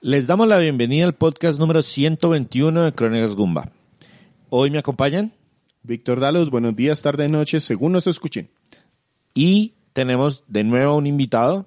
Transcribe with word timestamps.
Les 0.00 0.28
damos 0.28 0.46
la 0.46 0.58
bienvenida 0.58 1.06
al 1.06 1.16
podcast 1.16 1.58
número 1.58 1.82
121 1.82 2.84
de 2.84 2.92
Crónicas 2.92 3.34
Gumba. 3.34 3.68
Hoy 4.48 4.70
me 4.70 4.78
acompañan 4.78 5.32
Víctor 5.82 6.20
Dalos, 6.20 6.50
buenos 6.50 6.76
días, 6.76 7.02
tardes, 7.02 7.28
noches, 7.28 7.64
según 7.64 7.90
nos 7.90 8.06
escuchen. 8.06 8.48
y 9.34 9.74
tenemos 9.92 10.44
de 10.46 10.62
nuevo 10.62 10.96
un 10.96 11.08
invitado. 11.08 11.66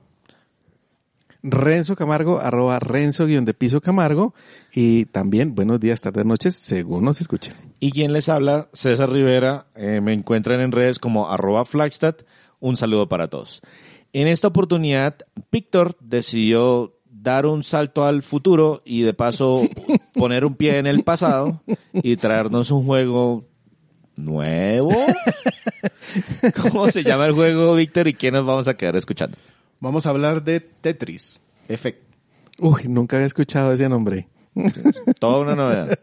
Renzo 1.44 1.98
Camargo, 1.98 2.40
arroba 2.40 2.80
Renzo 2.80 3.26
guion 3.26 3.44
de 3.44 3.54
piso 3.54 3.82
Camargo. 3.82 4.34
Y 4.74 5.06
también 5.08 5.54
buenos 5.54 5.82
días, 5.82 6.00
tardes, 6.00 6.26
noches, 6.26 6.56
según 6.56 7.04
nos 7.04 7.20
escuchen. 7.20 7.54
Y 7.82 7.92
quien 7.92 8.14
les 8.14 8.30
habla, 8.30 8.70
César 8.72 9.10
Rivera. 9.12 9.68
Eh, 9.76 10.00
me 10.00 10.14
encuentran 10.14 10.62
en 10.62 10.72
redes 10.72 11.00
como 11.00 11.30
arroba 11.30 11.66
Flagstad. 11.66 12.16
Un 12.62 12.78
saludo 12.78 13.10
para 13.10 13.28
todos. 13.28 13.62
En 14.14 14.28
esta 14.28 14.48
oportunidad, 14.48 15.18
Víctor 15.52 15.98
decidió 16.00 16.94
dar 17.22 17.46
un 17.46 17.64
salto 17.64 18.04
al 18.04 18.24
futuro 18.24 18.82
y 18.84 19.02
de 19.02 19.14
paso 19.14 19.68
poner 20.14 20.46
un 20.46 20.56
pie 20.56 20.78
en 20.78 20.88
el 20.88 21.04
pasado 21.04 21.62
y 21.94 22.16
traernos 22.16 22.72
un 22.72 22.86
juego 22.86 23.46
nuevo. 24.16 24.92
¿Cómo 26.62 26.88
se 26.88 27.04
llama 27.04 27.26
el 27.26 27.34
juego, 27.34 27.76
Víctor? 27.76 28.08
¿Y 28.08 28.14
qué 28.14 28.32
nos 28.32 28.46
vamos 28.46 28.68
a 28.68 28.76
quedar 28.76 28.96
escuchando? 28.96 29.38
Vamos 29.80 30.06
a 30.06 30.10
hablar 30.10 30.44
de 30.44 30.60
Tetris 30.60 31.42
Effect. 31.68 32.04
Uy, 32.60 32.84
nunca 32.88 33.16
había 33.16 33.28
escuchado 33.28 33.72
ese 33.72 33.88
nombre. 33.88 34.28
Toda 35.20 35.40
una 35.40 35.56
novedad. 35.56 35.98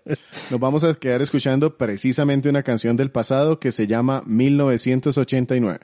Nos 0.50 0.58
vamos 0.58 0.82
a 0.82 0.94
quedar 0.94 1.20
escuchando 1.20 1.76
precisamente 1.76 2.48
una 2.48 2.62
canción 2.62 2.96
del 2.96 3.10
pasado 3.10 3.60
que 3.60 3.72
se 3.72 3.86
llama 3.86 4.22
1989. 4.26 5.80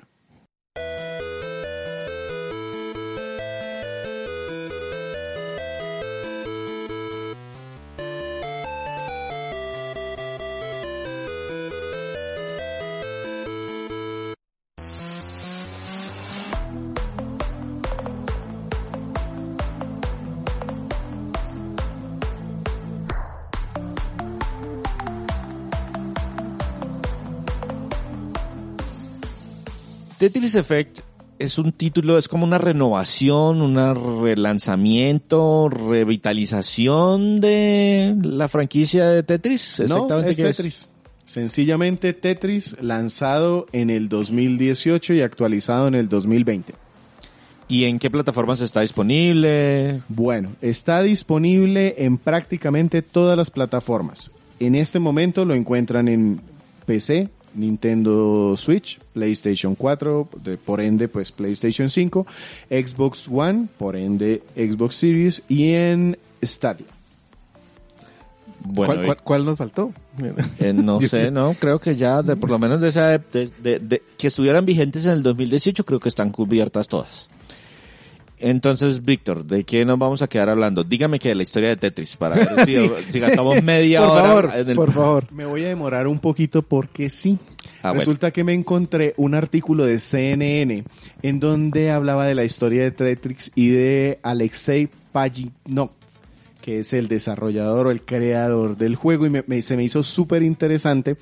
Tetris 30.24 30.54
Effect 30.54 31.00
es 31.38 31.58
un 31.58 31.72
título, 31.72 32.16
es 32.16 32.28
como 32.28 32.46
una 32.46 32.56
renovación, 32.56 33.60
un 33.60 34.22
relanzamiento, 34.22 35.68
revitalización 35.68 37.42
de 37.42 38.16
la 38.22 38.48
franquicia 38.48 39.04
de 39.04 39.22
Tetris. 39.22 39.80
No, 39.80 39.84
Exactamente 39.84 40.30
es 40.30 40.36
Tetris. 40.38 40.88
Sencillamente 41.24 42.14
Tetris 42.14 42.80
lanzado 42.80 43.66
en 43.72 43.90
el 43.90 44.08
2018 44.08 45.12
y 45.12 45.20
actualizado 45.20 45.88
en 45.88 45.94
el 45.94 46.08
2020. 46.08 46.72
¿Y 47.68 47.84
en 47.84 47.98
qué 47.98 48.08
plataformas 48.08 48.62
está 48.62 48.80
disponible? 48.80 50.00
Bueno, 50.08 50.52
está 50.62 51.02
disponible 51.02 51.96
en 51.98 52.16
prácticamente 52.16 53.02
todas 53.02 53.36
las 53.36 53.50
plataformas. 53.50 54.30
En 54.58 54.74
este 54.74 55.00
momento 55.00 55.44
lo 55.44 55.52
encuentran 55.52 56.08
en 56.08 56.40
PC, 56.86 57.28
Nintendo 57.54 58.56
Switch, 58.56 58.98
PlayStation 59.12 59.74
4, 59.74 60.28
de- 60.42 60.56
por 60.56 60.80
ende 60.80 61.08
pues 61.08 61.32
PlayStation 61.32 61.88
5, 61.88 62.26
Xbox 62.70 63.28
One, 63.30 63.68
por 63.78 63.96
ende 63.96 64.42
Xbox 64.56 64.96
Series 64.96 65.42
y 65.48 65.72
en 65.72 66.18
Stadia. 66.42 66.86
Bueno, 68.66 68.94
¿Cuál, 68.94 69.04
cuál- 69.06 69.22
cuál 69.22 69.44
nos 69.44 69.58
faltó? 69.58 69.92
eh, 70.58 70.72
no 70.72 71.00
sé, 71.02 71.30
no, 71.30 71.54
creo 71.54 71.78
que 71.78 71.96
ya, 71.96 72.22
de, 72.22 72.36
por 72.36 72.50
lo 72.50 72.58
menos 72.58 72.80
de 72.80 72.88
esa, 72.88 73.18
de, 73.18 73.50
de- 73.62 73.78
de- 73.78 74.02
que 74.16 74.28
estuvieran 74.28 74.64
vigentes 74.64 75.04
en 75.04 75.12
el 75.12 75.22
2018, 75.22 75.84
creo 75.84 76.00
que 76.00 76.08
están 76.08 76.30
cubiertas 76.30 76.88
todas. 76.88 77.28
Entonces, 78.46 79.02
Víctor, 79.02 79.44
¿de 79.46 79.64
qué 79.64 79.86
nos 79.86 79.98
vamos 79.98 80.20
a 80.20 80.26
quedar 80.28 80.50
hablando? 80.50 80.84
Dígame 80.84 81.18
que 81.18 81.30
de 81.30 81.34
la 81.34 81.42
historia 81.44 81.70
de 81.70 81.76
Tetris, 81.76 82.16
para 82.18 82.36
ver 82.36 82.66
si, 82.66 82.74
si 83.12 83.18
gastamos 83.18 83.62
media 83.62 84.00
por 84.00 84.08
hora 84.10 84.22
favor, 84.22 84.50
en 84.54 84.68
el- 84.68 84.76
por 84.76 84.92
favor. 84.92 85.24
Me 85.32 85.46
voy 85.46 85.64
a 85.64 85.68
demorar 85.68 86.06
un 86.06 86.18
poquito 86.18 86.60
porque 86.62 87.08
sí. 87.08 87.38
Ah, 87.82 87.88
bueno. 87.90 88.00
Resulta 88.00 88.30
que 88.32 88.44
me 88.44 88.52
encontré 88.52 89.14
un 89.16 89.34
artículo 89.34 89.86
de 89.86 89.98
CNN 89.98 90.84
en 91.22 91.40
donde 91.40 91.90
hablaba 91.90 92.26
de 92.26 92.34
la 92.34 92.44
historia 92.44 92.82
de 92.82 92.90
Tetris 92.90 93.50
y 93.54 93.68
de 93.70 94.18
Alexei 94.22 94.88
Pajitnov, 95.12 95.90
que 96.60 96.80
es 96.80 96.92
el 96.92 97.08
desarrollador 97.08 97.86
o 97.86 97.90
el 97.90 98.02
creador 98.02 98.76
del 98.76 98.94
juego 98.96 99.24
y 99.26 99.30
me- 99.30 99.44
me- 99.46 99.62
se 99.62 99.76
me 99.78 99.84
hizo 99.84 100.02
súper 100.02 100.42
interesante 100.42 101.16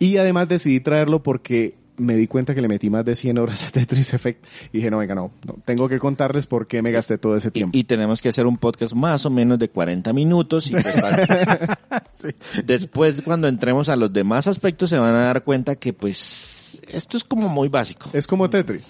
y 0.00 0.16
además 0.16 0.48
decidí 0.48 0.80
traerlo 0.80 1.22
porque 1.22 1.74
me 1.96 2.16
di 2.16 2.26
cuenta 2.26 2.54
que 2.54 2.60
le 2.60 2.68
metí 2.68 2.90
más 2.90 3.04
de 3.04 3.14
100 3.14 3.38
horas 3.38 3.66
a 3.66 3.70
Tetris 3.70 4.14
Effect 4.14 4.44
y 4.72 4.78
dije, 4.78 4.90
no, 4.90 4.98
venga, 4.98 5.14
no, 5.14 5.32
no, 5.46 5.56
tengo 5.64 5.88
que 5.88 5.98
contarles 5.98 6.46
por 6.46 6.66
qué 6.66 6.82
me 6.82 6.90
gasté 6.90 7.18
todo 7.18 7.36
ese 7.36 7.50
tiempo. 7.50 7.76
y 7.76 7.84
tenemos 7.84 8.20
que 8.20 8.28
hacer 8.28 8.46
un 8.46 8.56
podcast 8.56 8.94
más 8.94 9.24
o 9.26 9.30
menos 9.30 9.58
de 9.58 9.68
40 9.68 10.12
minutos. 10.12 10.70
Y 10.70 10.74
Después, 12.64 13.22
cuando 13.22 13.48
entremos 13.48 13.88
a 13.88 13.96
los 13.96 14.12
demás 14.12 14.46
aspectos, 14.46 14.90
se 14.90 14.98
van 14.98 15.14
a 15.14 15.20
dar 15.20 15.44
cuenta 15.44 15.76
que, 15.76 15.92
pues, 15.92 16.80
esto 16.88 17.16
es 17.16 17.24
como 17.24 17.48
muy 17.48 17.68
básico. 17.68 18.10
Es 18.12 18.26
como 18.26 18.50
Tetris. 18.50 18.88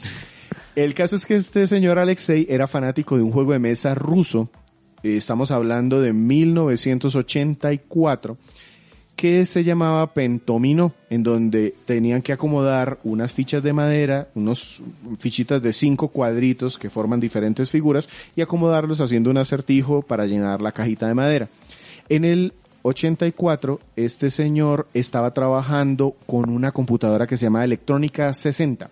El 0.74 0.94
caso 0.94 1.16
es 1.16 1.26
que 1.26 1.36
este 1.36 1.66
señor 1.66 1.98
Alexei 1.98 2.46
era 2.48 2.66
fanático 2.66 3.16
de 3.16 3.22
un 3.22 3.32
juego 3.32 3.52
de 3.52 3.58
mesa 3.58 3.94
ruso. 3.94 4.50
Estamos 5.02 5.50
hablando 5.50 6.00
de 6.00 6.14
1984 6.14 8.38
que 9.24 9.46
se 9.46 9.64
llamaba 9.64 10.12
Pentomino, 10.12 10.92
en 11.08 11.22
donde 11.22 11.74
tenían 11.86 12.20
que 12.20 12.34
acomodar 12.34 12.98
unas 13.04 13.32
fichas 13.32 13.62
de 13.62 13.72
madera, 13.72 14.28
unos 14.34 14.82
fichitas 15.18 15.62
de 15.62 15.72
cinco 15.72 16.08
cuadritos 16.08 16.78
que 16.78 16.90
forman 16.90 17.20
diferentes 17.20 17.70
figuras 17.70 18.10
y 18.36 18.42
acomodarlos 18.42 19.00
haciendo 19.00 19.30
un 19.30 19.38
acertijo 19.38 20.02
para 20.02 20.26
llenar 20.26 20.60
la 20.60 20.72
cajita 20.72 21.08
de 21.08 21.14
madera. 21.14 21.48
En 22.10 22.26
el 22.26 22.52
84, 22.82 23.80
este 23.96 24.28
señor 24.28 24.88
estaba 24.92 25.32
trabajando 25.32 26.16
con 26.26 26.50
una 26.50 26.72
computadora 26.72 27.26
que 27.26 27.38
se 27.38 27.46
llama 27.46 27.64
Electrónica 27.64 28.34
60. 28.34 28.90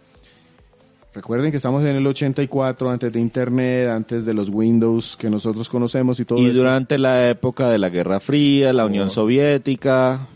Recuerden 1.15 1.50
que 1.50 1.59
estamos 1.59 1.83
en 1.84 1.97
el 1.97 2.06
84, 2.06 2.91
antes 2.91 3.12
de 3.12 3.21
Internet, 3.21 3.89
antes 3.91 4.25
de 4.25 4.33
los 4.33 4.49
Windows 4.49 5.17
que 5.17 5.28
nosotros 5.28 5.69
conocemos 5.69 6.19
y 6.21 6.25
todo 6.25 6.39
Y 6.39 6.47
eso. 6.47 6.55
durante 6.59 6.97
la 6.99 7.28
época 7.28 7.69
de 7.69 7.77
la 7.78 7.91
Guerra 7.91 8.19
Fría, 8.19 8.73
la 8.73 8.87
Unión 8.87 9.11
Soviética, 9.11 10.27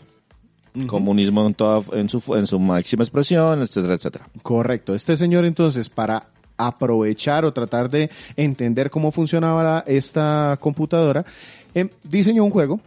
comunismo 0.85 1.47
en, 1.47 1.55
toda, 1.55 1.81
en, 1.93 2.09
su, 2.09 2.35
en 2.35 2.45
su 2.45 2.59
máxima 2.59 3.03
expresión, 3.03 3.61
etcétera, 3.63 3.95
etcétera. 3.95 4.27
Correcto. 4.43 4.93
Este 4.93 5.17
señor 5.17 5.45
entonces, 5.45 5.89
para 5.89 6.27
aprovechar 6.57 7.43
o 7.45 7.53
tratar 7.53 7.89
de 7.89 8.11
entender 8.35 8.91
cómo 8.91 9.11
funcionaba 9.11 9.83
esta 9.87 10.57
computadora, 10.59 11.25
em, 11.73 11.89
diseñó 12.03 12.43
un 12.43 12.51
juego, 12.51 12.79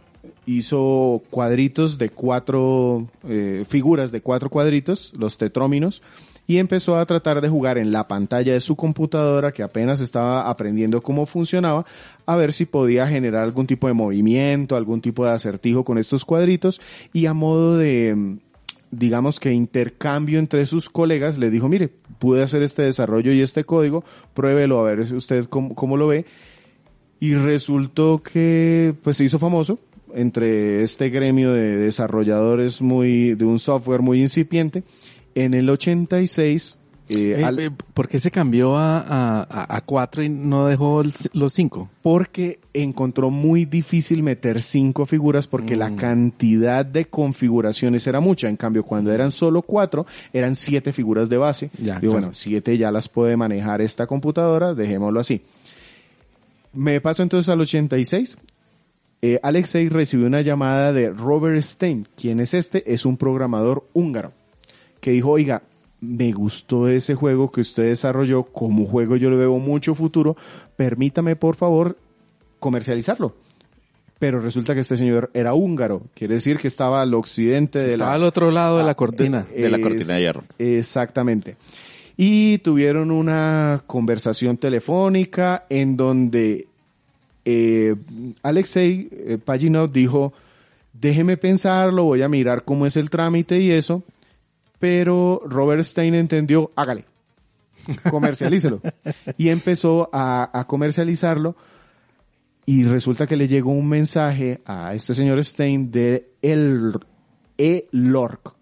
hizo 0.45 1.21
cuadritos 1.29 1.97
de 1.97 2.09
cuatro, 2.09 3.07
eh, 3.27 3.65
figuras 3.67 4.11
de 4.13 4.21
cuatro 4.21 4.49
cuadritos, 4.49 5.11
los 5.17 5.37
tetróminos, 5.37 6.01
y 6.51 6.59
empezó 6.59 6.97
a 6.97 7.05
tratar 7.05 7.39
de 7.39 7.47
jugar 7.47 7.77
en 7.77 7.93
la 7.93 8.09
pantalla 8.09 8.51
de 8.51 8.59
su 8.59 8.75
computadora, 8.75 9.53
que 9.53 9.63
apenas 9.63 10.01
estaba 10.01 10.49
aprendiendo 10.49 11.01
cómo 11.01 11.25
funcionaba, 11.25 11.85
a 12.25 12.35
ver 12.35 12.51
si 12.51 12.65
podía 12.65 13.07
generar 13.07 13.45
algún 13.45 13.67
tipo 13.67 13.87
de 13.87 13.93
movimiento, 13.93 14.75
algún 14.75 14.99
tipo 14.99 15.23
de 15.23 15.31
acertijo 15.31 15.85
con 15.85 15.97
estos 15.97 16.25
cuadritos, 16.25 16.81
y 17.13 17.25
a 17.25 17.33
modo 17.33 17.77
de, 17.77 18.35
digamos 18.91 19.39
que 19.39 19.53
intercambio 19.53 20.39
entre 20.39 20.65
sus 20.65 20.89
colegas, 20.89 21.37
le 21.37 21.49
dijo, 21.49 21.69
mire, 21.69 21.87
pude 22.19 22.43
hacer 22.43 22.63
este 22.63 22.81
desarrollo 22.81 23.31
y 23.31 23.39
este 23.39 23.63
código, 23.63 24.03
pruébelo 24.33 24.81
a 24.81 24.83
ver 24.83 25.07
si 25.07 25.15
usted 25.15 25.45
cómo, 25.45 25.73
cómo 25.73 25.95
lo 25.95 26.07
ve. 26.07 26.25
Y 27.21 27.35
resultó 27.35 28.21
que 28.21 28.93
pues 29.03 29.15
se 29.15 29.23
hizo 29.23 29.39
famoso 29.39 29.79
entre 30.13 30.83
este 30.83 31.09
gremio 31.11 31.53
de 31.53 31.77
desarrolladores 31.77 32.81
muy, 32.81 33.35
de 33.35 33.45
un 33.45 33.57
software 33.57 34.01
muy 34.01 34.19
incipiente. 34.19 34.83
En 35.35 35.53
el 35.53 35.69
86 35.69 36.77
Eh, 37.13 37.35
Eh, 37.39 37.43
al- 37.43 37.73
¿Por 37.93 38.07
qué 38.07 38.19
se 38.19 38.31
cambió 38.31 38.77
a, 38.77 39.41
a, 39.49 39.81
cuatro 39.81 40.23
y 40.23 40.29
no 40.29 40.67
dejó 40.67 41.01
el- 41.01 41.13
los 41.33 41.51
cinco? 41.51 41.89
porque 42.01 42.61
encontró 42.73 43.29
muy 43.29 43.65
difícil 43.65 44.23
meter 44.23 44.61
cinco 44.61 45.05
figuras 45.05 45.45
porque 45.45 45.75
Mm. 45.75 45.79
la 45.79 45.95
cantidad 45.97 46.85
de 46.85 47.03
configuraciones 47.07 48.07
era 48.07 48.21
mucha. 48.21 48.47
En 48.47 48.55
cambio, 48.55 48.83
cuando 48.83 49.11
eran 49.11 49.33
solo 49.33 49.61
cuatro, 49.61 50.05
eran 50.31 50.55
siete 50.55 50.93
figuras 50.93 51.27
de 51.27 51.35
base. 51.35 51.69
Ya, 51.77 51.99
claro. 51.99 52.11
bueno, 52.11 52.29
siete 52.33 52.77
ya 52.77 52.91
las 52.91 53.09
puede 53.09 53.35
manejar 53.35 53.81
esta 53.81 54.07
computadora, 54.07 54.73
dejémoslo 54.73 55.19
así. 55.19 55.41
Me 56.73 57.01
paso 57.01 57.23
entonces 57.23 57.49
al 57.49 57.59
86. 57.59 58.37
Eh, 59.21 59.37
Alexei 59.43 59.89
recibió 59.89 60.27
una 60.27 60.39
llamada 60.41 60.93
de 60.93 61.09
Robert 61.09 61.61
Stein. 61.61 62.07
¿Quién 62.15 62.39
es 62.39 62.53
este? 62.53 62.89
Es 62.93 63.05
un 63.05 63.17
programador 63.17 63.85
húngaro 63.91 64.31
que 65.01 65.11
dijo, 65.11 65.31
oiga, 65.31 65.63
me 65.99 66.31
gustó 66.31 66.87
ese 66.87 67.13
juego 67.15 67.51
que 67.51 67.61
usted 67.61 67.83
desarrolló, 67.89 68.43
como 68.43 68.85
juego 68.85 69.17
yo 69.17 69.29
le 69.29 69.35
veo 69.37 69.57
mucho 69.59 69.93
futuro, 69.93 70.37
permítame 70.77 71.35
por 71.35 71.55
favor 71.55 71.97
comercializarlo. 72.59 73.35
Pero 74.19 74.39
resulta 74.39 74.73
que 74.75 74.81
este 74.81 74.97
señor 74.97 75.31
era 75.33 75.53
húngaro, 75.55 76.03
quiere 76.13 76.35
decir 76.35 76.57
que 76.59 76.67
estaba 76.67 77.01
al 77.01 77.13
occidente 77.15 77.79
de 77.79 77.87
Estaba 77.89 78.11
la... 78.11 78.15
al 78.15 78.23
otro 78.23 78.51
lado 78.51 78.77
de 78.77 78.83
la 78.83 78.91
Ah, 78.91 78.95
cortina. 78.95 79.47
de 79.55 79.69
la 79.69 79.81
cortina 79.81 80.13
de 80.13 80.21
hierro. 80.21 80.43
Exactamente. 80.59 81.57
Y 82.17 82.59
tuvieron 82.59 83.09
una 83.09 83.83
conversación 83.87 84.57
telefónica 84.57 85.65
en 85.69 85.97
donde 85.97 86.67
eh, 87.45 87.95
Alexei 88.43 89.09
eh, 89.11 89.37
Pajinov 89.43 89.91
dijo, 89.91 90.33
déjeme 90.93 91.37
pensarlo, 91.37 92.03
voy 92.03 92.21
a 92.21 92.29
mirar 92.29 92.63
cómo 92.63 92.85
es 92.85 92.97
el 92.97 93.09
trámite 93.09 93.59
y 93.59 93.71
eso, 93.71 94.03
pero 94.81 95.43
Robert 95.45 95.83
Stein 95.83 96.15
entendió, 96.15 96.71
hágale, 96.75 97.05
comercialícelo. 98.09 98.81
y 99.37 99.49
empezó 99.49 100.09
a, 100.11 100.49
a 100.59 100.65
comercializarlo 100.65 101.55
y 102.65 102.83
resulta 102.83 103.27
que 103.27 103.37
le 103.37 103.47
llegó 103.47 103.71
un 103.71 103.87
mensaje 103.87 104.59
a 104.65 104.95
este 104.95 105.13
señor 105.13 105.43
Stein 105.43 105.91
de 105.91 106.31
el 106.41 106.93
E-LORC. 107.59 108.55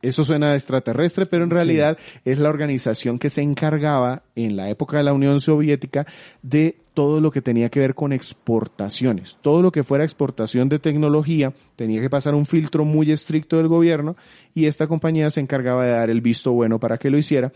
Eso 0.00 0.24
suena 0.24 0.54
extraterrestre, 0.54 1.26
pero 1.26 1.44
en 1.44 1.50
realidad 1.50 1.98
es 2.24 2.38
la 2.38 2.48
organización 2.48 3.18
que 3.18 3.28
se 3.28 3.42
encargaba 3.42 4.22
en 4.34 4.56
la 4.56 4.70
época 4.70 4.96
de 4.96 5.02
la 5.02 5.12
Unión 5.12 5.40
Soviética 5.40 6.06
de 6.42 6.78
todo 6.96 7.20
lo 7.20 7.30
que 7.30 7.42
tenía 7.42 7.68
que 7.68 7.80
ver 7.80 7.94
con 7.94 8.14
exportaciones. 8.14 9.36
Todo 9.42 9.60
lo 9.60 9.70
que 9.70 9.84
fuera 9.84 10.02
exportación 10.02 10.70
de 10.70 10.78
tecnología 10.78 11.52
tenía 11.76 12.00
que 12.00 12.08
pasar 12.08 12.34
un 12.34 12.46
filtro 12.46 12.86
muy 12.86 13.12
estricto 13.12 13.58
del 13.58 13.68
gobierno 13.68 14.16
y 14.54 14.64
esta 14.64 14.86
compañía 14.86 15.28
se 15.28 15.42
encargaba 15.42 15.84
de 15.84 15.90
dar 15.90 16.08
el 16.08 16.22
visto 16.22 16.52
bueno 16.52 16.80
para 16.80 16.96
que 16.96 17.10
lo 17.10 17.18
hiciera. 17.18 17.52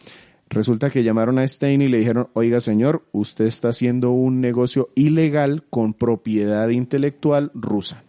Resulta 0.51 0.91
que 0.91 1.03
llamaron 1.03 1.39
a 1.39 1.49
Stein 1.49 1.81
y 1.81 1.89
le 1.89 1.97
dijeron, 1.97 2.29
oiga 2.35 2.61
señor, 2.61 3.07
usted 3.13 3.47
está 3.47 3.69
haciendo 3.69 4.11
un 4.11 4.43
negocio 4.43 4.91
ilegal 4.95 5.65
con 5.71 5.95
propiedad 5.95 6.69
intelectual 6.69 7.51
rusa. 7.55 8.05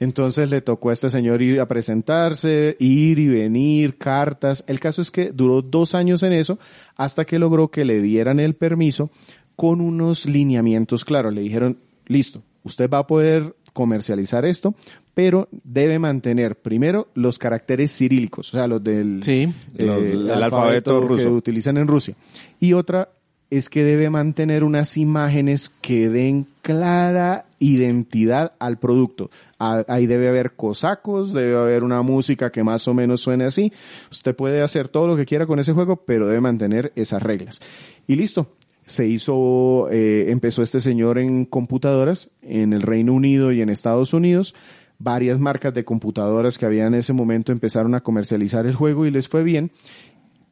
Entonces 0.00 0.48
le 0.50 0.62
tocó 0.62 0.88
a 0.88 0.92
este 0.94 1.10
señor 1.10 1.42
ir 1.42 1.60
a 1.60 1.68
presentarse, 1.68 2.76
ir 2.78 3.18
y 3.18 3.28
venir, 3.28 3.98
cartas. 3.98 4.64
El 4.66 4.80
caso 4.80 5.02
es 5.02 5.10
que 5.10 5.30
duró 5.30 5.60
dos 5.60 5.94
años 5.94 6.22
en 6.22 6.32
eso 6.32 6.58
hasta 6.96 7.26
que 7.26 7.38
logró 7.38 7.70
que 7.70 7.84
le 7.84 8.00
dieran 8.00 8.40
el 8.40 8.54
permiso 8.54 9.10
con 9.56 9.80
unos 9.80 10.26
lineamientos 10.26 11.04
claros. 11.04 11.32
Le 11.34 11.40
dijeron, 11.40 11.78
listo, 12.06 12.42
usted 12.62 12.88
va 12.90 12.98
a 12.98 13.06
poder 13.06 13.54
comercializar 13.72 14.44
esto, 14.44 14.74
pero 15.14 15.48
debe 15.64 15.98
mantener 15.98 16.56
primero 16.56 17.08
los 17.14 17.38
caracteres 17.38 17.90
cirílicos, 17.96 18.52
o 18.52 18.56
sea, 18.56 18.66
los 18.66 18.82
del 18.84 19.22
Sí, 19.22 19.46
los- 19.76 20.02
el 20.02 20.30
alfabeto 20.30 21.00
que 21.00 21.06
ruso. 21.06 21.30
utilizan 21.32 21.76
en 21.78 21.86
Rusia. 21.88 22.14
Y 22.60 22.72
otra 22.74 23.08
es 23.48 23.68
que 23.68 23.84
debe 23.84 24.10
mantener 24.10 24.64
unas 24.64 24.96
imágenes 24.96 25.70
que 25.80 26.08
den 26.08 26.46
clara 26.62 27.46
identidad 27.60 28.52
al 28.58 28.78
producto. 28.78 29.30
Ah, 29.58 29.84
Ahí 29.88 30.06
debe 30.06 30.28
haber 30.28 30.52
cosacos, 30.56 31.32
debe 31.32 31.56
haber 31.56 31.84
una 31.84 32.02
música 32.02 32.50
que 32.50 32.64
más 32.64 32.88
o 32.88 32.94
menos 32.94 33.20
suene 33.20 33.44
así. 33.44 33.72
Usted 34.10 34.34
puede 34.34 34.62
hacer 34.62 34.88
todo 34.88 35.06
lo 35.06 35.16
que 35.16 35.26
quiera 35.26 35.46
con 35.46 35.58
ese 35.60 35.72
juego, 35.72 35.96
pero 35.96 36.26
debe 36.26 36.40
mantener 36.40 36.92
esas 36.96 37.22
reglas. 37.22 37.60
Y 38.06 38.16
listo. 38.16 38.50
Se 38.86 39.06
hizo, 39.06 39.88
eh, 39.90 40.30
empezó 40.30 40.62
este 40.62 40.80
señor 40.80 41.18
en 41.18 41.44
computadoras 41.44 42.30
en 42.42 42.72
el 42.72 42.82
Reino 42.82 43.12
Unido 43.12 43.52
y 43.52 43.60
en 43.60 43.68
Estados 43.68 44.14
Unidos. 44.14 44.54
Varias 44.98 45.38
marcas 45.38 45.74
de 45.74 45.84
computadoras 45.84 46.56
que 46.56 46.66
había 46.66 46.86
en 46.86 46.94
ese 46.94 47.12
momento 47.12 47.52
empezaron 47.52 47.94
a 47.94 48.02
comercializar 48.02 48.64
el 48.66 48.74
juego 48.74 49.04
y 49.04 49.10
les 49.10 49.28
fue 49.28 49.42
bien 49.42 49.72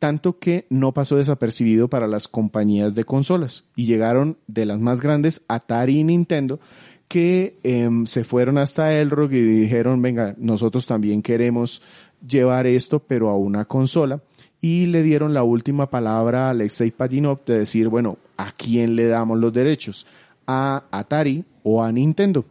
tanto 0.05 0.39
que 0.39 0.67
no 0.69 0.93
pasó 0.93 1.17
desapercibido 1.17 1.89
para 1.89 2.07
las 2.07 2.29
compañías 2.29 2.95
de 2.95 3.05
consolas 3.05 3.65
y 3.75 3.87
llegaron 3.87 4.37
de 4.47 4.67
las 4.67 4.79
más 4.79 5.01
grandes 5.01 5.41
Atari 5.49 6.01
y 6.01 6.05
Nintendo 6.05 6.61
que 7.09 7.59
em, 7.63 8.05
se 8.05 8.23
fueron 8.23 8.59
hasta 8.59 8.93
Elrog 8.93 9.33
y 9.33 9.41
dijeron 9.41 10.03
venga 10.03 10.35
nosotros 10.37 10.87
también 10.87 11.23
queremos 11.23 11.81
llevar 12.21 12.67
esto 12.67 12.99
pero 12.99 13.31
a 13.31 13.39
una 13.39 13.65
consola 13.65 14.21
y 14.64 14.87
le 14.87 15.02
dieron 15.02 15.34
la 15.34 15.43
última 15.43 15.90
palabra 15.90 16.46
a 16.46 16.50
Alexei 16.50 16.90
Pajinov 16.90 17.44
de 17.44 17.58
decir 17.58 17.88
bueno 17.88 18.16
a 18.38 18.50
quién 18.50 18.96
le 18.96 19.06
damos 19.06 19.38
los 19.38 19.52
derechos 19.52 20.06
a 20.46 20.84
Atari 20.90 21.44
o 21.62 21.82
a 21.82 21.93
Nintendo 21.93 22.46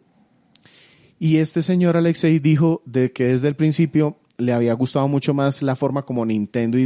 y 1.18 1.38
este 1.38 1.64
señor 1.64 1.98
Alexei 1.98 2.38
dijo 2.38 2.84
de 2.86 3.12
que 3.12 3.30
desde 3.30 3.48
el 3.48 3.56
principio 3.56 4.18
le 4.38 4.54
había 4.54 4.74
gustado 4.74 5.08
mucho 5.08 5.34
más 5.34 5.64
la 5.64 5.76
forma 5.76 6.04
como 6.04 6.24
Nintendo 6.24 6.78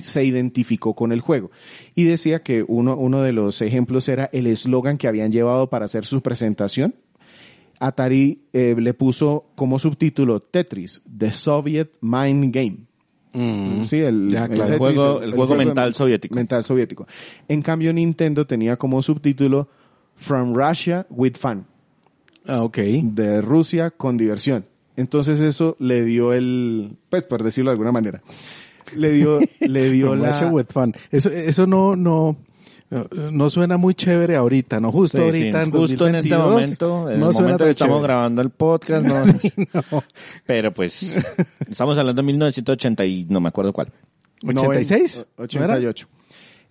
se 0.00 0.24
identificó 0.24 0.94
con 0.94 1.10
el 1.10 1.20
juego. 1.20 1.50
Y 1.96 2.04
decía 2.04 2.42
que 2.42 2.64
uno, 2.66 2.96
uno 2.96 3.22
de 3.22 3.32
los 3.32 3.62
ejemplos 3.62 4.08
era 4.08 4.28
el 4.32 4.46
eslogan 4.46 4.98
que 4.98 5.08
habían 5.08 5.32
llevado 5.32 5.68
para 5.68 5.86
hacer 5.86 6.06
su 6.06 6.20
presentación. 6.20 6.94
Atari 7.80 8.42
eh, 8.52 8.76
le 8.78 8.94
puso 8.94 9.46
como 9.56 9.78
subtítulo 9.78 10.40
Tetris, 10.40 11.02
The 11.16 11.32
Soviet 11.32 11.90
Mind 12.00 12.54
Game. 12.54 12.85
Mm. 13.36 13.84
Sí, 13.84 13.98
el, 13.98 14.28
Ya, 14.30 14.48
claro. 14.48 14.72
El 14.72 14.78
juego- 14.78 15.22
el 15.22 15.32
juego 15.32 15.54
mental 15.56 15.94
soviético. 15.94 16.34
Mental 16.34 16.64
soviético. 16.64 17.06
En 17.48 17.60
cambio, 17.62 17.92
Nintendo 17.92 18.46
tenía 18.46 18.76
como 18.76 19.02
subtítulo 19.02 19.68
From 20.16 20.54
Russia 20.54 21.06
with 21.10 21.34
Fun 21.38 21.66
Ah, 22.46 22.62
ok. 22.62 22.78
de 22.78 23.42
Rusia 23.42 23.90
con 23.90 24.16
diversión. 24.16 24.64
Entonces 24.96 25.40
eso 25.40 25.76
le 25.78 26.04
dio 26.04 26.32
el, 26.32 26.96
pues 27.10 27.24
por 27.24 27.42
decirlo 27.42 27.70
de 27.70 27.72
alguna 27.74 27.92
manera, 27.92 28.22
le 28.96 29.12
dio, 29.12 29.40
le 29.60 29.90
dio 29.90 30.06
From 30.08 30.22
la, 30.22 30.30
Russia 30.30 30.46
with 30.48 30.66
fun. 30.70 30.94
Eso, 31.10 31.28
eso 31.30 31.66
no, 31.66 31.94
no, 31.96 32.36
no, 32.90 33.30
no 33.32 33.50
suena 33.50 33.76
muy 33.76 33.94
chévere 33.94 34.36
ahorita, 34.36 34.80
¿no? 34.80 34.92
Justo 34.92 35.18
Sí, 35.18 35.24
ahorita, 35.24 35.64
sí, 35.64 35.70
en 35.70 35.72
justo 35.72 36.06
en 36.08 36.14
este 36.16 36.34
2022, 36.34 36.52
momento, 36.52 37.10
en 37.10 37.20
no 37.20 37.28
el 37.28 37.32
suena 37.32 37.46
momento 37.48 37.64
que 37.64 37.70
estamos 37.70 37.96
chévere. 37.96 38.12
grabando 38.12 38.42
el 38.42 38.50
podcast, 38.50 39.06
no. 39.06 39.24
No. 39.92 40.04
Pero 40.46 40.72
pues, 40.72 41.02
estamos 41.70 41.98
hablando 41.98 42.22
de 42.22 42.26
1980 42.26 43.04
y 43.06 43.24
no 43.28 43.40
me 43.40 43.48
acuerdo 43.48 43.72
cuál. 43.72 43.92
86, 44.46 45.26
¿no 45.36 45.44
era? 45.64 45.74
88. 45.74 46.08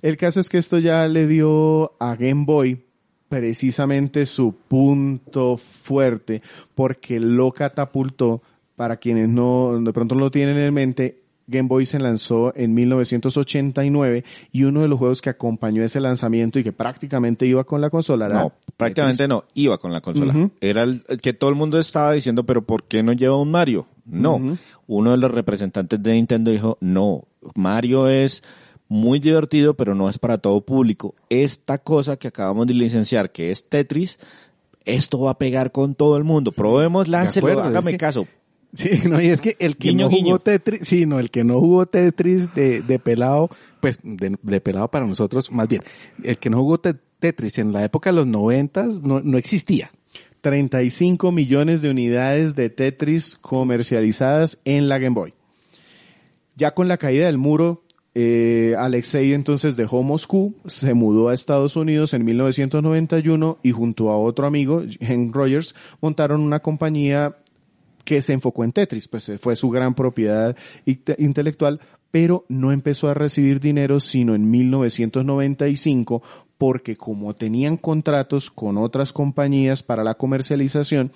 El 0.02 0.18
caso 0.18 0.40
es 0.40 0.50
que 0.50 0.58
esto 0.58 0.78
ya 0.78 1.08
le 1.08 1.28
dio 1.28 1.94
a 2.00 2.16
Game 2.16 2.46
Boy 2.46 2.86
precisamente 3.28 4.26
su 4.26 4.56
punto 4.56 5.58
fuerte 5.58 6.42
porque 6.76 7.20
lo 7.20 7.52
catapultó 7.52 8.42
para 8.76 8.98
quienes 8.98 9.30
no 9.30 9.80
de 9.82 9.94
pronto 9.94 10.14
no 10.16 10.22
lo 10.22 10.32
tienen 10.32 10.58
en 10.58 10.74
mente 10.74 11.24
Game 11.48 11.68
Boy 11.68 11.86
se 11.86 12.00
lanzó 12.00 12.54
en 12.56 12.74
1989 12.74 14.24
y 14.52 14.64
uno 14.64 14.82
de 14.82 14.88
los 14.88 14.98
juegos 15.00 15.22
que 15.22 15.30
acompañó 15.30 15.84
ese 15.84 16.00
lanzamiento 16.00 16.60
y 16.60 16.64
que 16.64 16.72
prácticamente 16.72 17.46
iba 17.46 17.64
con 17.64 17.82
la 17.82 17.90
consola 17.90 18.26
era 18.26 18.42
No, 18.44 18.54
prácticamente 18.78 19.28
no, 19.28 19.44
iba 19.54 19.78
con 19.78 19.92
la 19.94 20.02
consola. 20.02 20.34
Era 20.62 20.84
el, 20.84 21.04
el 21.08 21.22
que 21.22 21.34
todo 21.34 21.50
el 21.50 21.56
mundo 21.56 21.80
estaba 21.80 22.14
diciendo, 22.14 22.46
pero 22.46 22.64
¿por 22.64 22.84
qué 22.84 23.04
no 23.04 23.14
lleva 23.14 23.40
un 23.40 23.52
Mario? 23.52 23.88
No, 24.06 24.40
uno 24.88 25.12
de 25.12 25.18
los 25.18 25.32
representantes 25.32 26.02
de 26.02 26.14
Nintendo 26.14 26.52
dijo, 26.52 26.78
no, 26.80 27.24
Mario 27.56 28.08
es 28.08 28.44
muy 28.88 29.20
divertido, 29.20 29.74
pero 29.74 29.96
no 29.96 30.10
es 30.10 30.18
para 30.18 30.38
todo 30.38 30.62
público. 30.62 31.16
Esta 31.30 31.80
cosa 31.80 32.18
que 32.18 32.28
acabamos 32.28 32.68
de 32.68 32.74
licenciar, 32.76 33.32
que 33.32 33.50
es 33.50 33.68
Tetris, 33.68 34.20
esto 34.86 35.20
va 35.20 35.32
a 35.32 35.38
pegar 35.40 35.72
con 35.72 35.96
todo 35.96 36.18
el 36.18 36.24
mundo. 36.24 36.52
Probemos, 36.52 37.08
láncelo, 37.08 37.48
hágame 37.62 37.80
es 37.80 37.88
que- 37.94 37.98
caso. 37.98 38.28
Sí, 38.76 38.90
no, 39.10 39.20
y 39.22 39.28
es 39.28 39.42
que 39.42 39.56
el 39.60 39.78
que 39.78 39.90
Guiño, 39.90 40.06
no 40.06 40.10
jugó 40.12 40.24
guiño. 40.24 40.40
Tetris, 40.40 40.88
sí, 40.88 41.06
no, 41.08 41.20
el 41.20 41.32
que 41.32 41.44
no 41.44 41.60
jugó 41.60 41.86
Tetris 41.88 42.54
de, 42.54 42.82
de 42.82 43.00
pelado, 43.00 43.50
pues 43.80 44.00
de, 44.04 44.36
de 44.42 44.62
pelado 44.62 44.90
para 44.92 45.08
nosotros, 45.08 45.52
más 45.52 45.68
bien, 45.68 45.82
el 46.24 46.38
que 46.38 46.50
no 46.50 46.58
jugó 46.60 46.78
te- 46.80 46.94
Tetris 47.20 47.58
en 47.58 47.72
la 47.74 47.84
época 47.84 48.12
de 48.12 48.18
los 48.18 48.28
noventas 48.28 49.02
no, 49.02 49.22
no 49.22 49.38
existía. 49.38 49.92
35 50.42 51.32
millones 51.32 51.82
de 51.82 51.90
unidades 51.90 52.54
de 52.56 52.70
Tetris 52.70 53.36
comercializadas 53.36 54.60
en 54.64 54.88
la 54.90 55.00
Game 55.00 55.16
Boy. 55.16 55.34
Ya 56.56 56.76
con 56.76 56.88
la 56.88 56.98
caída 56.98 57.26
del 57.26 57.40
muro, 57.40 57.84
eh, 58.14 58.76
Alexei 58.78 59.34
entonces 59.34 59.76
dejó 59.76 60.04
Moscú, 60.04 60.56
se 60.66 60.94
mudó 60.94 61.30
a 61.30 61.34
Estados 61.34 61.76
Unidos 61.76 62.14
en 62.14 62.24
1991 62.26 63.58
y 63.64 63.72
junto 63.72 64.10
a 64.12 64.18
otro 64.18 64.46
amigo, 64.46 64.84
Hank 65.02 65.36
Rogers, 65.36 65.74
montaron 66.00 66.42
una 66.42 66.60
compañía 66.62 67.38
que 68.06 68.22
se 68.22 68.32
enfocó 68.34 68.64
en 68.64 68.72
Tetris, 68.72 69.08
pues 69.10 69.28
eh, 69.30 69.38
fue 69.38 69.56
su 69.58 69.70
gran 69.70 69.94
propiedad 69.96 70.56
inte- 70.86 71.16
intelectual, 71.18 71.82
pero 72.12 72.46
no 72.48 72.72
empezó 72.72 73.10
a 73.10 73.14
recibir 73.14 73.60
dinero 73.60 74.00
sino 74.00 74.36
en 74.36 74.50
1995 74.50 76.22
porque 76.58 76.96
como 76.96 77.34
tenían 77.36 77.76
contratos 77.78 78.50
con 78.50 78.78
otras 78.78 79.12
compañías 79.12 79.84
para 79.84 80.04
la 80.04 80.14
comercialización, 80.14 81.12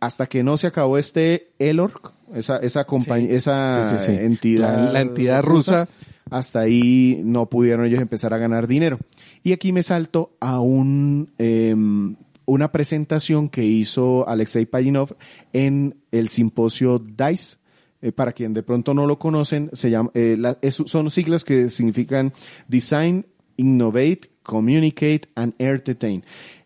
hasta 0.00 0.26
que 0.26 0.42
no 0.42 0.56
se 0.56 0.66
acabó 0.66 0.96
este 0.98 1.50
ELORC, 1.58 2.12
esa, 2.34 2.56
esa 2.58 2.84
compañía, 2.84 3.32
esa 3.32 3.82
Sí, 3.82 3.98
sí, 3.98 4.04
sí. 4.06 4.24
entidad, 4.24 4.86
La- 4.86 4.92
la 4.92 5.00
entidad 5.00 5.42
rusa. 5.42 5.88
hasta 6.30 6.60
ahí 6.60 7.20
no 7.24 7.46
pudieron 7.46 7.86
ellos 7.86 8.00
empezar 8.00 8.32
a 8.34 8.38
ganar 8.38 8.66
dinero. 8.66 8.98
Y 9.42 9.52
aquí 9.52 9.72
me 9.72 9.82
salto 9.82 10.32
a 10.40 10.60
un, 10.60 11.30
em, 11.38 12.16
una 12.46 12.72
presentación 12.72 13.48
que 13.48 13.64
hizo 13.64 14.26
Alexei 14.28 14.64
Payinov 14.66 15.16
en 15.52 15.96
el 16.10 16.28
simposio 16.28 16.98
DICE. 16.98 17.58
Eh, 18.02 18.12
para 18.12 18.32
quien 18.32 18.52
de 18.52 18.62
pronto 18.62 18.92
no 18.92 19.06
lo 19.06 19.18
conocen, 19.18 19.70
se 19.72 19.90
llama, 19.90 20.10
eh, 20.14 20.36
son 20.70 21.10
siglas 21.10 21.44
que 21.44 21.70
significan 21.70 22.32
Design, 22.68 23.24
Innovate, 23.56 24.30
Communicate 24.42 25.22
and 25.34 25.54
Entertain. 25.58 26.22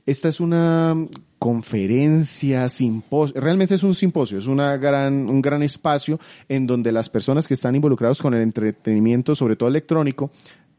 Esta 0.07 0.29
es 0.29 0.41
una 0.41 0.97
conferencia, 1.39 2.69
simposio, 2.69 3.41
realmente 3.41 3.75
es 3.75 3.83
un 3.83 3.95
simposio, 3.95 4.39
es 4.39 4.47
una 4.47 4.77
gran, 4.77 5.31
un 5.31 5.41
gran 5.41 5.63
espacio 5.63 6.21
en 6.49 6.67
donde 6.67 6.93
las 6.93 7.09
personas 7.09 7.49
que 7.49 7.55
están 7.55 7.75
involucrados 7.75 8.21
con 8.21 8.35
el 8.35 8.43
entretenimiento, 8.43 9.35
sobre 9.35 9.57
todo 9.57 9.69
electrónico, 9.69 10.33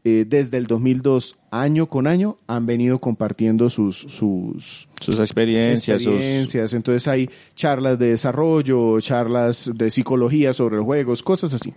eh, 0.04 0.24
desde 0.26 0.56
el 0.58 0.66
2002, 0.66 1.36
año 1.50 1.88
con 1.88 2.06
año, 2.06 2.38
han 2.46 2.66
venido 2.66 2.98
compartiendo 2.98 3.68
sus, 3.70 3.96
sus, 3.98 4.88
Sus 5.00 5.20
experiencias, 5.20 6.02
sus... 6.02 6.14
experiencias. 6.14 6.72
Entonces 6.74 7.06
hay 7.08 7.30
charlas 7.54 7.98
de 7.98 8.08
desarrollo, 8.08 9.00
charlas 9.00 9.70
de 9.74 9.90
psicología 9.90 10.52
sobre 10.52 10.76
los 10.76 10.84
juegos, 10.84 11.22
cosas 11.22 11.54
así. 11.54 11.72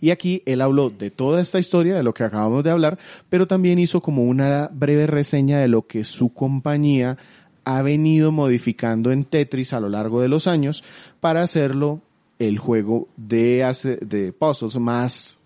Y 0.00 0.10
aquí 0.10 0.42
él 0.46 0.60
habló 0.62 0.90
de 0.90 1.10
toda 1.10 1.40
esta 1.42 1.58
historia, 1.58 1.94
de 1.94 2.02
lo 2.02 2.14
que 2.14 2.24
acabamos 2.24 2.64
de 2.64 2.70
hablar, 2.70 2.98
pero 3.28 3.46
también 3.46 3.78
hizo 3.78 4.00
como 4.00 4.24
una 4.24 4.70
breve 4.72 5.06
reseña 5.06 5.58
de 5.58 5.68
lo 5.68 5.86
que 5.86 6.04
su 6.04 6.32
compañía 6.32 7.18
ha 7.64 7.82
venido 7.82 8.32
modificando 8.32 9.12
en 9.12 9.24
Tetris 9.24 9.74
a 9.74 9.80
lo 9.80 9.90
largo 9.90 10.22
de 10.22 10.28
los 10.28 10.46
años 10.46 10.82
para 11.20 11.42
hacerlo 11.42 12.00
el 12.38 12.58
juego 12.58 13.08
de, 13.18 13.62
hace- 13.64 13.98
de 13.98 14.32
puzzles 14.32 14.78
más 14.78 15.39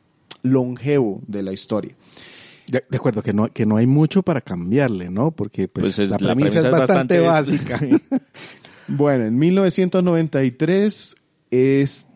longevo 0.44 1.20
de 1.26 1.42
la 1.42 1.52
historia. 1.52 1.96
De, 2.70 2.84
de 2.88 2.96
acuerdo, 2.96 3.22
que 3.22 3.32
no, 3.32 3.48
que 3.52 3.66
no 3.66 3.76
hay 3.76 3.86
mucho 3.86 4.22
para 4.22 4.40
cambiarle, 4.40 5.10
¿no? 5.10 5.32
Porque 5.32 5.66
pues, 5.68 5.86
Pues 5.86 5.98
es- 5.98 6.08
la, 6.10 6.16
la 6.20 6.34
premisa 6.34 6.60
es 6.60 6.64
es 6.66 6.70
bastante, 6.70 7.18
bastante- 7.18 7.66
básica. 7.90 7.98
Bueno, 8.86 9.24
en 9.24 9.38
1993 9.38 11.16
es, 11.50 12.08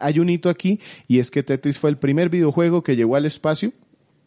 hay 0.00 0.18
un 0.18 0.30
hito 0.30 0.48
aquí 0.48 0.80
y 1.06 1.18
es 1.18 1.30
que 1.30 1.42
Tetris 1.42 1.78
fue 1.78 1.90
el 1.90 1.98
primer 1.98 2.28
videojuego 2.30 2.82
que 2.82 2.96
llegó 2.96 3.16
al 3.16 3.26
espacio 3.26 3.72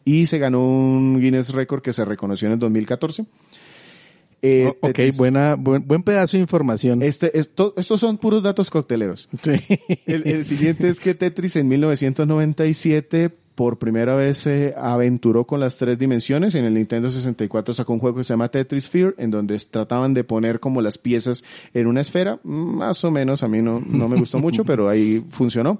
y 0.04 0.26
se 0.26 0.38
ganó 0.38 0.60
un 0.64 1.20
Guinness 1.20 1.52
Record 1.52 1.82
que 1.82 1.92
se 1.92 2.04
reconoció 2.04 2.46
en 2.46 2.52
el 2.52 2.58
2014. 2.58 3.24
Eh, 4.46 4.66
O- 4.66 4.88
ok, 4.88 4.92
Tetris- 4.94 5.16
buena, 5.16 5.54
buen, 5.54 5.86
buen 5.86 6.02
pedazo 6.02 6.36
de 6.36 6.42
información. 6.42 7.02
Este, 7.02 7.38
esto- 7.38 7.72
estos 7.78 7.98
son 7.98 8.18
puros 8.18 8.42
datos 8.42 8.68
cocteleros. 8.70 9.28
Sí. 9.42 9.52
El, 10.06 10.26
el 10.28 10.44
siguiente 10.44 10.88
es 10.88 11.00
que 11.00 11.14
Tetris 11.14 11.56
en 11.56 11.66
1997 11.68 13.30
por 13.54 13.78
primera 13.78 14.16
vez 14.16 14.38
se 14.38 14.74
aventuró 14.76 15.44
con 15.46 15.60
las 15.60 15.78
tres 15.78 15.96
dimensiones. 15.96 16.56
En 16.56 16.64
el 16.64 16.74
Nintendo 16.74 17.08
64 17.08 17.72
sacó 17.72 17.92
un 17.92 18.00
juego 18.00 18.16
que 18.18 18.24
se 18.24 18.32
llama 18.32 18.48
Tetris 18.50 18.86
Sphere, 18.86 19.14
en 19.16 19.30
donde 19.30 19.56
trataban 19.70 20.12
de 20.12 20.24
poner 20.24 20.58
como 20.58 20.82
las 20.82 20.98
piezas 20.98 21.44
en 21.72 21.86
una 21.86 22.00
esfera. 22.00 22.40
Más 22.42 23.04
o 23.04 23.12
menos, 23.12 23.44
a 23.44 23.48
mí 23.48 23.62
no, 23.62 23.80
no 23.80 24.08
me 24.08 24.18
gustó 24.18 24.40
mucho, 24.40 24.64
pero 24.66 24.88
ahí 24.88 25.24
funcionó. 25.30 25.78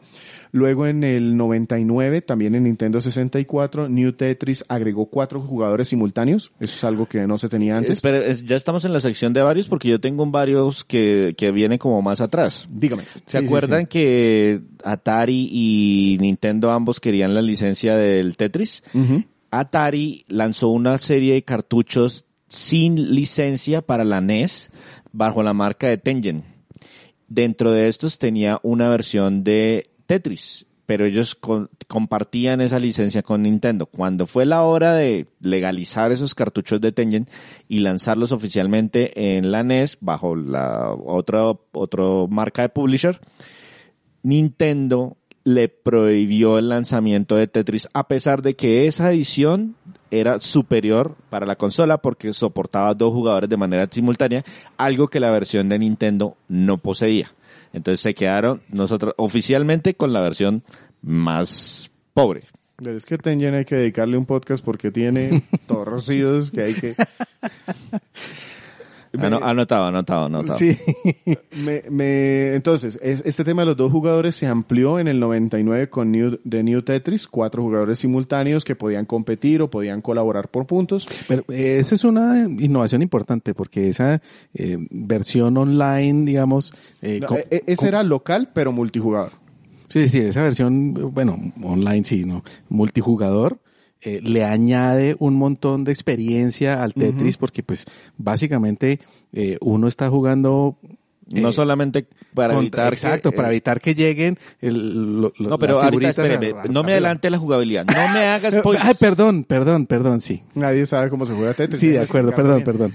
Luego 0.57 0.87
en 0.87 1.03
el 1.03 1.37
99, 1.37 2.21
también 2.23 2.55
en 2.55 2.63
Nintendo 2.63 3.01
64, 3.01 3.89
New 3.89 4.13
Tetris 4.13 4.65
agregó 4.69 5.07
cuatro 5.07 5.41
jugadores 5.41 5.89
simultáneos. 5.89 6.53
Eso 6.61 6.75
es 6.77 6.85
algo 6.85 7.07
que 7.07 7.27
no 7.27 7.39
se 7.39 7.49
tenía 7.49 7.77
antes. 7.77 7.97
Espera, 7.97 8.19
es- 8.25 8.45
ya 8.45 8.55
estamos 8.55 8.85
en 8.85 8.93
la 8.93 9.01
sección 9.01 9.33
de 9.33 9.43
varios 9.43 9.67
porque 9.67 9.89
yo 9.89 9.99
tengo 9.99 10.23
un 10.23 10.31
varios 10.31 10.85
que, 10.85 11.35
que 11.37 11.51
vienen 11.51 11.79
como 11.79 12.01
más 12.03 12.21
atrás. 12.21 12.67
Dígame. 12.73 13.03
¿Se 13.27 13.41
Sí, 13.41 13.45
acuerdan 13.45 13.81
sí. 13.83 13.87
que 13.89 14.61
Atari 14.85 15.49
y 15.51 16.19
Nintendo 16.21 16.71
ambos 16.71 17.01
querían 17.01 17.35
la 17.35 17.43
licencia 17.43 17.97
del 17.97 18.37
Tetris? 18.37 18.85
Atari 19.51 20.25
lanzó 20.29 20.69
una 20.69 20.99
serie 20.99 21.35
de 21.35 21.43
cartuchos 21.43 22.27
sin 22.47 23.15
licencia 23.15 23.83
para 23.83 24.05
la 24.05 24.21
NES 24.21 24.71
bajo 25.13 25.43
la 25.43 25.53
marca 25.53 25.89
de 25.89 25.99
Tengen. 25.99 26.45
Dentro 27.27 27.73
de 27.73 27.89
estos 27.89 28.19
tenía 28.21 28.61
una 28.63 28.89
versión 28.89 29.43
de 29.43 29.91
Tetris, 30.07 30.67
pero 30.87 31.07
ellos 31.07 31.39
compartían 31.87 32.61
esa 32.61 32.79
licencia 32.79 33.23
con 33.23 33.43
Nintendo. 33.43 33.87
Cuando 33.87 34.27
fue 34.27 34.45
la 34.45 34.63
hora 34.63 34.95
de 34.95 35.27
legalizar 35.41 36.13
esos 36.13 36.35
cartuchos 36.35 36.81
de 36.81 36.93
Tengen 36.93 37.27
y 37.69 37.81
lanzarlos 37.81 38.33
oficialmente 38.33 39.37
en 39.37 39.51
la 39.51 39.63
NES 39.63 39.99
bajo 40.01 40.37
la 40.37 40.93
otra, 40.93 41.53
otra 41.73 42.05
marca 42.29 42.63
de 42.63 42.69
publisher, 42.69 43.21
Nintendo 44.23 45.17
le 45.45 45.69
prohibió 45.69 46.59
el 46.59 46.71
lanzamiento 46.71 47.37
de 47.37 47.47
Tetris 47.47 47.87
a 47.93 48.09
pesar 48.09 48.41
de 48.41 48.55
que 48.55 48.87
esa 48.87 49.13
edición 49.13 49.77
era 50.11 50.41
superior 50.41 51.17
para 51.29 51.45
la 51.45 51.57
consola 51.57 51.99
porque 51.99 52.33
soportaba 52.33 52.95
dos 52.95 53.13
jugadores 53.13 53.51
de 53.51 53.57
manera 53.57 53.87
simultánea, 53.91 54.45
algo 54.79 55.09
que 55.09 55.21
la 55.21 55.31
versión 55.31 55.69
de 55.69 55.79
Nintendo 55.79 56.37
no 56.49 56.79
poseía. 56.79 57.31
Entonces 57.75 58.00
se 58.00 58.14
quedaron 58.14 58.62
nosotros 58.69 59.14
oficialmente 59.19 59.95
con 59.95 60.12
la 60.12 60.21
versión 60.21 60.62
más 61.02 61.90
pobre. 62.14 62.45
Es 62.78 63.04
que 63.04 63.19
Tengen 63.19 63.54
hay 63.54 63.64
que 63.64 63.75
dedicarle 63.76 64.16
un 64.16 64.26
podcast 64.26 64.64
porque 64.64 64.90
tiene 64.90 65.43
torcidos 65.66 66.50
que 66.50 66.62
hay 66.62 66.75
que... 66.75 66.95
Ano- 69.18 69.40
Anotado, 69.42 69.87
anotado, 69.87 70.26
anotado. 70.26 70.59
Sí. 70.59 70.76
Me, 71.64 71.83
me- 71.90 72.54
entonces, 72.54 72.99
es- 73.02 73.23
este 73.25 73.44
tema 73.44 73.62
de 73.62 73.66
los 73.66 73.76
dos 73.76 73.90
jugadores 73.92 74.35
se 74.35 74.47
amplió 74.47 74.99
en 74.99 75.09
el 75.09 75.21
99 75.21 75.88
con 75.88 76.11
New, 76.11 76.38
The 76.49 76.62
New 76.62 76.83
Tetris, 76.83 77.26
cuatro 77.28 77.62
jugadores 77.62 77.99
simultáneos 77.99 78.64
que 78.64 78.75
podían 78.76 79.04
competir 79.06 79.62
o 79.62 79.71
podían 79.71 80.00
colaborar 80.00 80.49
por 80.49 80.66
puntos. 80.66 81.06
Pero 81.28 81.44
eh, 81.49 81.78
esa 81.80 81.94
es 81.94 82.04
una 82.04 82.40
innovación 82.49 83.02
importante 83.02 83.54
porque 83.54 83.88
esa 83.88 84.21
eh, 84.54 84.76
versión 84.90 85.56
online, 85.56 86.25
digamos, 86.25 86.73
eh, 87.02 87.21
No, 87.21 87.37
e- 87.37 87.62
ese 87.66 87.88
era 87.88 88.02
local, 88.02 88.50
pero 88.54 88.73
multijugador. 88.73 89.33
Sí, 89.87 90.09
sí, 90.09 90.18
esa 90.18 90.42
versión, 90.42 90.92
bueno, 91.14 91.38
online 91.62 92.02
sí, 92.04 92.25
¿no? 92.25 92.42
Multijugador, 92.68 93.59
eh, 94.05 94.21
le 94.23 94.45
añade 94.45 95.17
un 95.19 95.35
montón 95.35 95.85
de 95.85 95.93
experiencia 95.93 96.83
al 96.83 96.95
Tetris 96.95 97.37
porque 97.37 97.63
pues 97.63 97.87
básicamente 98.19 99.01
eh, 99.33 99.57
uno 99.61 99.89
está 99.89 100.09
jugando... 100.11 100.77
No 101.33 101.49
eh, 101.49 101.53
solamente 101.55 102.07
para 102.35 102.53
contra- 102.55 102.89
evitar 102.89 102.91
que, 102.91 102.95
Exacto, 102.97 103.33
para 103.33 103.49
eh, 103.49 103.53
evitar 103.53 103.81
que 103.81 103.95
lleguen 103.95 104.39
el, 104.61 105.23
lo- 105.23 105.33
No, 105.39 105.59
pero 105.59 105.77
las 105.77 105.85
ahorita 105.85 106.09
espéreme, 106.11 106.51
a- 106.61 106.65
no 106.71 106.83
me 106.83 106.93
adelante 106.93 107.31
la 107.31 107.39
jugabilidad. 107.39 107.87
No 107.87 108.13
me 108.13 108.27
hagas 108.27 108.55
Ay, 108.81 108.95
perdón, 109.01 109.45
perdón, 109.45 109.87
perdón, 109.87 110.21
sí. 110.21 110.43
Nadie 110.55 110.85
sabe 110.85 111.09
cómo 111.09 111.25
se 111.25 111.33
juega 111.33 111.55
Tetris. 111.55 111.81
Sí, 111.81 111.89
de 111.89 112.01
acuerdo, 112.01 112.33
perdón, 112.35 112.57
bien. 112.57 112.65
perdón. 112.65 112.95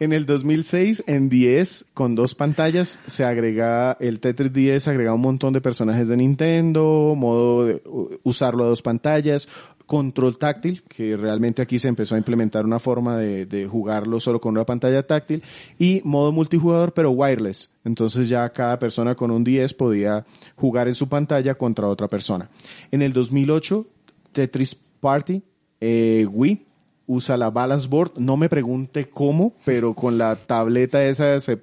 En 0.00 0.12
el 0.12 0.26
2006, 0.26 1.02
en 1.08 1.28
10, 1.28 1.86
con 1.92 2.14
dos 2.14 2.36
pantallas, 2.36 3.00
se 3.06 3.24
agrega, 3.24 3.96
el 3.98 4.20
Tetris 4.20 4.52
10 4.52 4.86
agrega 4.86 5.12
un 5.12 5.20
montón 5.20 5.52
de 5.52 5.60
personajes 5.60 6.06
de 6.06 6.16
Nintendo, 6.16 7.14
modo 7.16 7.64
de 7.64 7.82
usarlo 8.22 8.62
a 8.62 8.68
dos 8.68 8.82
pantallas, 8.82 9.48
control 9.88 10.36
táctil, 10.36 10.82
que 10.82 11.16
realmente 11.16 11.62
aquí 11.62 11.78
se 11.78 11.88
empezó 11.88 12.14
a 12.14 12.18
implementar 12.18 12.66
una 12.66 12.78
forma 12.78 13.16
de, 13.16 13.66
jugarlo 13.66 14.20
solo 14.20 14.38
con 14.38 14.52
una 14.52 14.66
pantalla 14.66 15.02
táctil, 15.02 15.42
y 15.78 16.02
modo 16.04 16.30
multijugador, 16.30 16.92
pero 16.92 17.10
wireless. 17.10 17.70
Entonces 17.84 18.28
ya 18.28 18.46
cada 18.50 18.78
persona 18.78 19.14
con 19.14 19.30
un 19.30 19.42
10 19.42 19.72
podía 19.72 20.26
jugar 20.56 20.88
en 20.88 20.94
su 20.94 21.08
pantalla 21.08 21.54
contra 21.54 21.88
otra 21.88 22.06
persona. 22.06 22.50
En 22.90 23.00
el 23.00 23.14
2008, 23.14 23.86
Tetris 24.32 24.76
Party, 25.00 25.42
eh, 25.80 26.26
Wii, 26.30 26.66
usa 27.06 27.38
la 27.38 27.48
balance 27.48 27.88
board. 27.88 28.12
No 28.18 28.36
me 28.36 28.50
pregunte 28.50 29.08
cómo, 29.08 29.54
pero 29.64 29.94
con 29.94 30.18
la 30.18 30.36
tableta 30.36 31.02
esa 31.02 31.40
se 31.40 31.58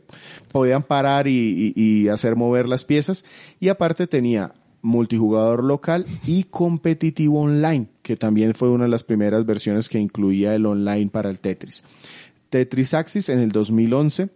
podían 0.51 0.81
parar 0.81 1.27
y 1.27 2.09
hacer 2.09 2.35
mover 2.35 2.67
las 2.67 2.85
piezas. 2.85 3.23
Y 3.59 3.69
aparte 3.69 4.07
tenía 4.07 4.51
multijugador 4.85 5.63
local 5.63 6.05
y 6.25 6.43
competitivo 6.43 7.41
online, 7.41 7.87
que 8.01 8.15
también 8.15 8.53
fue 8.53 8.69
una 8.69 8.85
de 8.85 8.91
las 8.91 9.03
primeras 9.03 9.45
versiones 9.45 9.89
que 9.89 9.99
incluía 9.99 10.55
el 10.55 10.65
online 10.65 11.09
para 11.09 11.29
el 11.29 11.39
Tetris. 11.39 11.83
Tetris 12.49 12.93
Axis 12.93 13.29
en 13.29 13.39
el 13.39 13.51
2011, 13.51 14.29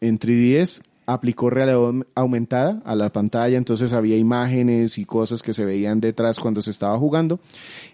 en 0.00 0.18
3DS, 0.18 0.82
aplicó 1.06 1.50
realidad 1.50 2.06
aumentada 2.14 2.82
a 2.84 2.96
la 2.96 3.12
pantalla, 3.12 3.56
entonces 3.56 3.92
había 3.92 4.16
imágenes 4.16 4.98
y 4.98 5.04
cosas 5.04 5.42
que 5.42 5.52
se 5.52 5.64
veían 5.64 6.00
detrás 6.00 6.40
cuando 6.40 6.62
se 6.62 6.70
estaba 6.70 6.98
jugando. 6.98 7.40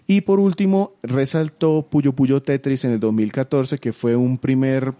Y 0.07 0.21
por 0.21 0.39
último, 0.39 0.93
resaltó 1.03 1.87
Puyo 1.89 2.13
Puyo 2.13 2.41
Tetris 2.41 2.85
en 2.85 2.91
el 2.91 2.99
2014, 2.99 3.77
que 3.77 3.93
fue 3.93 4.15
un 4.15 4.37
primer 4.37 4.93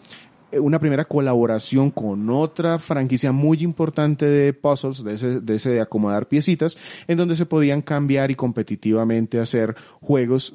una 0.60 0.80
primera 0.80 1.06
colaboración 1.06 1.92
con 1.92 2.30
otra 2.30 2.80
franquicia 2.80 3.32
muy 3.32 3.60
importante 3.62 4.26
de 4.26 4.54
puzzles, 4.54 5.04
de 5.04 5.14
ese, 5.14 5.40
de 5.40 5.56
ese 5.56 5.70
de 5.72 5.82
acomodar 5.82 6.28
piecitas, 6.28 6.78
en 7.08 7.18
donde 7.18 7.36
se 7.36 7.46
podían 7.46 7.82
cambiar 7.82 8.32
y 8.32 8.36
competitivamente 8.36 9.40
hacer 9.40 9.76
juegos 10.02 10.54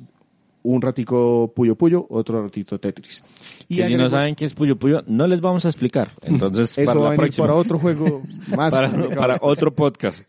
un 0.63 0.83
ratico 0.83 1.53
Puyo 1.55 1.77
Puyo, 1.77 2.07
otro 2.11 2.43
ratito 2.43 2.81
Tetris. 2.81 3.23
Y 3.69 3.83
si 3.83 3.95
no 3.95 4.09
saben 4.09 4.35
qué 4.35 4.45
es 4.45 4.55
Puyo 4.55 4.77
Puyo, 4.77 5.05
no 5.07 5.27
les 5.29 5.41
vamos 5.41 5.65
a 5.65 5.69
explicar. 5.69 6.11
Entonces, 6.23 6.77
eso 6.77 6.87
para 6.87 7.01
va 7.01 7.07
la 7.07 7.15
a 7.15 7.17
venir 7.17 7.37
para 7.37 7.55
otro 7.55 7.79
juego 7.79 8.23
más. 8.57 8.75
para, 8.75 8.91
para 9.11 9.39
otro 9.41 9.73
podcast. 9.73 10.23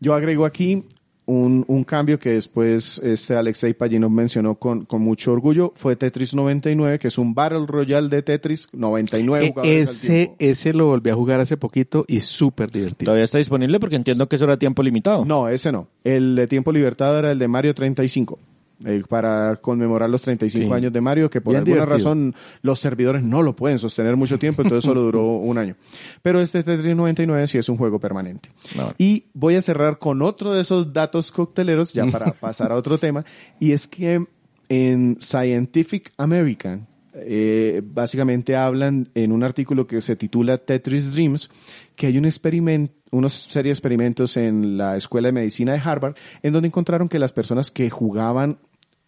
Yo 0.00 0.12
agrego 0.12 0.44
aquí 0.44 0.84
un, 1.26 1.64
un 1.66 1.84
cambio 1.84 2.18
que 2.18 2.30
después 2.30 2.98
este 3.04 3.34
Alexei 3.34 3.74
Payinov 3.74 4.10
mencionó 4.10 4.54
con, 4.54 4.84
con 4.84 5.02
mucho 5.02 5.32
orgullo, 5.32 5.72
fue 5.74 5.96
Tetris 5.96 6.34
99, 6.34 6.98
que 6.98 7.08
es 7.08 7.18
un 7.18 7.34
Battle 7.34 7.66
Royale 7.66 8.08
de 8.08 8.22
Tetris 8.22 8.68
99 8.72 9.54
E- 9.64 9.80
ese, 9.80 10.32
ese 10.38 10.72
lo 10.72 10.86
volví 10.86 11.10
a 11.10 11.14
jugar 11.14 11.40
hace 11.40 11.56
poquito 11.56 12.04
y 12.08 12.20
súper 12.20 12.70
divertido. 12.70 13.06
Todavía 13.06 13.24
está 13.24 13.38
disponible 13.38 13.80
porque 13.80 13.96
entiendo 13.96 14.28
que 14.28 14.36
eso 14.36 14.44
era 14.44 14.56
tiempo 14.56 14.82
limitado. 14.82 15.24
No, 15.24 15.48
ese 15.48 15.72
no. 15.72 15.88
El 16.04 16.36
de 16.36 16.46
tiempo 16.46 16.70
libertado 16.72 17.18
era 17.18 17.32
el 17.32 17.38
de 17.38 17.48
Mario 17.48 17.74
35. 17.74 18.38
Eh, 18.84 19.02
para 19.08 19.56
conmemorar 19.56 20.10
los 20.10 20.20
35 20.22 20.68
Sí. 20.68 20.72
años 20.74 20.92
de 20.92 21.00
Mario, 21.00 21.30
que 21.30 21.40
por 21.40 21.52
Bien 21.52 21.60
alguna 21.62 21.76
divertido. 21.84 21.96
razón 21.96 22.34
los 22.62 22.78
servidores 22.78 23.22
no 23.22 23.42
lo 23.42 23.56
pueden 23.56 23.78
sostener 23.78 24.16
mucho 24.16 24.38
tiempo, 24.38 24.62
entonces 24.62 24.84
solo 24.84 25.00
duró 25.02 25.22
un 25.36 25.56
año. 25.58 25.76
Pero 26.22 26.40
este 26.40 26.62
Tetris 26.62 26.94
99 26.94 27.46
sí 27.46 27.58
es 27.58 27.68
un 27.68 27.76
juego 27.78 27.98
permanente. 27.98 28.50
No. 28.76 28.92
Y 28.98 29.24
voy 29.34 29.54
a 29.56 29.62
cerrar 29.62 29.98
con 29.98 30.20
otro 30.22 30.52
de 30.52 30.62
esos 30.62 30.92
datos 30.92 31.32
cocteleros, 31.32 31.92
ya 31.92 32.06
para 32.06 32.32
pasar 32.40 32.72
a 32.72 32.74
otro 32.76 32.98
tema, 32.98 33.24
y 33.58 33.72
es 33.72 33.86
que 33.86 34.24
en 34.68 35.16
Scientific 35.20 36.12
American, 36.18 36.86
eh, 37.14 37.80
básicamente 37.82 38.56
hablan 38.56 39.08
en 39.14 39.32
un 39.32 39.42
artículo 39.42 39.86
que 39.86 40.00
se 40.02 40.16
titula 40.16 40.58
Tetris 40.58 41.12
Dreams, 41.14 41.50
que 41.96 42.06
hay 42.06 42.18
un 42.18 42.24
experimento, 42.26 42.94
unos 43.10 43.32
serie 43.32 43.70
de 43.70 43.74
experimentos 43.74 44.36
en 44.36 44.76
la 44.76 44.96
Escuela 44.96 45.28
de 45.28 45.32
Medicina 45.32 45.72
de 45.72 45.80
Harvard, 45.82 46.14
en 46.42 46.52
donde 46.52 46.68
encontraron 46.68 47.08
que 47.08 47.18
las 47.18 47.32
personas 47.32 47.70
que 47.70 47.90
jugaban 47.90 48.58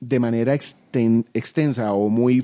de 0.00 0.21
manera 0.21 0.54
exten- 0.54 1.26
extensa 1.35 1.92
o 1.92 2.09
muy 2.09 2.38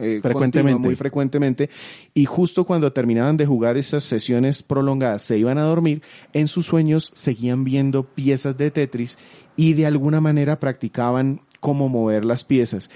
eh, 0.00 0.20
Frecuentemente. 0.22 0.32
continua, 0.32 0.78
muy 0.78 0.96
frecuentemente, 0.96 1.70
y 2.14 2.24
justo 2.24 2.64
cuando 2.64 2.92
terminaban 2.94 3.36
de 3.36 3.44
jugar 3.44 3.76
esas 3.76 4.04
sesiones 4.04 4.62
prolongadas, 4.62 5.22
se 5.22 5.36
iban 5.36 5.58
a 5.58 5.62
dormir, 5.64 6.02
en 6.32 6.48
sus 6.48 6.64
sueños 6.66 7.12
seguían 7.14 7.62
viendo 7.62 8.02
piezas 8.04 8.56
de 8.56 8.70
Tetris 8.70 9.18
y 9.54 9.74
de 9.74 9.84
alguna 9.84 10.20
manera 10.22 10.58
practicaban 10.60 11.42
cómo 11.60 11.88
mover 11.90 12.24
las 12.24 12.42
piezas. 12.44 12.90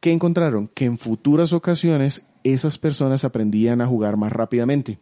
¿Qué 0.00 0.12
encontraron? 0.12 0.68
Que 0.74 0.84
en 0.84 0.98
futuras 0.98 1.54
ocasiones 1.54 2.26
esas 2.44 2.76
personas 2.76 3.24
aprendían 3.24 3.80
a 3.80 3.86
jugar 3.86 4.18
más 4.18 4.32
rápidamente. 4.32 4.98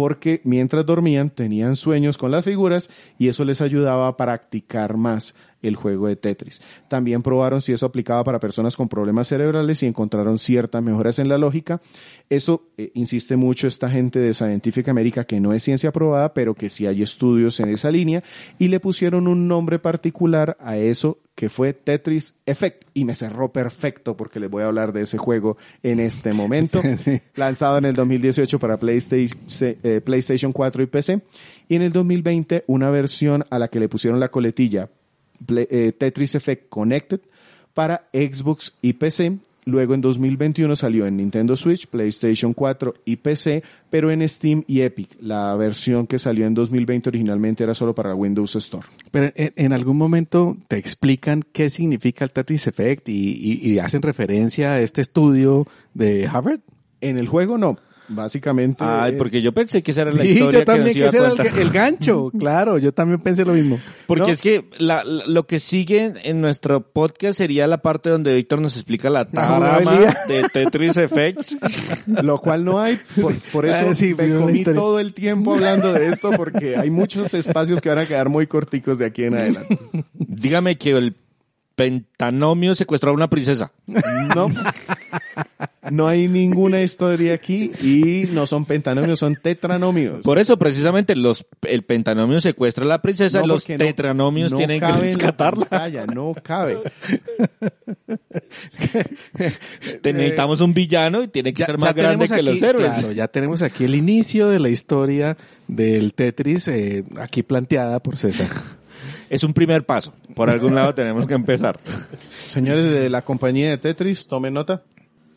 Porque 0.00 0.40
mientras 0.44 0.86
dormían 0.86 1.28
tenían 1.28 1.76
sueños 1.76 2.16
con 2.16 2.30
las 2.30 2.42
figuras 2.42 2.88
y 3.18 3.28
eso 3.28 3.44
les 3.44 3.60
ayudaba 3.60 4.08
a 4.08 4.16
practicar 4.16 4.96
más 4.96 5.34
el 5.60 5.76
juego 5.76 6.08
de 6.08 6.16
Tetris. 6.16 6.62
También 6.88 7.22
probaron 7.22 7.60
si 7.60 7.74
eso 7.74 7.84
aplicaba 7.84 8.24
para 8.24 8.40
personas 8.40 8.76
con 8.76 8.88
problemas 8.88 9.28
cerebrales 9.28 9.82
y 9.82 9.86
encontraron 9.86 10.38
ciertas 10.38 10.82
mejoras 10.82 11.18
en 11.18 11.28
la 11.28 11.36
lógica. 11.36 11.82
Eso 12.30 12.70
eh, 12.78 12.92
insiste 12.94 13.36
mucho 13.36 13.68
esta 13.68 13.90
gente 13.90 14.18
de 14.20 14.32
Scientific 14.32 14.88
America 14.88 15.24
que 15.24 15.38
no 15.38 15.52
es 15.52 15.62
ciencia 15.62 15.92
probada, 15.92 16.32
pero 16.32 16.54
que 16.54 16.70
sí 16.70 16.86
hay 16.86 17.02
estudios 17.02 17.60
en 17.60 17.68
esa 17.68 17.90
línea 17.90 18.22
y 18.58 18.68
le 18.68 18.80
pusieron 18.80 19.28
un 19.28 19.48
nombre 19.48 19.78
particular 19.78 20.56
a 20.60 20.78
eso 20.78 21.18
que 21.40 21.48
fue 21.48 21.72
Tetris 21.72 22.34
Effect 22.44 22.84
y 22.92 23.06
me 23.06 23.14
cerró 23.14 23.50
perfecto 23.50 24.14
porque 24.14 24.38
les 24.38 24.50
voy 24.50 24.62
a 24.62 24.66
hablar 24.66 24.92
de 24.92 25.00
ese 25.00 25.16
juego 25.16 25.56
en 25.82 25.98
este 25.98 26.34
momento, 26.34 26.82
lanzado 27.34 27.78
en 27.78 27.86
el 27.86 27.94
2018 27.94 28.58
para 28.58 28.76
PlayStation, 28.78 29.40
eh, 29.62 30.02
PlayStation 30.04 30.52
4 30.52 30.82
y 30.82 30.86
PC 30.86 31.22
y 31.66 31.76
en 31.76 31.80
el 31.80 31.92
2020 31.92 32.64
una 32.66 32.90
versión 32.90 33.46
a 33.48 33.58
la 33.58 33.68
que 33.68 33.80
le 33.80 33.88
pusieron 33.88 34.20
la 34.20 34.28
coletilla 34.28 34.90
Play- 35.46 35.66
eh, 35.70 35.92
Tetris 35.92 36.34
Effect 36.34 36.68
Connected 36.68 37.20
para 37.72 38.06
Xbox 38.12 38.74
y 38.82 38.92
PC. 38.92 39.38
Luego 39.64 39.94
en 39.94 40.00
2021 40.00 40.74
salió 40.76 41.06
en 41.06 41.16
Nintendo 41.18 41.54
Switch, 41.56 41.86
PlayStation 41.86 42.54
4 42.54 42.94
y 43.04 43.16
PC, 43.16 43.62
pero 43.90 44.10
en 44.10 44.26
Steam 44.28 44.64
y 44.66 44.80
Epic. 44.80 45.10
La 45.20 45.54
versión 45.56 46.06
que 46.06 46.18
salió 46.18 46.46
en 46.46 46.54
2020 46.54 47.08
originalmente 47.10 47.62
era 47.64 47.74
solo 47.74 47.94
para 47.94 48.14
Windows 48.14 48.56
Store. 48.56 48.86
Pero 49.10 49.32
en, 49.34 49.52
en 49.56 49.72
algún 49.72 49.96
momento 49.98 50.56
te 50.68 50.76
explican 50.76 51.42
qué 51.52 51.68
significa 51.68 52.24
el 52.24 52.30
Tetris 52.30 52.66
Effect 52.66 53.08
y, 53.08 53.12
y- 53.32 53.70
y 53.72 53.78
hacen 53.78 54.02
referencia 54.02 54.72
a 54.72 54.80
este 54.80 55.00
estudio 55.02 55.66
de 55.94 56.26
Harvard. 56.26 56.60
En 57.00 57.18
el 57.18 57.28
juego 57.28 57.58
no. 57.58 57.78
Básicamente. 58.12 58.82
Ay, 58.84 59.12
eh, 59.12 59.16
porque 59.16 59.40
yo 59.40 59.52
pensé 59.52 59.82
que 59.82 59.92
esa 59.92 60.02
era 60.02 60.12
la 60.12 60.22
Sí, 60.22 60.30
historia 60.30 60.58
yo 60.60 60.64
también, 60.64 60.88
que 60.88 60.92
que 60.94 61.00
nos 61.06 61.08
ese 61.14 61.16
iba 61.18 61.32
era 61.48 61.62
el, 61.62 61.70
gancho, 61.70 62.30
claro, 62.38 62.76
yo 62.78 62.92
también 62.92 63.20
pensé 63.20 63.44
lo 63.44 63.52
mismo. 63.54 63.78
Porque 64.06 64.24
¿no? 64.24 64.28
es 64.30 64.40
que 64.40 64.64
la- 64.78 65.04
la- 65.04 65.26
lo 65.26 65.46
que 65.46 65.60
sigue 65.60 66.12
en 66.24 66.40
nuestro 66.40 66.80
podcast 66.92 67.38
sería 67.38 67.66
la 67.68 67.78
parte 67.82 68.10
donde 68.10 68.34
Víctor 68.34 68.60
nos 68.60 68.74
explica 68.74 69.08
la 69.10 69.28
trama 69.30 69.80
de 70.26 70.42
Tetris 70.52 70.96
Effect. 70.96 71.40
Lo 72.22 72.38
cual 72.38 72.64
no 72.64 72.80
hay, 72.80 72.98
por, 73.20 73.32
por 73.52 73.66
eso 73.66 73.94
sí, 73.94 74.14
me 74.14 74.28
comí 74.36 74.64
todo 74.64 74.98
el 74.98 75.12
tiempo 75.14 75.54
hablando 75.54 75.92
de 75.92 76.08
esto 76.08 76.30
porque 76.32 76.76
hay 76.76 76.90
muchos 76.90 77.32
espacios 77.34 77.80
que 77.80 77.88
van 77.88 77.98
a 77.98 78.06
quedar 78.06 78.28
muy 78.28 78.46
corticos 78.48 78.98
de 78.98 79.06
aquí 79.06 79.24
en 79.24 79.34
adelante. 79.34 79.78
Dígame 80.14 80.76
que 80.78 80.90
el 80.90 81.14
pentanomio 81.76 82.74
secuestró 82.74 83.10
a 83.10 83.14
una 83.14 83.30
princesa. 83.30 83.72
No, 84.34 84.48
no 85.90 86.06
hay 86.08 86.28
ninguna 86.28 86.82
historia 86.82 87.32
aquí 87.34 87.72
y 87.82 88.24
no 88.34 88.46
son 88.46 88.64
pentanomios, 88.66 89.18
son 89.18 89.34
tetranomios. 89.36 90.22
Por 90.22 90.38
eso, 90.38 90.58
precisamente, 90.58 91.16
los, 91.16 91.46
el 91.62 91.84
pentanomio 91.84 92.40
secuestra 92.40 92.84
a 92.84 92.88
la 92.88 93.00
princesa, 93.00 93.40
No, 93.40 93.46
los 93.46 93.68
no- 93.68 93.76
tetranomios 93.76 94.50
no 94.52 94.58
tienen 94.58 94.80
que 94.80 94.92
rescatarla. 94.92 95.64
pantalla, 95.66 96.06
no 96.06 96.34
cabe. 96.42 96.76
Te- 100.02 100.12
Necesitamos 100.12 100.60
un 100.60 100.74
villano 100.74 101.22
y 101.22 101.28
tiene 101.28 101.52
que 101.52 101.64
ser 101.64 101.78
más 101.78 101.94
grande 101.94 102.28
que 102.28 102.42
los 102.42 102.60
héroes. 102.62 102.92
Claro, 102.92 103.12
ya 103.12 103.28
tenemos 103.28 103.62
aquí 103.62 103.84
el 103.84 103.94
inicio 103.94 104.48
de 104.48 104.58
la 104.58 104.68
historia 104.68 105.36
del 105.68 106.14
Tetris, 106.14 106.68
eh, 106.68 107.04
aquí 107.18 107.42
planteada 107.42 108.00
por 108.00 108.16
César. 108.16 108.48
Es 109.30 109.44
un 109.44 109.54
primer 109.54 109.84
paso. 109.86 110.12
Por 110.34 110.50
algún 110.50 110.74
lado 110.74 110.92
tenemos 110.92 111.26
que 111.26 111.34
empezar. 111.34 111.78
Señores 112.48 112.90
de 112.90 113.08
la 113.08 113.22
compañía 113.22 113.70
de 113.70 113.78
Tetris, 113.78 114.26
tomen 114.26 114.52
nota. 114.54 114.82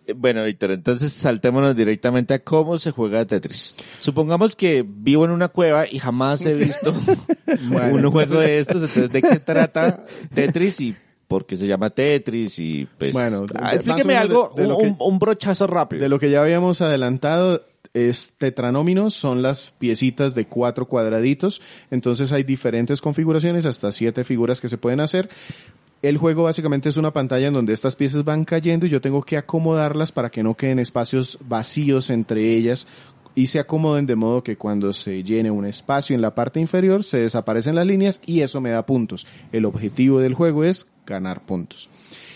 Eh, 0.07 0.13
Bueno, 0.13 0.43
Víctor, 0.43 0.71
entonces 0.71 1.13
saltémonos 1.13 1.75
directamente 1.75 2.33
a 2.33 2.39
cómo 2.39 2.77
se 2.77 2.91
juega 2.91 3.25
Tetris. 3.25 3.75
Supongamos 3.99 4.55
que 4.55 4.85
vivo 4.87 5.25
en 5.25 5.31
una 5.31 5.47
cueva 5.49 5.85
y 5.89 5.99
jamás 5.99 6.45
he 6.45 6.53
visto 6.53 6.93
un 7.47 8.11
juego 8.11 8.39
de 8.39 8.59
estos, 8.59 8.77
entonces 8.81 9.11
¿de 9.11 9.21
qué 9.21 9.29
se 9.29 9.39
trata 9.39 10.05
Tetris 10.33 10.81
y 10.81 10.95
por 11.27 11.45
qué 11.45 11.55
se 11.55 11.67
llama 11.67 11.89
Tetris? 11.89 12.59
Y 12.59 12.87
pues, 12.97 13.13
Bueno, 13.13 13.45
ah, 13.55 13.73
explíqueme 13.75 14.15
algo, 14.15 14.53
de- 14.55 14.63
de 14.63 14.67
lo 14.67 14.77
un, 14.77 14.95
que- 14.97 15.03
un 15.03 15.19
brochazo 15.19 15.67
rápido. 15.67 16.01
De 16.03 16.09
lo 16.09 16.19
que 16.19 16.29
ya 16.29 16.41
habíamos 16.41 16.81
adelantado, 16.81 17.65
es 17.93 18.33
tetranóminos, 18.39 19.13
son 19.13 19.41
las 19.43 19.71
piecitas 19.77 20.33
de 20.33 20.47
cuatro 20.47 20.87
cuadraditos. 20.87 21.61
Entonces 21.91 22.31
hay 22.31 22.43
diferentes 22.43 23.01
configuraciones, 23.01 23.65
hasta 23.67 23.91
siete 23.91 24.23
figuras 24.23 24.59
que 24.61 24.67
se 24.69 24.77
pueden 24.79 24.99
hacer. 24.99 25.29
El 26.03 26.17
juego 26.17 26.43
básicamente 26.43 26.89
es 26.89 26.97
una 26.97 27.13
pantalla 27.13 27.47
en 27.47 27.53
donde 27.53 27.71
estas 27.71 27.95
piezas 27.95 28.25
van 28.25 28.43
cayendo 28.43 28.85
y 28.85 28.89
yo 28.89 28.99
tengo 28.99 29.23
que 29.23 29.37
acomodarlas 29.37 30.11
para 30.11 30.29
que 30.29 30.43
no 30.43 30.53
queden 30.53 30.79
espacios 30.79 31.39
vacíos 31.47 32.09
entre 32.09 32.53
ellas 32.55 32.87
y 33.35 33.47
se 33.47 33.57
acomoden 33.57 34.05
de 34.05 34.17
modo 34.17 34.43
que 34.43 34.57
cuando 34.57 34.91
se 34.91 35.23
llene 35.23 35.49
un 35.49 35.65
espacio 35.65 36.13
en 36.13 36.21
la 36.21 36.35
parte 36.35 36.59
inferior 36.59 37.05
se 37.05 37.19
desaparecen 37.19 37.75
las 37.75 37.87
líneas 37.87 38.19
y 38.25 38.41
eso 38.41 38.59
me 38.59 38.71
da 38.71 38.85
puntos. 38.85 39.25
El 39.53 39.63
objetivo 39.63 40.19
del 40.19 40.33
juego 40.33 40.65
es 40.65 40.87
ganar 41.05 41.45
puntos. 41.45 41.89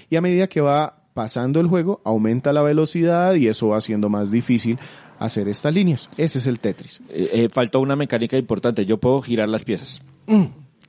Y 0.10 0.15
a 0.15 0.21
medida 0.21 0.47
que 0.47 0.62
va 0.62 1.01
pasando 1.13 1.60
el 1.60 1.67
juego, 1.67 1.99
aumenta 2.06 2.53
la 2.53 2.62
velocidad 2.62 3.36
y 3.36 3.49
eso 3.49 3.67
va 3.67 3.80
haciendo 3.80 4.08
más 4.08 4.32
difícil 4.32 4.80
hacer 5.19 5.49
estas 5.49 5.73
líneas. 5.73 6.10
Ese 6.15 6.38
es 6.38 6.47
el 6.47 6.62
Tetris. 6.62 7.01
Eh, 7.10 7.32
eh, 7.34 7.49
faltó 7.51 7.82
una 7.82 7.97
mecánica 7.97 8.38
importante. 8.38 8.86
Yo 8.86 8.97
puedo 8.97 9.21
girar 9.21 9.49
las 9.49 9.65
piezas. 9.65 10.01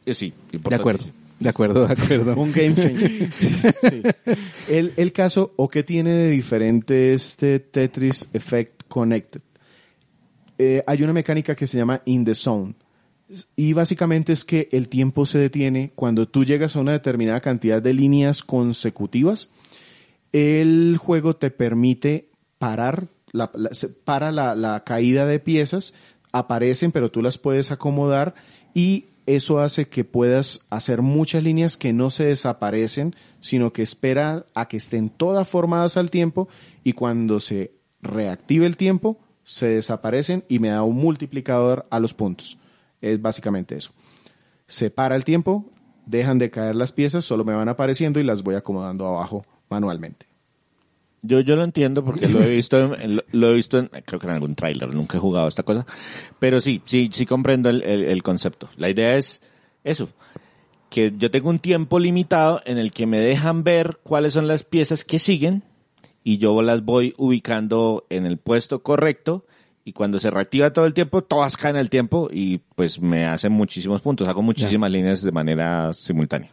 Eh, 0.06 0.14
sí, 0.14 0.32
De 0.52 0.76
acuerdo. 0.76 1.06
de 1.40 1.48
acuerdo, 1.48 1.86
de 1.86 1.92
acuerdo. 1.92 2.34
Un 2.36 2.52
game 2.52 2.74
changer. 2.74 3.30
Sí. 3.32 4.02
El, 4.68 4.92
el 4.96 5.12
caso, 5.12 5.52
o 5.56 5.68
que 5.68 5.82
tiene 5.82 6.10
de 6.10 6.30
diferente 6.30 7.12
este 7.12 7.60
Tetris 7.60 8.28
Effect 8.32 8.82
Connected. 8.88 9.40
Eh, 10.58 10.82
hay 10.86 11.02
una 11.02 11.12
mecánica 11.12 11.54
que 11.54 11.66
se 11.66 11.78
llama 11.78 12.02
In 12.04 12.24
the 12.24 12.34
Zone. 12.34 12.74
Y 13.56 13.74
básicamente 13.74 14.32
es 14.32 14.44
que 14.44 14.68
el 14.72 14.88
tiempo 14.88 15.26
se 15.26 15.38
detiene 15.38 15.92
cuando 15.94 16.26
tú 16.26 16.44
llegas 16.44 16.74
a 16.74 16.80
una 16.80 16.92
determinada 16.92 17.40
cantidad 17.40 17.80
de 17.82 17.92
líneas 17.94 18.42
consecutivas. 18.42 19.50
El 20.32 20.96
juego 20.98 21.36
te 21.36 21.50
permite 21.50 22.30
parar, 22.58 23.08
la, 23.32 23.50
la- 23.54 23.70
para 24.04 24.32
la, 24.32 24.54
la 24.54 24.82
caída 24.84 25.26
de 25.26 25.38
piezas, 25.40 25.94
aparecen, 26.32 26.90
pero 26.90 27.10
tú 27.10 27.22
las 27.22 27.38
puedes 27.38 27.70
acomodar 27.70 28.34
y 28.74 29.06
eso 29.28 29.60
hace 29.60 29.88
que 29.88 30.04
puedas 30.04 30.66
hacer 30.70 31.02
muchas 31.02 31.42
líneas 31.42 31.76
que 31.76 31.92
no 31.92 32.08
se 32.08 32.24
desaparecen, 32.24 33.14
sino 33.40 33.74
que 33.74 33.82
espera 33.82 34.46
a 34.54 34.68
que 34.68 34.78
estén 34.78 35.10
todas 35.10 35.46
formadas 35.46 35.98
al 35.98 36.10
tiempo 36.10 36.48
y 36.82 36.94
cuando 36.94 37.38
se 37.38 37.72
reactive 38.00 38.64
el 38.64 38.78
tiempo, 38.78 39.18
se 39.44 39.68
desaparecen 39.68 40.44
y 40.48 40.60
me 40.60 40.68
da 40.68 40.82
un 40.82 40.96
multiplicador 40.96 41.86
a 41.90 42.00
los 42.00 42.14
puntos. 42.14 42.58
Es 43.02 43.20
básicamente 43.20 43.76
eso. 43.76 43.92
Se 44.66 44.90
para 44.90 45.14
el 45.14 45.24
tiempo, 45.24 45.66
dejan 46.06 46.38
de 46.38 46.50
caer 46.50 46.74
las 46.74 46.92
piezas, 46.92 47.26
solo 47.26 47.44
me 47.44 47.54
van 47.54 47.68
apareciendo 47.68 48.20
y 48.20 48.24
las 48.24 48.42
voy 48.42 48.54
acomodando 48.54 49.06
abajo 49.06 49.44
manualmente. 49.68 50.26
Yo, 51.22 51.40
yo 51.40 51.56
lo 51.56 51.64
entiendo 51.64 52.04
porque 52.04 52.28
lo 52.28 52.42
he 52.42 52.56
visto, 52.56 52.94
en, 52.94 53.16
lo, 53.16 53.24
lo 53.32 53.50
he 53.50 53.54
visto 53.54 53.78
en, 53.78 53.88
creo 54.04 54.20
que 54.20 54.26
en 54.26 54.32
algún 54.32 54.54
tráiler, 54.54 54.94
nunca 54.94 55.18
he 55.18 55.20
jugado 55.20 55.48
esta 55.48 55.64
cosa, 55.64 55.84
pero 56.38 56.60
sí, 56.60 56.80
sí, 56.84 57.10
sí 57.12 57.26
comprendo 57.26 57.68
el, 57.70 57.82
el, 57.82 58.04
el 58.04 58.22
concepto. 58.22 58.68
La 58.76 58.88
idea 58.88 59.16
es 59.16 59.42
eso, 59.82 60.08
que 60.90 61.12
yo 61.16 61.30
tengo 61.30 61.50
un 61.50 61.58
tiempo 61.58 61.98
limitado 61.98 62.60
en 62.64 62.78
el 62.78 62.92
que 62.92 63.06
me 63.06 63.20
dejan 63.20 63.64
ver 63.64 63.98
cuáles 64.02 64.32
son 64.32 64.46
las 64.46 64.62
piezas 64.62 65.04
que 65.04 65.18
siguen 65.18 65.64
y 66.22 66.38
yo 66.38 66.62
las 66.62 66.84
voy 66.84 67.14
ubicando 67.16 68.06
en 68.10 68.26
el 68.26 68.38
puesto 68.38 68.82
correcto 68.82 69.44
y 69.84 69.92
cuando 69.92 70.18
se 70.18 70.30
reactiva 70.30 70.72
todo 70.72 70.84
el 70.84 70.92
tiempo, 70.92 71.22
todas 71.22 71.56
caen 71.56 71.76
al 71.76 71.88
tiempo 71.88 72.28
y 72.30 72.58
pues 72.76 73.00
me 73.00 73.24
hacen 73.24 73.52
muchísimos 73.52 74.02
puntos, 74.02 74.28
hago 74.28 74.42
muchísimas 74.42 74.90
líneas 74.90 75.22
de 75.22 75.32
manera 75.32 75.94
simultánea. 75.94 76.50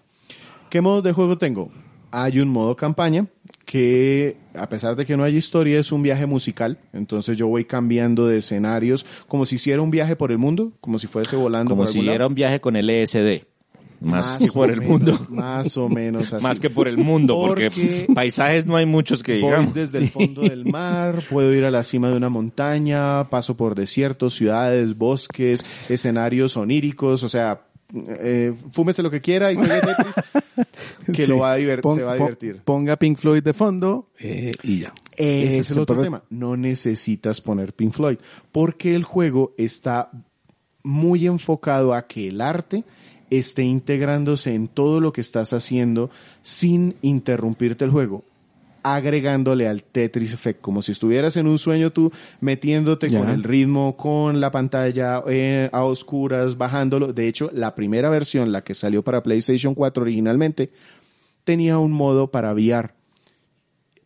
¿Qué 0.70 0.80
modos 0.80 1.04
de 1.04 1.12
juego 1.12 1.38
tengo? 1.38 1.70
Hay 2.12 2.40
un 2.40 2.48
modo 2.48 2.76
campaña 2.78 3.28
que, 3.66 4.38
a 4.54 4.70
pesar 4.70 4.96
de 4.96 5.06
que 5.06 5.18
no 5.18 5.24
hay 5.24 5.36
historia, 5.36 5.80
es 5.80 5.92
un 5.92 6.02
viaje 6.04 6.26
musical. 6.26 6.78
Entonces 6.94 7.36
yo 7.38 7.48
voy 7.48 7.66
cambiando 7.66 8.28
de 8.28 8.38
escenarios 8.38 9.06
como 9.28 9.46
si 9.46 9.56
hiciera 9.56 9.82
un 9.82 9.92
viaje 9.92 10.16
por 10.16 10.32
el 10.32 10.38
mundo, 10.38 10.72
como 10.80 11.00
si 11.00 11.08
fuese 11.08 11.36
volando 11.36 11.72
Como 11.72 11.84
por 11.84 11.92
si 11.92 12.08
era 12.08 12.28
un 12.28 12.36
viaje 12.36 12.60
con 12.60 12.76
LSD. 12.76 13.44
Más, 14.02 14.38
que 14.38 14.50
o 14.50 14.54
por 14.54 14.70
el 14.70 14.82
menos, 14.82 14.90
mundo. 14.92 15.26
Más 15.30 15.78
o 15.78 15.90
menos 15.90 16.32
así. 16.34 16.44
Más 16.44 16.60
que 16.60 16.70
por 16.70 16.88
el 16.88 16.98
mundo, 16.98 17.36
porque, 17.36 17.70
Porque 17.70 18.08
paisajes 18.14 18.66
no 18.66 18.76
hay 18.76 18.86
muchos 18.86 19.24
que 19.24 19.40
Voy 19.40 19.44
digamos. 19.44 19.74
desde 19.74 19.98
el 19.98 20.10
fondo 20.10 20.42
del 20.42 20.66
mar, 20.66 21.24
puedo 21.30 21.54
ir 21.54 21.66
a 21.66 21.72
la 21.72 21.84
cima 21.84 22.10
de 22.10 22.18
una 22.18 22.30
montaña, 22.30 23.30
paso 23.30 23.58
por 23.58 23.74
desiertos, 23.74 24.36
ciudades, 24.36 24.98
bosques, 24.98 25.66
escenarios 25.90 26.58
oníricos, 26.58 27.24
o 27.24 27.30
sea, 27.30 27.62
eh, 27.94 28.54
fúmese 28.72 29.02
lo 29.04 29.12
que 29.12 29.22
quiera 29.22 29.52
y 29.52 29.56
juegue 29.56 29.80
Tetris, 29.82 30.16
que 31.14 31.22
Sí. 31.24 31.28
lo 31.28 31.40
va 31.40 31.54
a 31.54 31.58
divert- 31.60 31.82
Pon- 31.82 31.98
se 31.98 32.04
va 32.04 32.14
a 32.14 32.16
divertir. 32.16 32.62
Ponga 32.64 32.98
Pink 32.98 33.18
Floyd 33.18 33.44
de 33.44 33.54
fondo 33.54 34.10
eh, 34.20 34.52
y 34.64 34.80
ya. 34.82 34.94
Ese 35.16 35.60
es 35.60 35.72
el 35.72 35.80
otro 35.80 35.96
problema. 35.96 36.20
tema. 36.22 36.28
No 36.30 36.58
necesitas 36.58 37.42
poner 37.42 37.74
Pink 37.74 37.94
Floyd, 37.94 38.18
porque 38.52 38.96
el 38.96 39.04
juego 39.04 39.54
está 39.58 40.10
muy 40.84 41.26
enfocado 41.26 41.94
a 41.94 42.06
que 42.08 42.28
el 42.28 42.42
arte 42.42 42.84
esté 43.30 43.64
integrándose 43.64 44.54
en 44.54 44.68
todo 44.68 45.02
lo 45.02 45.12
que 45.14 45.22
estás 45.22 45.52
haciendo 45.54 46.10
sin 46.42 46.96
interrumpirte 47.02 47.84
el 47.86 47.92
juego 47.92 48.24
agregándole 48.88 49.68
al 49.68 49.82
Tetris 49.82 50.32
Effect, 50.34 50.62
como 50.62 50.84
si 50.84 50.92
estuvieras 50.92 51.36
en 51.38 51.48
un 51.48 51.58
sueño 51.58 51.92
tú 51.92 52.12
metiéndote 52.40 53.08
con 53.08 53.30
el 53.34 53.44
ritmo, 53.44 53.98
con 53.98 54.40
la 54.40 54.52
pantalla 54.52 55.24
eh, 55.28 55.70
a 55.74 55.84
oscuras, 55.84 56.56
bajándolo. 56.56 57.12
De 57.12 57.28
hecho, 57.28 57.50
la 57.52 57.74
primera 57.74 58.12
versión, 58.12 58.52
la 58.52 58.64
que 58.64 58.76
salió 58.76 59.02
para 59.04 59.24
PlayStation 59.24 59.74
4 59.74 60.04
originalmente, 60.04 60.70
tenía 61.44 61.80
un 61.80 61.94
modo 61.94 62.30
para 62.30 62.54
VR. 62.54 62.92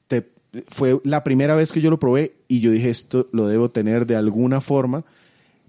Te- 0.08 0.30
fue 0.70 1.00
la 1.04 1.26
primera 1.26 1.56
vez 1.56 1.74
que 1.74 1.82
yo 1.82 1.90
lo 1.90 2.00
probé 2.00 2.36
y 2.48 2.62
yo 2.62 2.72
dije 2.72 2.90
esto 2.90 3.28
lo 3.34 3.48
debo 3.48 3.70
tener 3.72 4.06
de 4.08 4.16
alguna 4.16 4.62
forma 4.62 5.04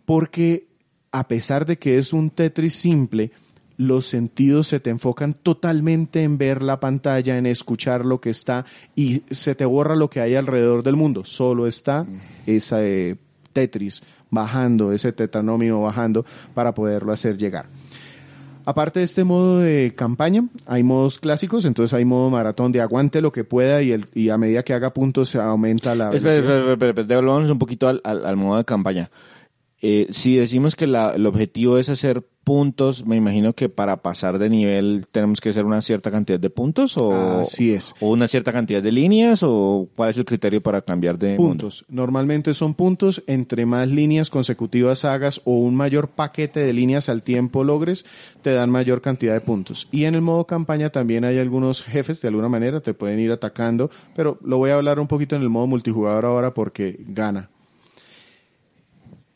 porque 0.05 0.69
a 1.13 1.27
pesar 1.27 1.67
de 1.67 1.79
que 1.79 1.99
es 1.99 2.13
un 2.13 2.31
Tetris 2.31 2.75
simple, 2.75 3.33
los 3.81 4.05
sentidos 4.05 4.67
se 4.67 4.79
te 4.79 4.91
enfocan 4.91 5.33
totalmente 5.33 6.23
en 6.23 6.37
ver 6.37 6.63
la 6.63 6.79
pantalla, 6.81 7.39
en 7.39 7.47
escuchar 7.47 8.05
lo 8.05 8.21
que 8.21 8.29
está 8.29 8.67
y 8.95 9.23
se 9.31 9.55
te 9.55 9.65
borra 9.65 9.97
lo 9.97 10.11
que 10.11 10.21
hay 10.21 10.35
alrededor 10.35 10.83
del 10.83 10.97
mundo. 10.97 11.25
Solo 11.25 11.67
está 11.67 12.05
esa 12.47 12.85
eh, 12.85 13.17
Tetris 13.55 14.03
bajando, 14.31 14.93
ese 14.93 15.13
tetanómino 15.13 15.81
bajando 15.81 16.27
para 16.53 16.75
poderlo 16.75 17.11
hacer 17.13 17.39
llegar. 17.39 17.67
Aparte 18.67 18.99
de 19.01 19.07
este 19.07 19.25
modo 19.25 19.59
de 19.61 19.95
campaña, 19.97 20.45
hay 20.67 20.83
modos 20.83 21.19
clásicos, 21.19 21.65
entonces 21.65 21.95
hay 21.95 22.05
modo 22.05 22.29
maratón 22.29 22.73
de 22.73 22.83
aguante 22.83 23.23
lo 23.23 23.33
que 23.33 23.43
pueda 23.43 23.81
y, 23.81 23.93
el, 23.93 24.05
y 24.15 24.29
a 24.29 24.37
medida 24.37 24.63
que 24.63 24.75
haga 24.75 24.93
puntos 24.93 25.31
se 25.31 25.39
aumenta 25.39 25.95
la 25.95 26.13
Espera, 26.13 26.35
velocidad. 26.35 26.57
espera, 26.59 26.73
espera, 26.75 26.91
espera, 26.91 27.07
devolvamos 27.09 27.51
un 27.51 27.59
poquito 27.59 27.89
al, 27.89 28.03
al- 28.05 28.27
al 28.27 28.37
modo 28.37 28.59
de 28.59 28.65
campaña. 28.67 29.11
Eh, 29.81 30.09
si 30.11 30.37
decimos 30.37 30.77
que 30.77 30.87
la- 30.87 31.15
el 31.15 31.25
objetivo 31.27 31.79
es 31.79 31.89
hacer 31.89 32.23
puntos, 32.51 33.07
me 33.07 33.15
imagino 33.15 33.53
que 33.53 33.69
para 33.69 34.03
pasar 34.03 34.37
de 34.41 34.51
nivel 34.51 35.07
tenemos 35.13 35.41
que 35.41 35.51
hacer 35.51 35.65
una 35.65 35.81
cierta 35.83 36.11
cantidad 36.11 36.41
de 36.41 36.51
puntos 36.51 36.99
o, 36.99 37.43
Así 37.43 37.73
es. 37.73 37.95
o 38.01 38.09
una 38.09 38.27
cierta 38.27 38.53
cantidad 38.53 38.83
de 38.83 38.91
líneas 38.91 39.45
o 39.45 39.89
cuál 39.95 40.11
es 40.11 40.17
el 40.17 40.25
criterio 40.25 40.61
para 40.61 40.83
cambiar 40.83 41.17
de 41.17 41.37
mundo? 41.37 41.47
puntos. 41.47 41.85
Normalmente 41.89 42.53
son 42.53 42.75
puntos. 42.75 43.23
Entre 43.29 43.67
más 43.67 43.89
líneas 43.89 44.31
consecutivas 44.31 45.05
hagas 45.05 45.41
o 45.45 45.59
un 45.59 45.77
mayor 45.77 46.09
paquete 46.09 46.59
de 46.59 46.73
líneas 46.73 47.09
al 47.09 47.23
tiempo 47.23 47.63
logres, 47.63 48.05
te 48.43 48.51
dan 48.51 48.69
mayor 48.69 49.01
cantidad 49.01 49.35
de 49.35 49.43
puntos. 49.43 49.87
Y 49.93 50.07
en 50.07 50.17
el 50.17 50.21
modo 50.21 50.45
campaña 50.45 50.91
también 50.91 51.25
hay 51.25 51.39
algunos 51.39 51.85
jefes, 51.85 52.21
de 52.21 52.27
alguna 52.27 52.49
manera, 52.49 52.81
te 52.81 52.95
pueden 52.95 53.21
ir 53.21 53.31
atacando, 53.31 53.93
pero 54.17 54.39
lo 54.43 54.59
voy 54.59 54.71
a 54.71 54.75
hablar 54.75 54.99
un 54.99 55.07
poquito 55.07 55.37
en 55.37 55.43
el 55.43 55.51
modo 55.51 55.69
multijugador 55.69 56.25
ahora 56.25 56.53
porque 56.53 56.97
gana. 56.99 57.49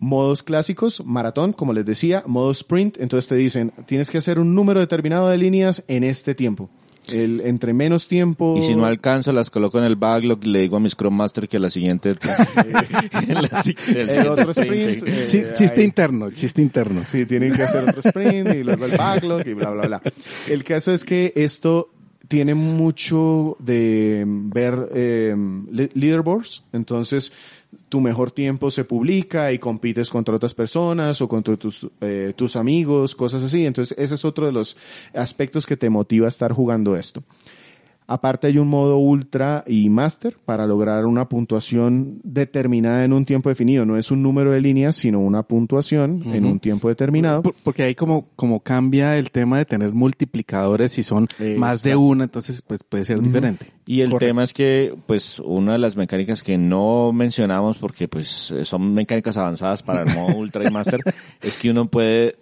Modos 0.05 0.43
clásicos, 0.43 1.03
maratón, 1.07 1.55
como 1.55 1.73
les 1.73 1.87
decía, 1.87 2.23
modo 2.27 2.51
sprint, 2.51 2.99
entonces 3.01 3.27
te 3.27 3.37
dicen, 3.37 3.73
tienes 3.87 4.11
que 4.11 4.19
hacer 4.19 4.39
un 4.39 4.55
número 4.55 4.79
determinado 4.81 5.29
de 5.31 5.39
líneas 5.39 5.83
en 5.89 6.05
este 6.05 6.35
tiempo. 6.35 6.69
El, 7.09 7.41
entre 7.41 7.73
menos 7.73 8.07
tiempo... 8.07 8.55
Y 8.59 8.63
si 8.65 8.75
no 8.75 8.85
alcanzo, 8.85 9.33
las 9.33 9.49
coloco 9.49 9.79
en 9.79 9.85
el 9.85 9.97
backlog 9.97 10.41
y 10.43 10.49
le 10.49 10.61
digo 10.61 10.77
a 10.77 10.81
mi 10.81 10.91
Scrum 10.91 11.15
Master 11.15 11.49
que 11.49 11.59
la 11.59 11.71
siguiente... 11.71 12.13
la 13.29 13.63
el 13.95 14.09
el 14.11 14.27
otro 14.29 14.51
sprint, 14.57 15.03
eh, 15.07 15.27
Chi- 15.27 15.43
chiste 15.55 15.81
ahí- 15.81 15.87
interno, 15.87 16.31
chiste 16.31 16.61
interno. 16.61 17.03
Sí, 17.05 17.25
tienen 17.25 17.55
que 17.55 17.63
hacer 17.63 17.89
otro 17.89 18.01
sprint 18.05 18.55
y 18.57 18.63
luego 18.63 18.85
el 18.85 18.97
backlog 18.99 19.47
y 19.47 19.55
bla, 19.55 19.71
bla, 19.71 19.87
bla. 19.87 20.03
El 20.49 20.65
caso 20.65 20.93
es 20.93 21.05
que 21.07 21.33
esto 21.37 21.89
tiene 22.29 22.55
mucho 22.55 23.57
de 23.59 24.25
ver 24.27 24.89
eh, 24.95 25.35
le- 25.71 25.91
leaderboards, 25.95 26.65
entonces 26.75 27.33
tu 27.95 28.01
mejor 28.01 28.33
tiempo 28.33 28.73
se 28.73 28.83
publica 28.83 29.53
y 29.53 29.61
compites 29.61 30.11
contra 30.11 30.35
otras 30.35 30.53
personas 30.53 31.23
o 31.23 31.29
contra 31.29 31.57
tus, 31.57 31.89
eh, 32.01 32.33
tus 32.35 32.57
amigos, 32.57 33.15
cosas 33.15 33.45
así. 33.45 33.67
Entonces 33.67 33.97
ese 33.97 34.17
es 34.17 34.25
otro 34.25 34.47
de 34.47 34.53
los 34.53 34.77
aspectos 35.15 35.65
que 35.65 35.77
te 35.77 35.89
motiva 35.91 36.27
a 36.27 36.29
estar 36.29 36.51
jugando 36.51 36.97
esto. 36.97 37.23
Aparte 38.07 38.49
hay 38.49 38.59
un 38.59 38.69
modo 38.69 38.99
ultra 38.99 39.65
y 39.67 39.89
master 39.89 40.37
para 40.45 40.67
lograr 40.67 41.07
una 41.07 41.27
puntuación 41.27 42.21
determinada 42.23 43.03
en 43.03 43.15
un 43.15 43.25
tiempo 43.25 43.49
definido. 43.49 43.87
No 43.87 43.97
es 43.97 44.11
un 44.11 44.23
número 44.23 44.51
de 44.53 44.61
líneas, 44.61 44.95
sino 44.97 45.21
una 45.21 45.43
puntuación 45.43 46.23
en 46.35 46.45
un 46.45 46.61
tiempo 46.61 46.89
determinado. 46.91 47.41
Por- 47.43 47.55
Porque 47.65 47.83
ahí 47.83 47.95
como, 47.95 48.29
como 48.37 48.61
cambia 48.61 49.17
el 49.17 49.31
tema 49.31 49.57
de 49.57 49.65
tener 49.65 49.95
multiplicadores 49.95 50.93
si 50.93 51.03
son 51.03 51.29
más 51.57 51.83
de 51.83 51.97
una, 51.97 52.25
entonces 52.25 52.61
pues 52.61 52.83
puede 52.83 53.05
ser 53.05 53.23
diferente. 53.23 53.67
Y 53.87 54.03
el 54.03 54.11
Correcto. 54.11 54.27
tema 54.27 54.45
es 54.45 54.53
que, 54.53 54.95
pues, 55.07 55.39
una 55.41 55.73
de 55.73 55.79
las 55.79 55.97
mecánicas 55.97 56.43
que 56.43 56.59
no 56.59 57.11
mencionamos, 57.13 57.79
porque 57.79 58.07
pues 58.09 58.53
son 58.65 58.93
mecánicas 58.93 59.37
avanzadas 59.39 59.83
para 59.83 60.03
el 60.03 60.15
modo 60.15 60.37
Ultra 60.37 60.63
y 60.69 60.71
Master, 60.71 61.01
es 61.43 61.57
que 61.57 61.71
uno 61.71 61.91
puede 61.91 62.37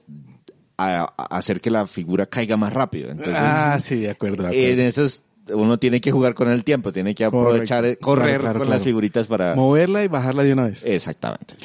a- 0.76 1.02
a- 1.16 1.36
hacer 1.36 1.60
que 1.60 1.70
la 1.70 1.86
figura 1.86 2.26
caiga 2.26 2.56
más 2.56 2.72
rápido. 2.72 3.10
Entonces, 3.10 3.34
ah, 3.36 3.78
sí, 3.78 3.96
de 4.00 4.10
acuerdo. 4.10 4.42
de 4.42 4.48
acuerdo. 4.48 4.66
en 4.68 4.80
esos 4.80 5.22
uno 5.48 5.78
tiene 5.78 6.00
que 6.00 6.12
jugar 6.12 6.34
con 6.34 6.50
el 6.50 6.64
tiempo, 6.64 6.92
tiene 6.92 7.14
que 7.14 7.24
aprovechar, 7.24 7.82
Correcto. 7.82 8.04
correr 8.04 8.24
Claro, 8.26 8.40
claro, 8.40 8.52
con 8.58 8.62
claro. 8.66 8.74
las 8.78 8.82
figuritas 8.84 9.26
para... 9.26 9.54
Moverla 9.54 10.04
y 10.04 10.08
bajarla 10.08 10.42
de 10.44 10.52
una 10.52 10.64
vez. 10.68 10.84
Exactamente. 10.84 11.56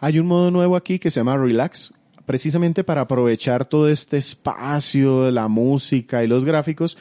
Hay 0.00 0.18
un 0.18 0.26
modo 0.26 0.50
nuevo 0.50 0.76
aquí 0.76 0.98
que 0.98 1.10
se 1.10 1.20
llama 1.20 1.36
Relax, 1.38 1.92
precisamente 2.26 2.84
para 2.84 3.02
aprovechar 3.02 3.64
todo 3.64 3.88
este 3.88 4.18
espacio, 4.18 5.30
la 5.30 5.48
música 5.48 6.22
y 6.24 6.26
los 6.28 6.44
gráficos. 6.44 6.96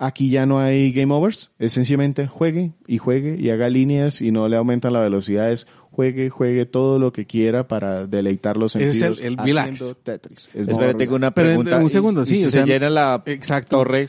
Aquí 0.00 0.30
ya 0.30 0.46
no 0.46 0.60
hay 0.60 0.92
game 0.92 1.12
overs, 1.12 1.50
es 1.58 1.72
sencillamente 1.72 2.28
juegue 2.28 2.72
y 2.86 2.98
juegue 2.98 3.36
y 3.36 3.50
haga 3.50 3.68
líneas 3.68 4.22
y 4.22 4.30
no 4.30 4.46
le 4.48 4.56
aumentan 4.56 4.92
la 4.92 5.00
velocidad, 5.00 5.50
es 5.50 5.66
juegue, 5.90 6.30
juegue 6.30 6.66
todo 6.66 7.00
lo 7.00 7.12
que 7.12 7.26
quiera 7.26 7.66
para 7.66 8.06
deleitar 8.06 8.56
los 8.56 8.76
Es 8.76 8.82
el- 9.02 9.16
sentidos. 9.16 9.20
el 9.20 9.36
relax. 9.36 9.96
Tetris. 10.04 10.50
Es 10.54 10.68
Espera, 10.68 10.94
tengo 10.94 11.16
una 11.16 11.32
Pero 11.32 11.48
en- 11.48 11.54
pregunta. 11.54 11.74
en 11.76 11.80
un 11.82 11.86
¿Y- 11.86 11.92
segundo, 11.92 12.22
y 12.22 12.26
sí, 12.26 12.36
si 12.36 12.42
o 12.44 12.46
se 12.46 12.50
sea, 12.58 12.64
llena 12.64 12.88
la 12.90 13.22
exacto. 13.26 13.78
torre. 13.78 14.08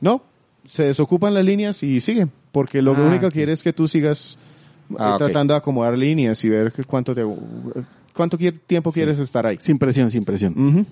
No, 0.00 0.24
se 0.64 0.84
desocupan 0.84 1.34
las 1.34 1.44
líneas 1.44 1.82
y 1.82 2.00
sigue, 2.00 2.26
porque 2.52 2.82
lo 2.82 2.94
Ah, 2.94 3.00
único 3.06 3.28
que 3.28 3.34
quiere 3.34 3.52
es 3.52 3.62
que 3.62 3.72
tú 3.72 3.88
sigas 3.88 4.38
eh, 4.90 4.94
Ah, 4.98 5.16
tratando 5.18 5.54
de 5.54 5.58
acomodar 5.58 5.96
líneas 5.96 6.44
y 6.44 6.48
ver 6.48 6.72
cuánto 6.86 7.14
te, 7.14 7.24
cuánto 8.14 8.36
tiempo 8.66 8.92
quieres 8.92 9.18
estar 9.18 9.46
ahí. 9.46 9.56
Sin 9.60 9.78
presión, 9.78 10.10
sin 10.10 10.24
presión. 10.24 10.86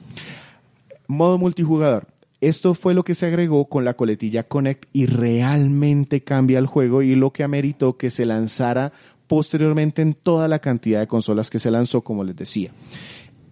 Modo 1.06 1.38
multijugador. 1.38 2.06
Esto 2.40 2.74
fue 2.74 2.94
lo 2.94 3.02
que 3.02 3.16
se 3.16 3.26
agregó 3.26 3.64
con 3.64 3.84
la 3.84 3.94
coletilla 3.94 4.44
Connect 4.44 4.84
y 4.92 5.06
realmente 5.06 6.22
cambia 6.22 6.60
el 6.60 6.66
juego 6.66 7.02
y 7.02 7.16
lo 7.16 7.32
que 7.32 7.42
ameritó 7.42 7.96
que 7.96 8.10
se 8.10 8.26
lanzara 8.26 8.92
posteriormente 9.26 10.02
en 10.02 10.14
toda 10.14 10.46
la 10.46 10.60
cantidad 10.60 11.00
de 11.00 11.08
consolas 11.08 11.50
que 11.50 11.58
se 11.58 11.70
lanzó, 11.72 12.02
como 12.02 12.22
les 12.22 12.36
decía. 12.36 12.70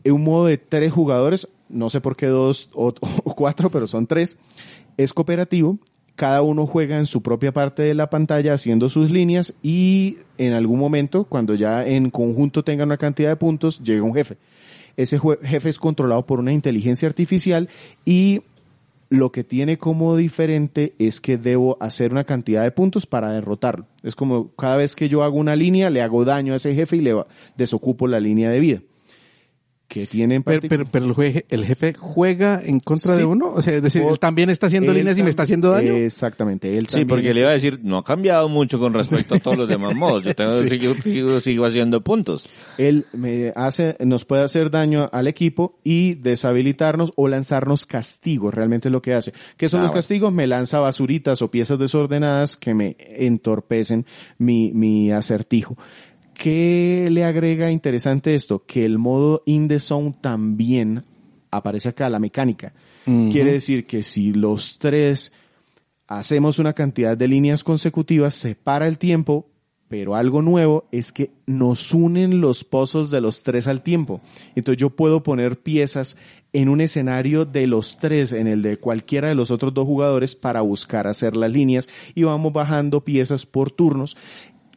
En 0.04 0.12
un 0.12 0.22
modo 0.24 0.46
de 0.46 0.56
tres 0.56 0.92
jugadores, 0.92 1.48
no 1.68 1.90
sé 1.90 2.00
por 2.00 2.14
qué 2.16 2.26
dos 2.26 2.70
o, 2.74 2.94
o 3.24 3.34
cuatro, 3.34 3.70
pero 3.70 3.88
son 3.88 4.06
tres, 4.06 4.38
es 4.96 5.12
cooperativo 5.12 5.78
cada 6.16 6.42
uno 6.42 6.66
juega 6.66 6.98
en 6.98 7.06
su 7.06 7.22
propia 7.22 7.52
parte 7.52 7.82
de 7.82 7.94
la 7.94 8.10
pantalla 8.10 8.54
haciendo 8.54 8.88
sus 8.88 9.10
líneas 9.10 9.54
y 9.62 10.18
en 10.38 10.54
algún 10.54 10.78
momento, 10.78 11.24
cuando 11.24 11.54
ya 11.54 11.86
en 11.86 12.10
conjunto 12.10 12.64
tengan 12.64 12.88
una 12.88 12.96
cantidad 12.96 13.28
de 13.28 13.36
puntos, 13.36 13.80
llega 13.82 14.02
un 14.02 14.14
jefe. 14.14 14.38
Ese 14.96 15.20
jefe 15.42 15.68
es 15.68 15.78
controlado 15.78 16.24
por 16.24 16.40
una 16.40 16.52
inteligencia 16.52 17.06
artificial 17.06 17.68
y 18.06 18.42
lo 19.10 19.30
que 19.30 19.44
tiene 19.44 19.78
como 19.78 20.16
diferente 20.16 20.94
es 20.98 21.20
que 21.20 21.36
debo 21.36 21.76
hacer 21.80 22.12
una 22.12 22.24
cantidad 22.24 22.62
de 22.62 22.70
puntos 22.70 23.06
para 23.06 23.32
derrotarlo. 23.32 23.86
Es 24.02 24.16
como 24.16 24.50
cada 24.56 24.76
vez 24.76 24.96
que 24.96 25.08
yo 25.08 25.22
hago 25.22 25.36
una 25.36 25.54
línea, 25.54 25.90
le 25.90 26.02
hago 26.02 26.24
daño 26.24 26.54
a 26.54 26.56
ese 26.56 26.74
jefe 26.74 26.96
y 26.96 27.02
le 27.02 27.14
desocupo 27.56 28.08
la 28.08 28.20
línea 28.20 28.50
de 28.50 28.58
vida. 28.58 28.80
Que 29.88 30.04
tiene 30.06 30.34
en 30.34 30.42
Pero, 30.42 30.60
particular- 30.60 30.86
pero, 30.90 31.12
pero 31.14 31.22
el, 31.28 31.44
el 31.48 31.64
jefe 31.64 31.94
juega 31.96 32.60
en 32.62 32.80
contra 32.80 33.12
Sí. 33.12 33.18
de 33.18 33.24
uno. 33.24 33.52
O 33.54 33.62
sea, 33.62 33.74
es 33.76 33.82
decir, 33.82 34.02
él 34.02 34.18
también 34.18 34.50
está 34.50 34.66
haciendo 34.66 34.90
Él 34.90 34.98
líneas 34.98 35.16
y 35.18 35.22
me 35.22 35.30
está 35.30 35.44
haciendo 35.44 35.70
daño. 35.70 35.94
Exactamente. 35.94 36.76
Él 36.76 36.88
Sí, 36.88 37.04
porque 37.04 37.28
está- 37.28 37.34
le 37.34 37.40
iba 37.40 37.50
a 37.50 37.52
decir, 37.52 37.78
no 37.84 37.98
ha 37.98 38.04
cambiado 38.04 38.48
mucho 38.48 38.80
con 38.80 38.92
respecto 38.94 39.36
a 39.36 39.38
todos 39.38 39.56
los 39.56 39.68
demás 39.68 39.94
modos. 39.96 40.24
Yo 40.24 40.34
tengo, 40.34 40.58
sigo, 40.64 40.94
sigo- 41.04 41.40
sigo 41.40 41.64
haciendo 41.66 42.02
puntos. 42.02 42.48
él 42.78 43.06
me 43.12 43.52
hace, 43.54 43.96
nos 44.00 44.24
puede 44.24 44.42
hacer 44.42 44.70
daño 44.72 45.08
al 45.12 45.28
equipo 45.28 45.78
y 45.84 46.14
deshabilitarnos 46.14 47.12
o 47.14 47.28
lanzarnos 47.28 47.86
castigos, 47.86 48.52
realmente 48.52 48.88
es 48.88 48.92
lo 48.92 49.02
que 49.02 49.14
hace. 49.14 49.32
¿Qué 49.56 49.68
son 49.68 49.80
Ah, 49.80 49.82
los 49.84 49.90
bueno. 49.92 49.98
castigos? 50.00 50.32
Me 50.32 50.46
lanza 50.48 50.80
basuritas 50.80 51.42
o 51.42 51.50
piezas 51.50 51.78
desordenadas 51.78 52.56
que 52.56 52.74
me 52.74 52.96
entorpecen 53.00 54.04
mi, 54.38 54.72
mi 54.74 55.12
acertijo. 55.12 55.76
¿Qué 56.36 57.08
le 57.10 57.24
agrega 57.24 57.70
interesante 57.70 58.34
esto? 58.34 58.64
Que 58.66 58.84
el 58.84 58.98
modo 58.98 59.42
in 59.46 59.68
the 59.68 59.78
zone 59.78 60.14
también 60.20 61.04
aparece 61.50 61.88
acá, 61.88 62.10
la 62.10 62.18
mecánica. 62.18 62.72
Quiere 63.04 63.52
decir 63.52 63.86
que 63.86 64.02
si 64.02 64.32
los 64.32 64.78
tres 64.78 65.32
hacemos 66.08 66.58
una 66.58 66.72
cantidad 66.72 67.16
de 67.16 67.28
líneas 67.28 67.62
consecutivas, 67.62 68.34
se 68.34 68.56
para 68.56 68.88
el 68.88 68.98
tiempo, 68.98 69.48
pero 69.86 70.16
algo 70.16 70.42
nuevo 70.42 70.88
es 70.90 71.12
que 71.12 71.30
nos 71.46 71.94
unen 71.94 72.40
los 72.40 72.64
pozos 72.64 73.12
de 73.12 73.20
los 73.20 73.44
tres 73.44 73.68
al 73.68 73.82
tiempo. 73.82 74.20
Entonces 74.56 74.80
yo 74.80 74.90
puedo 74.90 75.22
poner 75.22 75.60
piezas 75.60 76.16
en 76.52 76.68
un 76.68 76.80
escenario 76.80 77.44
de 77.44 77.68
los 77.68 77.98
tres, 77.98 78.32
en 78.32 78.48
el 78.48 78.60
de 78.62 78.78
cualquiera 78.78 79.28
de 79.28 79.36
los 79.36 79.52
otros 79.52 79.72
dos 79.72 79.84
jugadores, 79.84 80.34
para 80.34 80.62
buscar 80.62 81.06
hacer 81.06 81.36
las 81.36 81.52
líneas 81.52 81.88
y 82.14 82.24
vamos 82.24 82.52
bajando 82.52 83.04
piezas 83.04 83.46
por 83.46 83.70
turnos. 83.70 84.16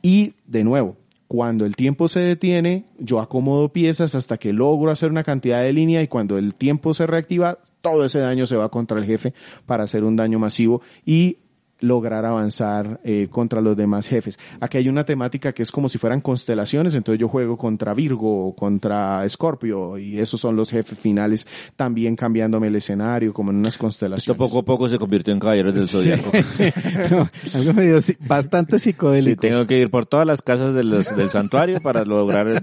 Y 0.03 0.33
de 0.45 0.63
nuevo, 0.63 0.97
cuando 1.29 1.67
el 1.67 1.75
tiempo 1.75 2.07
se 2.07 2.21
detiene, 2.21 2.85
yo 2.97 3.19
acomodo 3.19 3.71
piezas 3.71 4.15
hasta 4.15 4.39
que 4.39 4.51
logro 4.51 4.89
hacer 4.89 5.11
una 5.11 5.23
cantidad 5.23 5.61
de 5.61 5.71
línea 5.71 6.01
y 6.01 6.07
cuando 6.07 6.39
el 6.39 6.55
tiempo 6.55 6.95
se 6.95 7.05
reactiva, 7.05 7.59
todo 7.81 8.03
ese 8.03 8.17
daño 8.17 8.47
se 8.47 8.55
va 8.55 8.69
contra 8.69 8.97
el 8.97 9.05
jefe 9.05 9.35
para 9.67 9.83
hacer 9.83 10.03
un 10.03 10.15
daño 10.15 10.39
masivo 10.39 10.81
y 11.05 11.37
lograr 11.81 12.25
avanzar 12.25 12.99
eh, 13.03 13.27
contra 13.29 13.61
los 13.61 13.75
demás 13.77 14.07
jefes. 14.07 14.37
Aquí 14.59 14.77
hay 14.77 14.89
una 14.89 15.05
temática 15.05 15.53
que 15.53 15.63
es 15.63 15.71
como 15.71 15.87
si 15.89 15.97
fueran 15.97 16.21
constelaciones, 16.21 16.95
entonces 16.95 17.19
yo 17.19 17.27
juego 17.29 17.57
contra 17.57 17.93
Virgo, 17.93 18.53
contra 18.55 19.23
Escorpio 19.25 19.97
y 19.97 20.19
esos 20.19 20.39
son 20.41 20.55
los 20.55 20.69
jefes 20.69 20.97
finales, 20.97 21.47
también 21.75 22.15
cambiándome 22.15 22.67
el 22.67 22.75
escenario 22.75 23.33
como 23.33 23.51
en 23.51 23.57
unas 23.57 23.75
Esto 23.75 23.83
constelaciones. 23.83 24.37
poco 24.37 24.59
a 24.59 24.63
poco 24.65 24.89
se 24.89 24.97
convirtió 24.99 25.33
en 25.33 25.39
Caballeros 25.39 25.73
del 25.73 25.87
Zodíaco. 25.87 26.31
No, 27.11 27.27
algo 27.55 27.73
medio 27.73 28.01
sí, 28.01 28.15
bastante 28.19 28.77
Sí, 28.79 28.89
psicodélico. 28.91 29.41
tengo 29.41 29.65
que 29.65 29.79
ir 29.79 29.89
por 29.89 30.05
todas 30.05 30.25
las 30.27 30.41
casas 30.41 30.73
de 30.75 30.83
los- 30.83 31.15
del 31.15 31.29
santuario 31.29 31.79
para 31.81 32.03
lograr... 32.03 32.61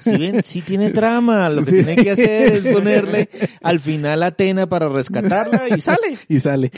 Si 0.00 0.16
ven, 0.16 0.42
sí 0.44 0.60
tiene 0.62 0.90
trama. 0.90 1.48
Lo 1.48 1.64
que 1.64 1.72
tiene 1.82 1.96
que 1.96 2.10
hacer 2.12 2.52
es 2.52 2.72
ponerle 2.72 3.28
al 3.62 3.80
final 3.80 4.22
Atena 4.22 4.66
para 4.68 4.88
rescatarla 4.88 5.68
y 5.76 5.80
sale. 5.80 6.18
Y 6.28 6.38
sale. 6.40 6.70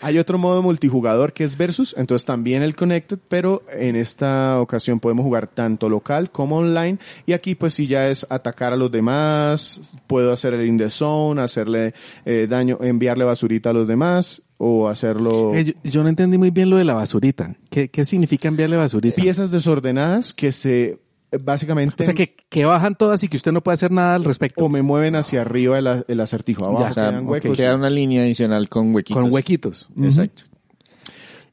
Hay 0.00 0.18
otro 0.18 0.38
modo 0.38 0.62
multijugador 0.62 1.32
que 1.32 1.44
es 1.44 1.56
Versus, 1.56 1.94
entonces 1.98 2.24
también 2.24 2.62
el 2.62 2.76
Connected, 2.76 3.18
pero 3.28 3.62
en 3.72 3.96
esta 3.96 4.60
ocasión 4.60 5.00
podemos 5.00 5.24
jugar 5.24 5.46
tanto 5.46 5.88
local 5.88 6.30
como 6.30 6.58
online 6.58 6.98
y 7.26 7.32
aquí 7.32 7.54
pues 7.54 7.74
si 7.74 7.86
ya 7.86 8.08
es 8.08 8.26
atacar 8.28 8.72
a 8.72 8.76
los 8.76 8.90
demás, 8.90 9.96
puedo 10.06 10.32
hacer 10.32 10.54
el 10.54 10.66
in 10.66 10.78
the 10.78 10.90
zone, 10.90 11.40
hacerle 11.40 11.94
eh, 12.24 12.46
daño, 12.48 12.78
enviarle 12.80 13.24
basurita 13.24 13.70
a 13.70 13.72
los 13.72 13.88
demás 13.88 14.42
o 14.58 14.88
hacerlo 14.88 15.54
Eh, 15.54 15.64
yo, 15.64 15.72
yo 15.84 16.02
no 16.02 16.08
entendí 16.08 16.38
muy 16.38 16.50
bien 16.50 16.70
lo 16.70 16.76
de 16.76 16.84
la 16.84 16.94
basurita. 16.94 17.54
¿Qué, 17.70 17.88
qué 17.88 18.04
significa 18.04 18.48
enviarle 18.48 18.76
basurita? 18.76 19.16
piezas 19.16 19.50
desordenadas 19.50 20.34
que 20.34 20.52
se 20.52 20.98
básicamente 21.40 22.02
O 22.02 22.06
sea, 22.06 22.14
que, 22.14 22.34
que 22.48 22.64
bajan 22.64 22.94
todas 22.94 23.22
y 23.24 23.28
que 23.28 23.36
usted 23.36 23.52
no 23.52 23.62
puede 23.62 23.74
hacer 23.74 23.90
nada 23.90 24.14
al 24.14 24.24
respecto. 24.24 24.64
o 24.64 24.68
me 24.68 24.82
mueven 24.82 25.14
hacia 25.16 25.42
arriba 25.42 25.78
el, 25.78 26.04
el 26.08 26.20
acertijo, 26.20 26.64
abajo 26.64 26.82
Ya, 26.84 26.90
O 26.90 26.94
sea, 26.94 27.10
quedan 27.10 27.24
ok, 27.24 27.30
huecos. 27.30 27.56
queda 27.56 27.74
una 27.76 27.90
línea 27.90 28.22
adicional 28.22 28.68
con 28.68 28.94
huequitos. 28.94 29.22
Con 29.22 29.32
huequitos. 29.32 29.88
Exacto. 30.02 30.44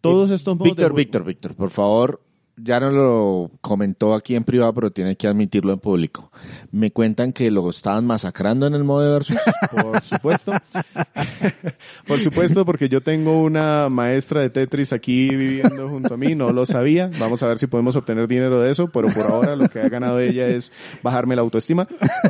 Todos 0.02 0.30
estos 0.32 0.56
modos 0.56 0.64
de 0.66 0.70
Víctor, 0.72 0.86
juego- 0.92 0.98
Víctor, 0.98 1.24
Víctor, 1.26 1.56
por 1.56 1.70
favor, 1.72 2.22
ya 2.58 2.80
no 2.80 2.92
lo 2.92 3.52
comentó 3.62 4.14
aquí 4.14 4.36
en 4.36 4.44
privado, 4.44 4.74
pero 4.74 4.92
tiene 4.92 5.16
que 5.18 5.28
admitirlo 5.28 5.74
en 5.74 5.80
público. 5.80 6.32
Me 6.72 6.92
cuentan 6.92 7.34
que 7.34 7.50
lo 7.52 7.70
estaban 7.70 8.06
masacrando 8.06 8.68
en 8.68 8.74
el 8.76 8.84
modo 8.84 9.02
de 9.02 9.12
versus. 9.12 9.38
Por 9.72 10.02
supuesto. 10.02 10.52
Por 12.08 12.20
supuesto, 12.22 12.66
porque 12.66 12.90
yo 12.90 13.02
tengo 13.02 13.42
una 13.44 13.90
maestra 13.90 14.42
de 14.42 14.50
Tetris 14.50 14.94
aquí 14.94 15.30
viviendo 15.36 15.90
junto 15.90 16.14
a 16.14 16.18
mí, 16.18 16.36
no 16.36 16.52
lo 16.52 16.66
sabía. 16.66 17.10
Vamos 17.20 17.42
a 17.44 17.48
ver 17.48 17.58
si 17.58 17.68
podemos 17.68 17.96
obtener 17.96 18.28
dinero 18.28 18.60
de 18.60 18.72
eso, 18.72 18.88
pero 18.88 19.08
por 19.10 19.26
ahora 19.26 19.56
lo 19.56 19.68
que 19.70 19.80
ha 19.80 19.90
ganado 19.90 20.20
ella 20.20 20.48
es 20.48 20.72
bajarme 21.02 21.36
la 21.36 21.42
autoestima, 21.42 21.86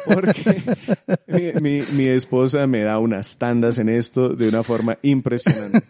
porque 0.06 0.62
mi, 1.28 1.62
mi- 1.62 1.84
mi 1.94 2.06
esposa 2.08 2.68
me 2.68 2.84
da 2.84 3.00
unas 3.00 3.38
tandas 3.38 3.78
en 3.78 3.90
esto 3.90 4.30
de 4.30 4.48
una 4.50 4.64
forma 4.64 4.98
impresionante. 5.02 5.82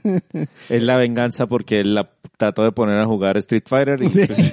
es 0.69 0.83
la 0.83 0.97
venganza 0.97 1.45
porque 1.47 1.79
él 1.81 1.95
la 1.95 2.09
trató 2.37 2.63
de 2.63 2.71
poner 2.71 2.97
a 2.97 3.05
jugar 3.05 3.37
Street 3.37 3.63
Fighter 3.65 4.01
y 4.03 4.09
pues, 4.09 4.51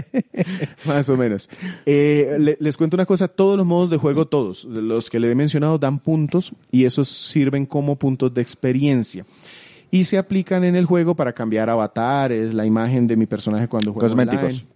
Más 0.84 1.08
o 1.08 1.16
menos. 1.16 1.48
Eh, 1.84 2.36
le- 2.38 2.56
les 2.60 2.76
cuento 2.76 2.95
una 2.96 3.06
cosa, 3.06 3.28
todos 3.28 3.56
los 3.56 3.64
modos 3.64 3.90
de 3.90 3.96
juego, 3.96 4.26
todos, 4.26 4.64
los 4.64 5.08
que 5.08 5.20
le 5.20 5.30
he 5.30 5.34
mencionado 5.34 5.78
dan 5.78 5.98
puntos 5.98 6.52
y 6.72 6.84
esos 6.84 7.08
sirven 7.08 7.66
como 7.66 7.96
puntos 7.96 8.34
de 8.34 8.42
experiencia. 8.42 9.24
Y 9.90 10.04
se 10.04 10.18
aplican 10.18 10.64
en 10.64 10.74
el 10.74 10.84
juego 10.84 11.14
para 11.14 11.32
cambiar 11.32 11.70
avatares, 11.70 12.52
la 12.52 12.66
imagen 12.66 13.06
de 13.06 13.16
mi 13.16 13.26
personaje 13.26 13.68
cuando 13.68 13.92
juega 13.92 14.08
Cosméticos. 14.08 14.44
online. 14.44 14.66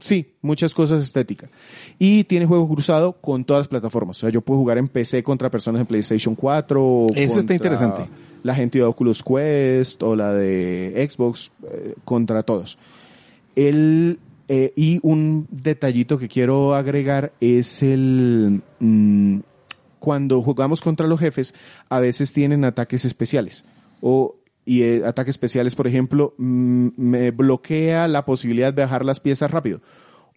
Sí, 0.00 0.34
muchas 0.42 0.74
cosas 0.74 1.02
estéticas. 1.02 1.50
Y 1.98 2.24
tiene 2.24 2.46
juego 2.46 2.68
cruzado 2.68 3.14
con 3.14 3.44
todas 3.44 3.60
las 3.60 3.68
plataformas. 3.68 4.18
O 4.18 4.20
sea, 4.20 4.30
yo 4.30 4.42
puedo 4.42 4.60
jugar 4.60 4.78
en 4.78 4.88
PC 4.88 5.22
contra 5.22 5.50
personas 5.50 5.80
de 5.80 5.86
PlayStation 5.86 6.34
4. 6.34 6.84
o 6.84 7.06
Eso 7.14 7.38
está 7.38 7.54
interesante. 7.54 8.08
La 8.42 8.54
gente 8.54 8.78
de 8.78 8.84
Oculus 8.84 9.22
Quest 9.22 10.02
o 10.02 10.14
la 10.14 10.34
de 10.34 11.08
Xbox 11.10 11.50
eh, 11.72 11.94
contra 12.04 12.42
todos. 12.42 12.78
El, 13.56 14.18
eh, 14.48 14.72
y 14.76 14.98
un 15.02 15.46
detallito 15.50 16.18
que 16.18 16.28
quiero 16.28 16.74
agregar 16.74 17.32
es 17.40 17.82
el... 17.82 18.62
mm, 18.80 19.38
cuando 19.98 20.42
jugamos 20.42 20.82
contra 20.82 21.06
los 21.06 21.18
jefes, 21.18 21.54
a 21.88 21.98
veces 21.98 22.34
tienen 22.34 22.64
ataques 22.64 23.06
especiales. 23.06 23.64
O, 24.02 24.36
y 24.66 24.82
eh, 24.82 25.02
ataques 25.06 25.30
especiales, 25.30 25.74
por 25.74 25.86
ejemplo, 25.86 26.34
mm, 26.36 26.88
me 26.96 27.30
bloquea 27.30 28.06
la 28.06 28.26
posibilidad 28.26 28.74
de 28.74 28.82
bajar 28.82 29.04
las 29.04 29.20
piezas 29.20 29.50
rápido. 29.50 29.80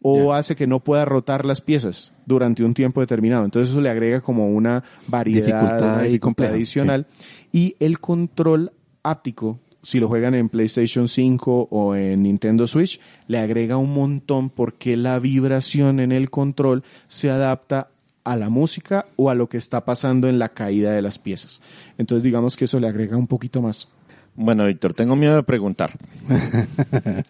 O 0.03 0.31
hace 0.31 0.55
que 0.55 0.67
no 0.67 0.79
pueda 0.79 1.05
rotar 1.05 1.43
las 1.43 1.59
piezas 1.59 2.13
durante 2.27 2.63
un 2.63 2.75
tiempo 2.75 3.01
determinado. 3.01 3.43
Entonces 3.43 3.71
eso 3.71 3.81
le 3.81 3.89
agrega 3.89 4.21
como 4.21 4.47
una 4.47 4.83
variedad, 5.07 5.45
Dificultad 5.47 6.07
una 6.07 6.19
compleja, 6.19 6.53
adicional. 6.53 7.07
Y 7.51 7.75
el 7.79 7.99
control 7.99 8.71
áptico, 9.01 9.59
si 9.87 9.99
lo 10.01 10.09
juegan 10.09 10.35
en 10.35 10.49
PlayStation 10.49 11.07
5 11.07 11.69
o 11.71 11.95
en 11.95 12.23
Nintendo 12.23 12.67
Switch, 12.67 12.99
le 13.27 13.37
agrega 13.37 13.77
un 13.77 13.93
montón 13.93 14.49
porque 14.49 14.97
la 14.97 15.17
vibración 15.17 16.01
en 16.01 16.11
el 16.11 16.29
control 16.29 16.83
se 17.07 17.29
adapta 17.29 17.87
a 18.25 18.35
la 18.35 18.49
música 18.49 19.05
o 19.15 19.29
a 19.29 19.35
lo 19.35 19.47
que 19.47 19.55
está 19.55 19.85
pasando 19.85 20.27
en 20.27 20.39
la 20.39 20.49
caída 20.49 20.91
de 20.91 21.01
las 21.01 21.19
piezas. 21.19 21.61
Entonces 21.97 22.21
digamos 22.21 22.57
que 22.57 22.65
eso 22.65 22.81
le 22.81 22.89
agrega 22.89 23.15
un 23.15 23.27
poquito 23.27 23.61
más. 23.61 23.87
Bueno, 24.35 24.65
Víctor, 24.65 24.93
tengo 24.93 25.15
miedo 25.15 25.37
de 25.37 25.43
preguntar. 25.43 25.97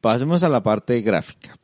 Pasemos 0.00 0.44
a 0.44 0.48
la 0.48 0.62
parte 0.62 1.00
gráfica. 1.00 1.58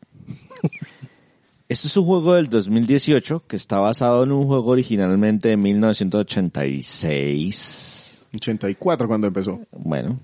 Este 1.69 1.87
es 1.87 1.97
un 1.97 2.07
juego 2.07 2.35
del 2.35 2.49
2018 2.49 3.45
que 3.47 3.55
está 3.55 3.79
basado 3.79 4.25
en 4.25 4.33
un 4.33 4.49
juego 4.49 4.73
originalmente 4.73 5.51
de 5.51 5.57
1986. 5.57 8.02
84 8.35 9.09
cuando 9.09 9.27
empezó. 9.27 9.61
Bueno. 9.73 10.19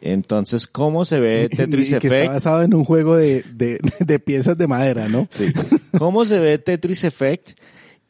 Entonces, 0.00 0.66
¿cómo 0.66 1.04
se 1.04 1.20
ve 1.20 1.48
Tetris 1.56 1.92
Y 1.92 1.98
que 1.98 2.06
está 2.08 2.18
Effect? 2.18 2.32
basado 2.32 2.62
en 2.62 2.74
un 2.74 2.84
juego 2.84 3.16
de, 3.16 3.44
de, 3.54 3.78
de 4.00 4.18
piezas 4.18 4.58
de 4.58 4.66
madera, 4.66 5.08
¿no? 5.08 5.28
Sí. 5.30 5.52
¿Cómo 5.98 6.24
se 6.24 6.38
ve 6.38 6.58
Tetris 6.58 7.04
Effect? 7.04 7.52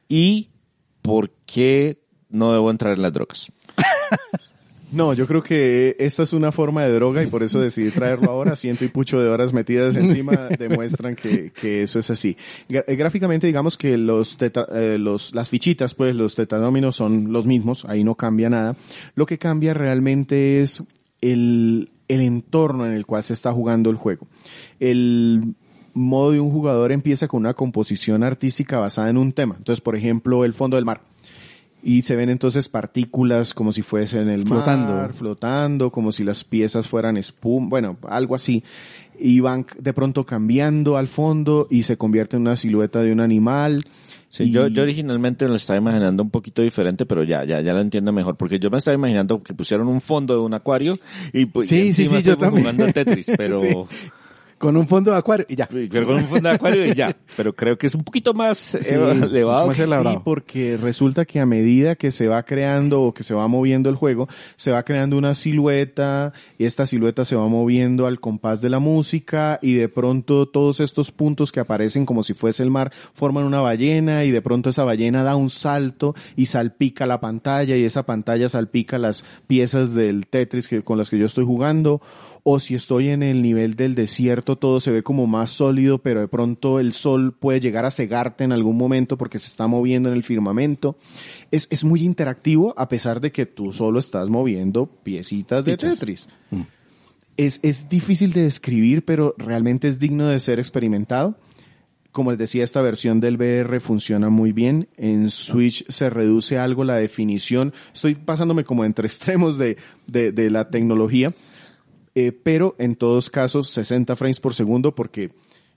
¿Y 0.08 0.48
por 1.02 1.30
qué 1.46 1.98
no 2.30 2.52
debo 2.52 2.70
entrar 2.70 2.94
en 2.94 3.02
las 3.02 3.12
drogas? 3.12 3.52
No, 4.92 5.14
yo 5.14 5.26
creo 5.26 5.42
que 5.42 5.96
esta 5.98 6.22
es 6.22 6.34
una 6.34 6.52
forma 6.52 6.82
de 6.84 6.92
droga 6.92 7.22
y 7.22 7.26
por 7.26 7.42
eso 7.42 7.58
decidí 7.60 7.90
traerlo 7.90 8.30
ahora. 8.30 8.56
Ciento 8.56 8.84
y 8.84 8.88
pucho 8.88 9.18
de 9.20 9.28
horas 9.28 9.54
metidas 9.54 9.96
encima 9.96 10.32
demuestran 10.58 11.16
que, 11.16 11.50
que 11.50 11.82
eso 11.82 11.98
es 11.98 12.10
así. 12.10 12.36
Eh, 12.68 12.94
gráficamente, 12.94 13.46
digamos 13.46 13.78
que 13.78 13.96
los, 13.96 14.36
teta- 14.38 14.66
eh, 14.70 14.98
los 14.98 15.34
las 15.34 15.48
fichitas, 15.48 15.94
pues 15.94 16.14
los 16.14 16.34
tetadóminos 16.34 16.94
son 16.94 17.32
los 17.32 17.46
mismos, 17.46 17.86
ahí 17.86 18.04
no 18.04 18.16
cambia 18.16 18.50
nada. 18.50 18.76
Lo 19.14 19.24
que 19.24 19.38
cambia 19.38 19.72
realmente 19.72 20.60
es 20.60 20.82
el, 21.22 21.88
el 22.08 22.20
entorno 22.20 22.84
en 22.86 22.92
el 22.92 23.06
cual 23.06 23.24
se 23.24 23.32
está 23.32 23.50
jugando 23.50 23.88
el 23.88 23.96
juego. 23.96 24.26
El 24.78 25.54
modo 25.94 26.32
de 26.32 26.40
un 26.40 26.50
jugador 26.50 26.92
empieza 26.92 27.28
con 27.28 27.40
una 27.40 27.54
composición 27.54 28.22
artística 28.24 28.78
basada 28.78 29.08
en 29.08 29.16
un 29.16 29.32
tema. 29.32 29.54
Entonces, 29.56 29.80
por 29.80 29.96
ejemplo, 29.96 30.44
el 30.44 30.52
fondo 30.52 30.76
del 30.76 30.84
mar 30.84 31.00
y 31.82 32.02
se 32.02 32.14
ven 32.16 32.28
entonces 32.30 32.68
partículas 32.68 33.54
como 33.54 33.72
si 33.72 33.82
fuesen 33.82 34.28
el 34.28 34.46
Flotando. 34.46 34.94
mar, 34.94 35.14
flotando, 35.14 35.90
como 35.90 36.12
si 36.12 36.22
las 36.24 36.44
piezas 36.44 36.88
fueran 36.88 37.16
espuma, 37.16 37.68
bueno, 37.68 37.96
algo 38.08 38.34
así. 38.34 38.62
Y 39.18 39.40
van 39.40 39.66
de 39.78 39.92
pronto 39.92 40.24
cambiando 40.24 40.96
al 40.96 41.08
fondo 41.08 41.66
y 41.70 41.82
se 41.84 41.96
convierte 41.96 42.36
en 42.36 42.42
una 42.42 42.56
silueta 42.56 43.02
de 43.02 43.12
un 43.12 43.20
animal. 43.20 43.84
Sí, 44.28 44.44
Y- 44.44 44.50
yo, 44.50 44.66
yo 44.68 44.82
originalmente 44.84 45.46
lo 45.46 45.56
estaba 45.56 45.78
imaginando 45.78 46.22
un 46.22 46.30
poquito 46.30 46.62
diferente, 46.62 47.04
pero 47.04 47.22
ya, 47.22 47.44
ya, 47.44 47.60
ya 47.60 47.72
lo 47.74 47.80
entiendo 47.80 48.12
mejor, 48.12 48.36
porque 48.36 48.58
yo 48.58 48.70
me 48.70 48.78
estaba 48.78 48.94
imaginando 48.94 49.42
que 49.42 49.52
pusieron 49.52 49.88
un 49.88 50.00
fondo 50.00 50.34
de 50.34 50.40
un 50.40 50.54
acuario 50.54 50.98
y 51.34 51.44
pues 51.46 51.68
Sí, 51.68 51.88
y 51.88 51.92
sí, 51.92 52.06
sí, 52.06 52.22
yo 52.22 52.38
también. 52.38 52.62
jugando 52.62 52.90
Tetris, 52.92 53.26
pero, 53.36 53.60
Sí. 53.60 53.76
Con 54.62 54.76
un 54.76 54.86
fondo 54.86 55.10
de 55.10 55.16
acuario 55.16 55.44
y 55.48 55.56
ya. 55.56 55.66
pero 55.68 56.06
con 56.06 56.14
un 56.18 56.26
fondo 56.26 56.48
de 56.48 56.54
acuario 56.54 56.86
y 56.86 56.94
ya, 56.94 57.16
pero 57.36 57.52
creo 57.52 57.76
que 57.76 57.88
es 57.88 57.96
un 57.96 58.04
poquito 58.04 58.32
más 58.32 58.58
Sí, 58.58 58.94
eh, 58.94 59.10
elevado. 59.22 59.66
mucho 59.66 59.66
más 59.66 59.78
elaborado. 59.80 60.16
Sí, 60.18 60.22
porque 60.24 60.76
resulta 60.76 61.24
que 61.24 61.40
a 61.40 61.46
medida 61.46 61.96
que 61.96 62.12
se 62.12 62.28
va 62.28 62.44
creando 62.44 63.02
o 63.02 63.12
que 63.12 63.24
se 63.24 63.34
va 63.34 63.48
moviendo 63.48 63.90
el 63.90 63.96
juego, 63.96 64.28
se 64.54 64.70
va 64.70 64.84
creando 64.84 65.18
una 65.18 65.34
silueta 65.34 66.32
y 66.58 66.64
esta 66.66 66.86
silueta 66.86 67.24
se 67.24 67.34
va 67.34 67.48
moviendo 67.48 68.06
al 68.06 68.20
compás 68.20 68.60
de 68.60 68.70
la 68.70 68.78
música 68.78 69.58
y 69.62 69.74
de 69.74 69.88
pronto 69.88 70.46
todos 70.46 70.78
estos 70.78 71.10
puntos 71.10 71.50
que 71.50 71.58
aparecen 71.58 72.06
como 72.06 72.22
si 72.22 72.32
fuese 72.32 72.62
el 72.62 72.70
mar 72.70 72.92
forman 73.14 73.42
una 73.42 73.60
ballena 73.60 74.24
y 74.24 74.30
de 74.30 74.42
pronto 74.42 74.70
esa 74.70 74.84
ballena 74.84 75.24
da 75.24 75.34
un 75.34 75.50
salto 75.50 76.14
y 76.36 76.46
salpica 76.46 77.04
la 77.06 77.20
pantalla 77.20 77.76
y 77.76 77.82
esa 77.82 78.06
pantalla 78.06 78.48
salpica 78.48 78.96
las 78.98 79.24
piezas 79.48 79.92
del 79.92 80.28
Tetris 80.28 80.68
que, 80.68 80.82
con 80.84 80.98
las 80.98 81.10
que 81.10 81.18
yo 81.18 81.26
estoy 81.26 81.44
jugando 81.44 82.00
o 82.44 82.58
si 82.58 82.74
estoy 82.74 83.08
en 83.08 83.22
el 83.22 83.42
nivel 83.42 83.74
del 83.74 83.94
desierto 83.94 84.51
todo 84.56 84.80
se 84.80 84.90
ve 84.90 85.02
como 85.02 85.26
más 85.26 85.50
sólido, 85.50 85.98
pero 85.98 86.20
de 86.20 86.28
pronto 86.28 86.80
el 86.80 86.92
sol 86.92 87.32
puede 87.32 87.60
llegar 87.60 87.84
a 87.84 87.90
cegarte 87.90 88.44
en 88.44 88.52
algún 88.52 88.76
momento 88.76 89.16
porque 89.16 89.38
se 89.38 89.46
está 89.46 89.66
moviendo 89.66 90.08
en 90.08 90.14
el 90.14 90.22
firmamento. 90.22 90.96
Es, 91.50 91.68
es 91.70 91.84
muy 91.84 92.02
interactivo 92.02 92.74
a 92.76 92.88
pesar 92.88 93.20
de 93.20 93.32
que 93.32 93.46
tú 93.46 93.72
solo 93.72 93.98
estás 93.98 94.28
moviendo 94.28 94.86
piecitas 94.86 95.64
de 95.64 95.72
Fichas. 95.72 95.98
Tetris. 95.98 96.28
Es, 97.36 97.60
es 97.62 97.88
difícil 97.88 98.32
de 98.32 98.42
describir, 98.42 99.04
pero 99.04 99.34
realmente 99.38 99.88
es 99.88 99.98
digno 99.98 100.26
de 100.26 100.38
ser 100.38 100.58
experimentado. 100.58 101.36
Como 102.10 102.30
les 102.30 102.38
decía, 102.38 102.62
esta 102.62 102.82
versión 102.82 103.20
del 103.20 103.36
VR 103.36 103.80
funciona 103.80 104.28
muy 104.28 104.52
bien. 104.52 104.88
En 104.98 105.30
Switch 105.30 105.86
se 105.88 106.10
reduce 106.10 106.58
algo 106.58 106.84
la 106.84 106.96
definición. 106.96 107.72
Estoy 107.94 108.14
pasándome 108.14 108.64
como 108.64 108.84
entre 108.84 109.06
extremos 109.08 109.56
de, 109.56 109.78
de, 110.06 110.32
de 110.32 110.50
la 110.50 110.68
tecnología. 110.68 111.34
Eh, 112.14 112.32
pero 112.32 112.74
en 112.78 112.94
todos 112.96 113.30
casos 113.30 113.68
60 113.70 114.16
frames 114.16 114.40
por 114.40 114.54
segundo 114.54 114.94
porque 114.94 115.30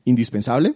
indispensable. 0.03 0.75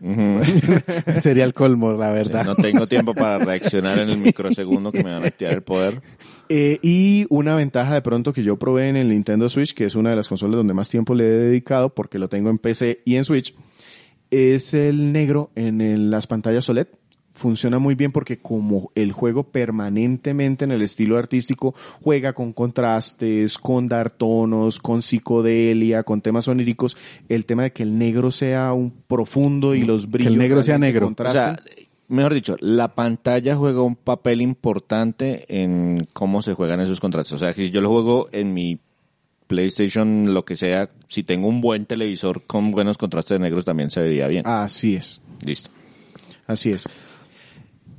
Sería 1.20 1.44
el 1.44 1.52
colmo, 1.52 1.92
la 1.92 2.08
Sí, 2.08 2.14
verdad. 2.30 2.46
no 2.46 2.54
tengo 2.54 2.86
tiempo 2.86 3.12
para 3.14 3.38
reaccionar 3.38 3.98
en 3.98 4.08
el 4.08 4.18
microsegundo 4.22 4.90
que 4.92 5.04
me 5.04 5.12
van 5.12 5.24
a 5.26 5.30
tirar 5.30 5.54
el 5.54 5.62
poder. 5.62 6.00
Eh, 6.48 6.78
y 6.82 7.26
una 7.28 7.54
ventaja 7.54 7.94
de 7.94 8.02
pronto 8.02 8.32
que 8.32 8.42
yo 8.42 8.58
probé 8.58 8.88
en 8.88 8.96
el 8.96 9.08
Nintendo 9.08 9.48
Switch, 9.48 9.74
que 9.74 9.84
es 9.84 9.94
una 9.94 10.10
de 10.10 10.16
las 10.16 10.28
consolas 10.28 10.56
donde 10.56 10.72
más 10.74 10.88
tiempo 10.88 11.14
le 11.14 11.24
he 11.24 11.28
dedicado 11.38 11.94
porque 11.94 12.18
lo 12.18 12.28
tengo 12.28 12.48
en 12.50 12.58
PC 12.58 13.02
y 13.04 13.16
en 13.16 13.24
Switch, 13.24 13.54
es 14.30 14.72
el 14.74 15.12
negro 15.12 15.50
en 15.54 15.80
el- 15.80 16.10
las 16.10 16.26
pantallas 16.26 16.68
OLED. 16.70 16.86
Funciona 17.40 17.78
muy 17.78 17.94
bien 17.94 18.12
porque 18.12 18.38
como 18.38 18.92
el 18.94 19.12
juego 19.12 19.44
permanentemente 19.44 20.66
en 20.66 20.72
el 20.72 20.82
estilo 20.82 21.16
artístico 21.16 21.74
juega 22.02 22.34
con 22.34 22.52
contrastes, 22.52 23.56
con 23.56 23.88
dar 23.88 24.10
tonos, 24.10 24.78
con 24.78 25.00
psicodelia, 25.00 26.02
con 26.02 26.20
temas 26.20 26.48
oníricos, 26.48 26.98
el 27.30 27.46
tema 27.46 27.62
de 27.62 27.72
que 27.72 27.82
el 27.82 27.98
negro 27.98 28.30
sea 28.30 28.74
un 28.74 28.90
profundo 28.90 29.74
y 29.74 29.84
los 29.84 30.10
brillos 30.10 30.36
negro 30.36 30.60
sea 30.60 30.76
negro. 30.76 31.14
O 31.16 31.28
sea, 31.30 31.58
mejor 32.08 32.34
dicho, 32.34 32.56
la 32.60 32.94
pantalla 32.94 33.56
juega 33.56 33.80
un 33.80 33.96
papel 33.96 34.42
importante 34.42 35.46
en 35.48 36.08
cómo 36.12 36.42
se 36.42 36.52
juegan 36.52 36.80
esos 36.80 37.00
contrastes. 37.00 37.32
O 37.32 37.38
sea, 37.38 37.54
que 37.54 37.62
si 37.62 37.70
yo 37.70 37.80
lo 37.80 37.88
juego 37.88 38.28
en 38.32 38.52
mi 38.52 38.78
PlayStation, 39.46 40.34
lo 40.34 40.44
que 40.44 40.56
sea, 40.56 40.90
si 41.08 41.22
tengo 41.22 41.48
un 41.48 41.62
buen 41.62 41.86
televisor 41.86 42.42
con 42.42 42.70
buenos 42.70 42.98
contrastes 42.98 43.36
de 43.36 43.44
negros 43.44 43.64
también 43.64 43.90
se 43.90 44.02
vería 44.02 44.26
bien. 44.28 44.42
Así 44.46 44.94
es. 44.94 45.22
Listo. 45.42 45.70
Así 46.46 46.72
es. 46.72 46.86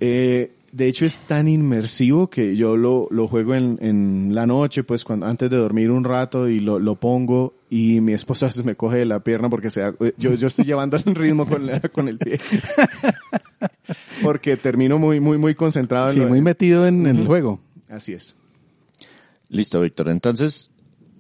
Eh, 0.03 0.51
de 0.71 0.87
hecho 0.87 1.05
es 1.05 1.19
tan 1.21 1.47
inmersivo 1.47 2.29
que 2.29 2.55
yo 2.55 2.75
lo, 2.77 3.07
lo 3.11 3.27
juego 3.27 3.53
en, 3.55 3.77
en 3.81 4.31
la 4.33 4.45
noche, 4.47 4.83
pues 4.83 5.03
cuando 5.03 5.25
antes 5.27 5.49
de 5.49 5.57
dormir 5.57 5.91
un 5.91 6.03
rato 6.05 6.47
y 6.49 6.59
lo, 6.59 6.79
lo 6.79 6.95
pongo 6.95 7.53
y 7.69 7.99
mi 8.01 8.13
esposa 8.13 8.49
me 8.65 8.75
coge 8.75 8.97
de 8.97 9.05
la 9.05 9.19
pierna 9.21 9.49
porque 9.49 9.69
se 9.69 9.81
da- 9.81 9.93
yo, 10.17 10.33
yo 10.33 10.47
estoy 10.47 10.65
llevando 10.65 10.97
el 10.97 11.13
ritmo 11.15 11.45
con, 11.47 11.65
la- 11.67 11.79
con 11.81 12.07
el 12.07 12.17
pie. 12.17 12.39
porque 14.23 14.57
termino 14.57 14.97
muy, 14.97 15.19
muy, 15.19 15.37
muy 15.37 15.55
concentrado 15.55 16.07
en 16.07 16.13
Sí, 16.13 16.19
lo- 16.19 16.27
muy 16.27 16.41
metido 16.41 16.87
en 16.87 17.05
el 17.05 17.25
juego. 17.25 17.59
Así 17.89 18.13
es. 18.13 18.35
Listo, 19.49 19.81
Víctor. 19.81 20.09
Entonces, 20.09 20.69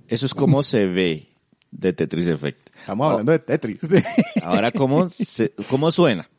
eso 0.07 0.25
es 0.25 0.33
como 0.33 0.63
se 0.63 0.85
ve 0.85 1.27
de 1.71 1.93
Tetris 1.93 2.27
Effect. 2.27 2.69
Estamos 2.79 3.09
hablando 3.11 3.31
de 3.33 3.39
Tetris. 3.39 3.79
Ahora, 4.43 4.71
¿cómo, 4.71 5.09
se- 5.09 5.51
cómo 5.69 5.91
suena? 5.91 6.29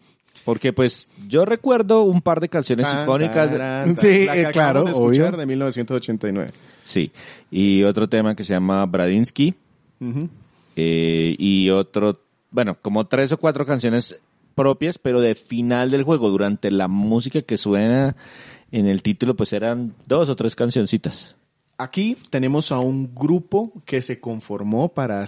Porque 0.44 0.72
pues 0.72 1.08
yo 1.28 1.44
recuerdo 1.44 2.02
un 2.02 2.20
par 2.20 2.40
de 2.40 2.48
canciones 2.48 2.88
Tan, 2.90 3.04
icónicas. 3.04 3.50
tarán, 3.50 3.94
tan. 3.94 4.02
Sí, 4.02 4.24
La 4.26 4.32
que 4.34 4.42
eh, 4.42 4.48
claro, 4.52 4.84
de 4.84 4.90
escuchar 4.92 5.28
obvio. 5.28 5.38
de 5.38 5.46
1989. 5.46 6.50
Sí. 6.82 7.12
Y 7.50 7.82
otro 7.84 8.08
tema 8.08 8.34
que 8.34 8.42
se 8.44 8.52
llama 8.52 8.84
Bradinsky. 8.86 9.54
Ujú. 10.00 10.28
eh, 10.74 11.36
y 11.38 11.70
otro, 11.70 12.18
bueno, 12.50 12.76
como 12.82 13.06
tres 13.06 13.30
o 13.32 13.36
cuatro 13.38 13.64
canciones 13.64 14.18
propias, 14.56 14.98
pero 14.98 15.20
de 15.20 15.34
final 15.36 15.90
del 15.90 16.02
juego. 16.02 16.28
Durante 16.28 16.70
la 16.70 16.88
música 16.88 17.42
que 17.42 17.56
suena 17.56 18.16
en 18.72 18.86
el 18.86 19.02
título, 19.02 19.36
pues 19.36 19.52
eran 19.52 19.94
dos 20.06 20.28
o 20.28 20.34
tres 20.36 20.56
cancioncitas. 20.56 21.36
Aquí 21.78 22.16
tenemos 22.30 22.70
a 22.72 22.78
un 22.80 23.14
grupo 23.14 23.72
que 23.84 24.02
se 24.02 24.18
conformó 24.20 24.88
para 24.88 25.22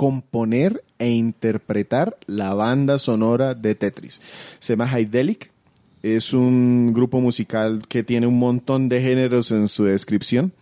componer 0.00 0.82
e 0.98 1.10
interpretar 1.10 2.16
la 2.24 2.54
banda 2.54 2.96
sonora 2.98 3.54
de 3.54 3.74
Tetris. 3.74 4.22
Se 4.58 4.72
llama 4.72 4.88
Hydelic. 4.90 5.52
Es 6.02 6.32
un 6.32 6.94
grupo 6.94 7.20
musical 7.20 7.82
que 7.86 8.02
tiene 8.02 8.26
un 8.26 8.38
montón 8.38 8.88
de 8.88 9.02
géneros 9.02 9.50
en 9.50 9.68
su 9.68 9.84
descripción. 9.84 10.54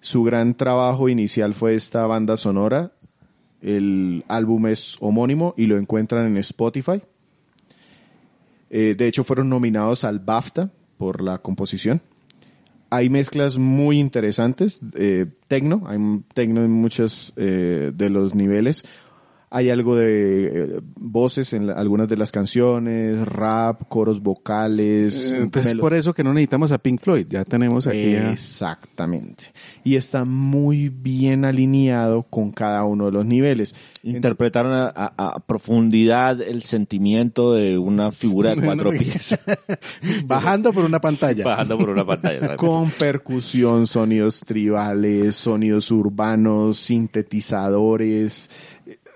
Su 0.00 0.22
gran 0.22 0.54
trabajo 0.54 1.08
inicial 1.08 1.52
fue 1.52 1.74
esta 1.74 2.06
banda 2.06 2.36
sonora. 2.36 2.92
El 3.60 4.24
álbum 4.28 4.68
es 4.68 4.96
homónimo 5.00 5.52
y 5.56 5.66
lo 5.66 5.76
encuentran 5.76 6.28
en 6.28 6.36
Spotify. 6.36 7.02
Eh, 8.70 8.94
de 8.96 9.06
hecho, 9.08 9.24
fueron 9.24 9.48
nominados 9.48 10.04
al 10.04 10.20
BAFTA 10.20 10.70
por 10.96 11.22
la 11.22 11.38
composición 11.38 12.02
hay 12.90 13.08
mezclas 13.08 13.56
muy 13.56 13.98
interesantes, 13.98 14.80
eh, 14.94 15.26
tecno, 15.48 15.84
hay 15.86 15.98
tecno 16.34 16.64
en 16.64 16.72
muchos 16.72 17.32
eh, 17.36 17.92
de 17.94 18.10
los 18.10 18.34
niveles. 18.34 18.84
Hay 19.52 19.68
algo 19.68 19.96
de 19.96 20.46
eh, 20.46 20.80
voces 20.94 21.52
en 21.54 21.66
la- 21.66 21.72
algunas 21.72 22.06
de 22.08 22.16
las 22.16 22.30
canciones, 22.30 23.26
rap, 23.26 23.82
coros 23.88 24.22
vocales. 24.22 25.32
Entonces, 25.32 25.72
melo- 25.74 25.80
por 25.80 25.92
eso 25.94 26.14
que 26.14 26.22
no 26.22 26.32
necesitamos 26.32 26.70
a 26.70 26.78
Pink 26.78 27.00
Floyd. 27.02 27.26
Ya 27.28 27.44
tenemos 27.44 27.88
aquí 27.88 28.14
a- 28.14 28.30
Exactamente. 28.32 29.46
Y 29.82 29.96
está 29.96 30.24
muy 30.24 30.88
bien 30.88 31.44
alineado 31.44 32.22
con 32.22 32.52
cada 32.52 32.84
uno 32.84 33.06
de 33.06 33.12
los 33.12 33.26
niveles. 33.26 33.74
Interpretaron 34.04 34.72
a, 34.72 34.86
a- 34.94 35.12
a 35.16 35.40
profundidad 35.40 36.40
el 36.40 36.62
sentimiento 36.62 37.52
de 37.52 37.76
una 37.76 38.12
figura 38.12 38.54
de 38.54 38.62
cuatro 38.62 38.90
pies 38.98 39.36
bajando 40.26 40.72
por 40.72 40.84
una 40.84 41.00
pantalla. 41.00 41.44
bajando 41.44 41.76
por 41.76 41.90
una 41.90 42.06
pantalla. 42.06 42.56
Con 42.56 42.88
percusión, 42.90 43.86
sonidos 43.88 44.40
tribales, 44.46 45.34
sonidos 45.34 45.90
urbanos, 45.90 46.76
sintetizadores. 46.78 48.48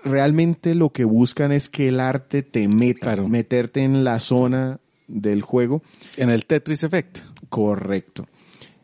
Realmente 0.05 0.75
lo 0.75 0.91
que 0.91 1.03
buscan 1.03 1.51
es 1.51 1.67
que 1.67 1.87
el 1.89 1.99
arte 1.99 2.43
te 2.43 2.67
meta, 2.67 2.99
Claro. 3.01 3.27
meterte 3.27 3.83
en 3.83 4.03
la 4.03 4.19
zona 4.19 4.79
del 5.07 5.41
juego. 5.41 5.81
En 6.17 6.29
el 6.29 6.45
Tetris 6.45 6.83
Effect. 6.83 7.19
Correcto. 7.49 8.25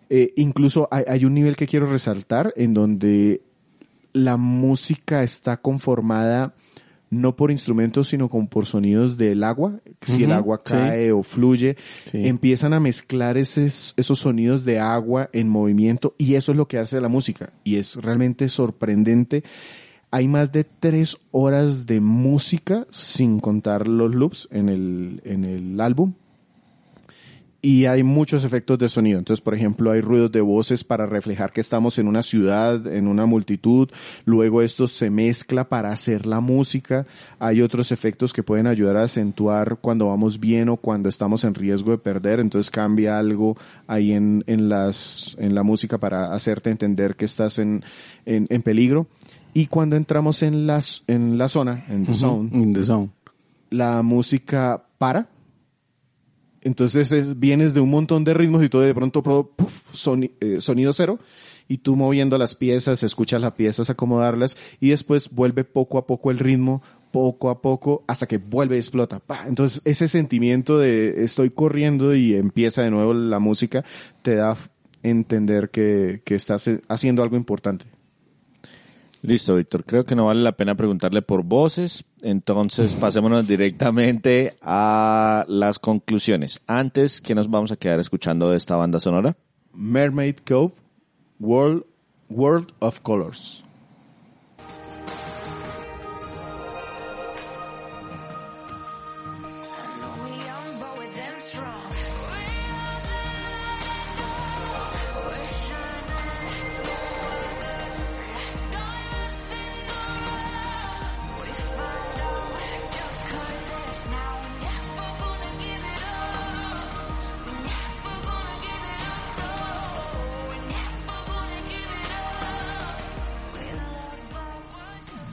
Eh, 0.09 0.33
incluso 0.35 0.87
hay, 0.91 1.03
hay 1.07 1.23
un 1.25 1.33
nivel 1.35 1.55
que 1.55 1.67
quiero 1.67 1.85
resaltar 1.85 2.53
en 2.57 2.73
donde 2.73 3.41
la 4.13 4.35
música 4.35 5.23
está 5.23 5.57
conformada 5.57 6.53
no 7.11 7.35
por 7.35 7.51
instrumentos, 7.51 8.07
sino 8.07 8.29
como 8.29 8.47
por 8.49 8.65
sonidos 8.65 9.17
del 9.17 9.43
agua. 9.43 9.79
Si 10.01 10.23
el 10.23 10.31
agua 10.31 10.61
sí. 10.63 10.71
cae 10.73 11.11
o 11.11 11.23
fluye, 11.23 11.75
Sí. 12.05 12.25
empiezan 12.25 12.73
a 12.73 12.79
mezclar 12.79 13.37
esos, 13.37 13.93
esos 13.97 14.17
sonidos 14.19 14.63
de 14.63 14.79
agua 14.79 15.29
en 15.33 15.49
movimiento 15.49 16.15
y 16.17 16.35
eso 16.35 16.53
es 16.53 16.57
lo 16.57 16.67
que 16.69 16.77
hace 16.77 16.99
la 17.01 17.09
música. 17.09 17.51
Y 17.65 17.75
es 17.75 17.97
realmente 17.97 18.47
sorprendente. 18.47 19.43
Hay 20.11 20.27
más 20.27 20.51
de 20.51 20.65
tres 20.65 21.17
horas 21.31 21.85
de 21.85 22.01
música 22.01 22.85
sin 22.89 23.39
contar 23.39 23.87
los 23.87 24.13
loops 24.13 24.49
en 24.51 24.67
el, 24.67 25.21
en 25.23 25.45
el 25.45 25.79
álbum. 25.79 26.13
Y 27.63 27.85
hay 27.85 28.01
muchos 28.01 28.43
efectos 28.43 28.79
de 28.79 28.89
sonido. 28.89 29.19
Entonces, 29.19 29.41
por 29.41 29.53
ejemplo, 29.53 29.91
hay 29.91 30.01
ruidos 30.01 30.31
de 30.31 30.41
voces 30.41 30.83
para 30.83 31.05
reflejar 31.05 31.53
que 31.53 31.61
estamos 31.61 31.99
en 31.99 32.07
una 32.07 32.23
ciudad, 32.23 32.87
en 32.87 33.07
una 33.07 33.27
multitud. 33.27 33.87
Luego 34.25 34.63
esto 34.63 34.87
se 34.87 35.11
mezcla 35.11 35.69
para 35.69 35.91
hacer 35.91 36.25
la 36.25 36.39
música. 36.39 37.05
Hay 37.37 37.61
otros 37.61 37.91
efectos 37.91 38.33
que 38.33 38.41
pueden 38.41 38.65
ayudar 38.65 38.97
a 38.97 39.03
acentuar 39.03 39.77
cuando 39.79 40.07
vamos 40.07 40.39
bien 40.39 40.69
o 40.69 40.77
cuando 40.77 41.07
estamos 41.07 41.43
en 41.43 41.53
riesgo 41.53 41.91
de 41.91 41.99
perder. 41.99 42.39
Entonces 42.39 42.71
cambia 42.71 43.19
algo 43.19 43.55
ahí 43.85 44.11
en, 44.11 44.43
en 44.47 44.67
las, 44.67 45.37
en 45.39 45.53
la 45.53 45.61
música 45.61 45.99
para 45.99 46.33
hacerte 46.33 46.71
entender 46.71 47.15
que 47.15 47.25
estás 47.25 47.59
en, 47.59 47.83
en, 48.25 48.47
en 48.49 48.61
peligro. 48.63 49.05
Y 49.53 49.67
cuando 49.67 49.95
entramos 49.95 50.43
en 50.43 50.65
las, 50.67 51.03
en 51.07 51.37
la 51.37 51.49
zona, 51.49 51.85
en 51.89 52.05
the 52.05 52.11
Ujú, 52.11 52.19
zone, 52.19 52.49
In 52.53 52.73
the 52.73 52.83
zone. 52.83 53.09
la 53.69 54.01
música 54.01 54.83
para. 54.97 55.27
Entonces 56.61 57.11
es- 57.11 57.39
vienes 57.39 57.73
de 57.73 57.79
un 57.81 57.89
montón 57.89 58.23
de 58.23 58.33
ritmos 58.33 58.63
y 58.63 58.69
todo 58.69 58.81
de 58.83 58.93
pronto 58.93 59.23
puf, 59.23 59.91
soni- 59.93 60.31
eh, 60.39 60.61
sonido 60.61 60.93
cero 60.93 61.17
y 61.67 61.79
tú 61.79 61.95
moviendo 61.95 62.37
las 62.37 62.53
piezas, 62.53 63.01
escuchas 63.01 63.41
las 63.41 63.53
piezas, 63.53 63.89
acomodarlas 63.89 64.57
y 64.79 64.89
después 64.89 65.31
vuelve 65.31 65.63
poco 65.63 65.97
a 65.97 66.05
poco 66.05 66.29
el 66.29 66.37
ritmo, 66.37 66.83
poco 67.11 67.49
a 67.49 67.61
poco 67.61 68.03
hasta 68.07 68.27
que 68.27 68.37
vuelve 68.37 68.75
y 68.75 68.79
explota. 68.79 69.19
¡pa! 69.19 69.45
Entonces 69.47 69.81
ese 69.85 70.07
sentimiento 70.07 70.77
de 70.77 71.23
estoy 71.23 71.49
corriendo 71.49 72.13
y 72.13 72.35
empieza 72.35 72.83
de 72.83 72.91
nuevo 72.91 73.13
la 73.13 73.39
música 73.39 73.83
te 74.21 74.35
da 74.35 74.55
entender 75.01 75.71
que, 75.71 76.21
que 76.23 76.35
estás 76.35 76.67
eh, 76.67 76.81
haciendo 76.89 77.23
algo 77.23 77.37
importante. 77.37 77.85
Listo, 79.21 79.55
Víctor. 79.55 79.85
Creo 79.85 80.03
que 80.03 80.15
no 80.15 80.25
vale 80.25 80.41
la 80.41 80.53
pena 80.53 80.75
preguntarle 80.75 81.21
por 81.21 81.43
voces. 81.43 82.03
Entonces, 82.21 82.93
pasémonos 82.95 83.47
directamente 83.47 84.57
a 84.61 85.45
las 85.47 85.77
conclusiones. 85.77 86.59
Antes, 86.65 87.21
¿qué 87.21 87.35
nos 87.35 87.49
vamos 87.49 87.71
a 87.71 87.75
quedar 87.75 87.99
escuchando 87.99 88.49
de 88.49 88.57
esta 88.57 88.75
banda 88.75 88.99
sonora? 88.99 89.37
Mermaid 89.73 90.37
Cove, 90.45 90.73
World, 91.39 91.85
World 92.29 92.73
of 92.79 92.99
Colors. 93.01 93.63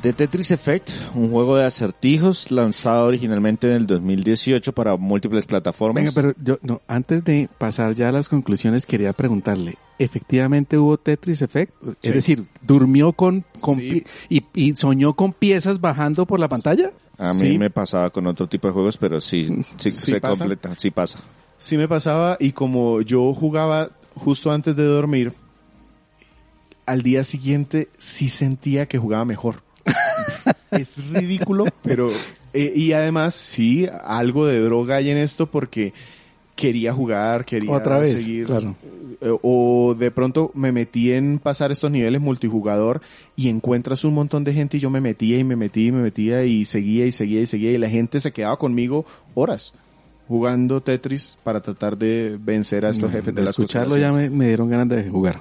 The 0.02 0.12
Tetris 0.12 0.52
Effect, 0.52 0.90
un 1.16 1.30
juego 1.32 1.56
de 1.56 1.64
acertijos 1.64 2.52
lanzado 2.52 3.06
originalmente 3.08 3.66
en 3.66 3.72
el 3.72 3.86
2018 3.88 4.72
para 4.72 4.96
múltiples 4.96 5.44
plataformas. 5.44 6.02
Venga, 6.04 6.12
pero 6.14 6.34
yo, 6.40 6.58
no, 6.62 6.80
antes 6.86 7.24
de 7.24 7.48
pasar 7.58 7.96
ya 7.96 8.08
a 8.08 8.12
las 8.12 8.28
conclusiones, 8.28 8.86
quería 8.86 9.12
preguntarle, 9.12 9.76
¿efectivamente 9.98 10.78
hubo 10.78 10.98
Tetris 10.98 11.42
Effect? 11.42 11.72
Es 12.00 12.14
decir, 12.14 12.44
¿durmió 12.62 13.12
con, 13.12 13.44
con 13.60 13.74
Sí. 13.80 14.04
y, 14.28 14.44
y 14.54 14.76
soñó 14.76 15.14
con 15.14 15.32
piezas 15.32 15.80
bajando 15.80 16.26
por 16.26 16.38
la 16.38 16.46
pantalla? 16.46 16.92
A 17.18 17.34
mí 17.34 17.40
Sí. 17.52 17.58
me 17.58 17.70
pasaba 17.70 18.10
con 18.10 18.28
otro 18.28 18.48
tipo 18.48 18.68
de 18.68 18.74
juegos, 18.74 18.96
pero 18.98 19.20
sí, 19.20 19.42
sí, 19.44 19.54
¿Sí 19.78 19.90
se 19.90 20.20
pasa? 20.20 20.38
completa, 20.44 20.74
sí 20.78 20.92
pasa. 20.92 21.18
Sí 21.58 21.76
me 21.76 21.88
pasaba 21.88 22.36
y 22.38 22.52
como 22.52 23.00
yo 23.00 23.34
jugaba 23.34 23.90
justo 24.14 24.52
antes 24.52 24.76
de 24.76 24.84
dormir, 24.84 25.32
al 26.86 27.02
día 27.02 27.24
siguiente 27.24 27.88
sí 27.98 28.28
sentía 28.28 28.86
que 28.86 28.96
jugaba 28.98 29.24
mejor. 29.24 29.66
Es 30.70 31.06
ridículo, 31.10 31.64
pero 31.82 32.10
eh, 32.52 32.72
y 32.74 32.92
además 32.92 33.34
sí 33.34 33.88
algo 34.04 34.46
de 34.46 34.60
droga 34.60 34.96
hay 34.96 35.10
en 35.10 35.16
esto 35.18 35.46
porque 35.46 35.92
quería 36.54 36.92
jugar, 36.92 37.44
quería 37.44 37.70
Otra 37.70 37.98
vez, 37.98 38.22
seguir 38.22 38.46
claro. 38.46 38.74
eh, 39.20 39.38
o 39.42 39.94
de 39.96 40.10
pronto 40.10 40.50
me 40.54 40.72
metí 40.72 41.12
en 41.12 41.38
pasar 41.38 41.70
estos 41.70 41.90
niveles 41.90 42.20
multijugador 42.20 43.00
y 43.36 43.48
encuentras 43.48 44.04
un 44.04 44.14
montón 44.14 44.44
de 44.44 44.52
gente 44.52 44.76
y 44.76 44.80
yo 44.80 44.90
me 44.90 45.00
metía 45.00 45.38
y 45.38 45.44
me 45.44 45.56
metía 45.56 45.86
y 45.86 45.92
me 45.92 46.02
metía 46.02 46.44
y 46.44 46.64
seguía 46.64 47.06
y 47.06 47.12
seguía 47.12 47.40
y 47.40 47.46
seguía 47.46 47.72
y 47.72 47.78
la 47.78 47.88
gente 47.88 48.18
se 48.20 48.32
quedaba 48.32 48.58
conmigo 48.58 49.06
horas 49.34 49.72
jugando 50.26 50.82
Tetris 50.82 51.38
para 51.42 51.62
tratar 51.62 51.96
de 51.96 52.38
vencer 52.38 52.84
a 52.84 52.90
estos 52.90 53.10
jefes 53.10 53.34
de 53.34 53.40
de 53.40 53.42
las 53.42 53.50
escucharlo 53.50 53.96
ya 53.96 54.12
me 54.12 54.46
dieron 54.48 54.68
ganas 54.68 54.88
de 54.88 55.08
jugar. 55.08 55.40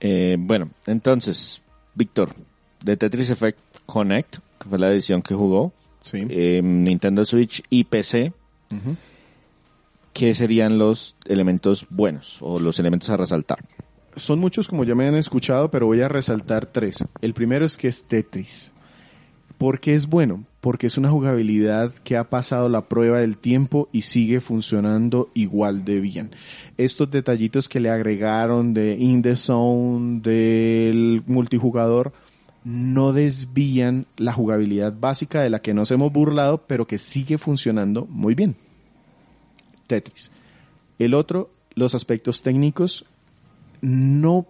Eh, 0.00 0.36
bueno, 0.38 0.70
entonces, 0.86 1.62
Víctor, 1.94 2.34
de 2.82 2.96
Tetris 2.96 3.30
Effect 3.30 3.58
Connect, 3.86 4.36
que 4.60 4.68
fue 4.68 4.78
la 4.78 4.90
edición 4.92 5.22
que 5.22 5.34
jugó, 5.34 5.72
Sí. 6.00 6.24
eh, 6.28 6.60
Nintendo 6.62 7.24
Switch 7.24 7.62
y 7.70 7.84
PC. 7.84 8.32
¿qué 10.12 10.34
serían 10.34 10.78
los 10.78 11.14
elementos 11.26 11.86
buenos 11.90 12.38
o 12.40 12.58
los 12.58 12.78
elementos 12.78 13.10
a 13.10 13.16
resaltar? 13.16 13.58
Son 14.14 14.38
muchos 14.38 14.66
como 14.66 14.84
ya 14.84 14.94
me 14.94 15.06
han 15.06 15.14
escuchado, 15.14 15.70
pero 15.70 15.86
voy 15.86 16.00
a 16.00 16.08
resaltar 16.08 16.66
tres. 16.66 17.04
El 17.20 17.34
primero 17.34 17.66
es 17.66 17.76
que 17.76 17.88
es 17.88 18.04
Tetris. 18.04 18.72
¿Por 19.58 19.78
qué 19.78 19.94
es 19.94 20.06
bueno? 20.06 20.44
Porque 20.62 20.86
es 20.86 20.96
una 20.98 21.10
jugabilidad 21.10 21.92
que 22.02 22.16
ha 22.16 22.24
pasado 22.24 22.68
la 22.68 22.88
prueba 22.88 23.20
del 23.20 23.36
tiempo 23.36 23.88
y 23.92 24.02
sigue 24.02 24.40
funcionando 24.40 25.28
igual 25.34 25.84
de 25.84 26.00
bien. 26.00 26.30
Estos 26.78 27.10
detallitos 27.10 27.68
que 27.68 27.80
le 27.80 27.90
agregaron 27.90 28.72
de 28.74 28.96
In 28.96 29.22
the 29.22 29.36
Zone, 29.36 30.20
del 30.22 31.22
multijugador, 31.26 32.12
no 32.66 33.12
desvían 33.12 34.06
la 34.16 34.32
jugabilidad 34.32 34.92
básica 34.98 35.40
de 35.40 35.50
la 35.50 35.62
que 35.62 35.72
nos 35.72 35.92
hemos 35.92 36.12
burlado, 36.12 36.66
pero 36.66 36.84
que 36.84 36.98
sigue 36.98 37.38
funcionando 37.38 38.06
muy 38.06 38.34
bien. 38.34 38.56
Tetris. 39.86 40.32
El 40.98 41.14
otro, 41.14 41.48
los 41.76 41.94
aspectos 41.94 42.42
técnicos, 42.42 43.06
no, 43.82 44.48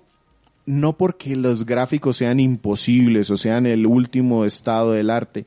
no 0.64 0.96
porque 0.96 1.36
los 1.36 1.66
gráficos 1.66 2.16
sean 2.16 2.40
imposibles 2.40 3.30
o 3.30 3.36
sean 3.36 3.66
el 3.66 3.84
último 3.84 4.46
estado 4.46 4.92
del 4.92 5.10
arte, 5.10 5.44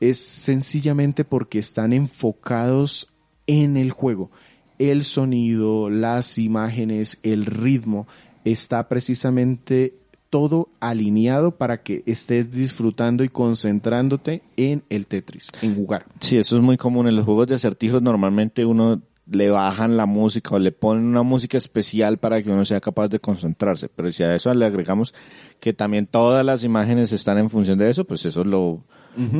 es 0.00 0.18
sencillamente 0.18 1.24
porque 1.24 1.60
están 1.60 1.92
enfocados 1.92 3.06
en 3.46 3.76
el 3.76 3.92
juego. 3.92 4.32
El 4.80 5.04
sonido, 5.04 5.88
las 5.90 6.38
imágenes, 6.38 7.20
el 7.22 7.46
ritmo, 7.46 8.08
está 8.44 8.88
precisamente 8.88 9.99
todo 10.30 10.68
alineado 10.78 11.56
para 11.56 11.82
que 11.82 12.02
estés 12.06 12.50
disfrutando 12.52 13.24
y 13.24 13.28
concentrándote 13.28 14.42
en 14.56 14.84
el 14.88 15.06
Tetris, 15.06 15.50
en 15.60 15.74
jugar. 15.74 16.06
Sí, 16.20 16.38
eso 16.38 16.56
es 16.56 16.62
muy 16.62 16.76
común. 16.76 17.08
En 17.08 17.16
los 17.16 17.24
juegos 17.24 17.48
de 17.48 17.56
acertijos 17.56 18.00
normalmente 18.00 18.64
uno 18.64 19.02
le 19.30 19.50
bajan 19.50 19.96
la 19.96 20.06
música 20.06 20.54
o 20.54 20.58
le 20.58 20.72
ponen 20.72 21.04
una 21.04 21.22
música 21.22 21.58
especial 21.58 22.18
para 22.18 22.42
que 22.42 22.50
uno 22.50 22.64
sea 22.64 22.80
capaz 22.80 23.08
de 23.08 23.20
concentrarse. 23.20 23.88
Pero 23.88 24.10
si 24.12 24.22
a 24.22 24.34
eso 24.34 24.52
le 24.54 24.64
agregamos 24.64 25.14
que 25.60 25.72
también 25.72 26.06
todas 26.06 26.44
las 26.44 26.64
imágenes 26.64 27.12
están 27.12 27.38
en 27.38 27.50
función 27.50 27.78
de 27.78 27.90
eso, 27.90 28.04
pues 28.04 28.24
eso 28.24 28.44
lo, 28.44 28.84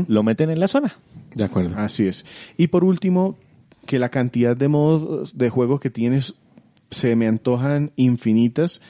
lo 0.08 0.22
meten 0.22 0.50
en 0.50 0.60
la 0.60 0.68
zona. 0.68 0.94
De 1.34 1.44
acuerdo. 1.44 1.76
Así 1.76 2.06
es. 2.06 2.24
Y 2.56 2.68
por 2.68 2.84
último, 2.84 3.36
que 3.86 3.98
la 3.98 4.10
cantidad 4.10 4.56
de 4.56 4.68
modos 4.68 5.36
de 5.36 5.50
juego 5.50 5.80
que 5.80 5.90
tienes 5.90 6.34
se 6.90 7.16
me 7.16 7.26
antojan 7.26 7.92
infinitas. 7.96 8.80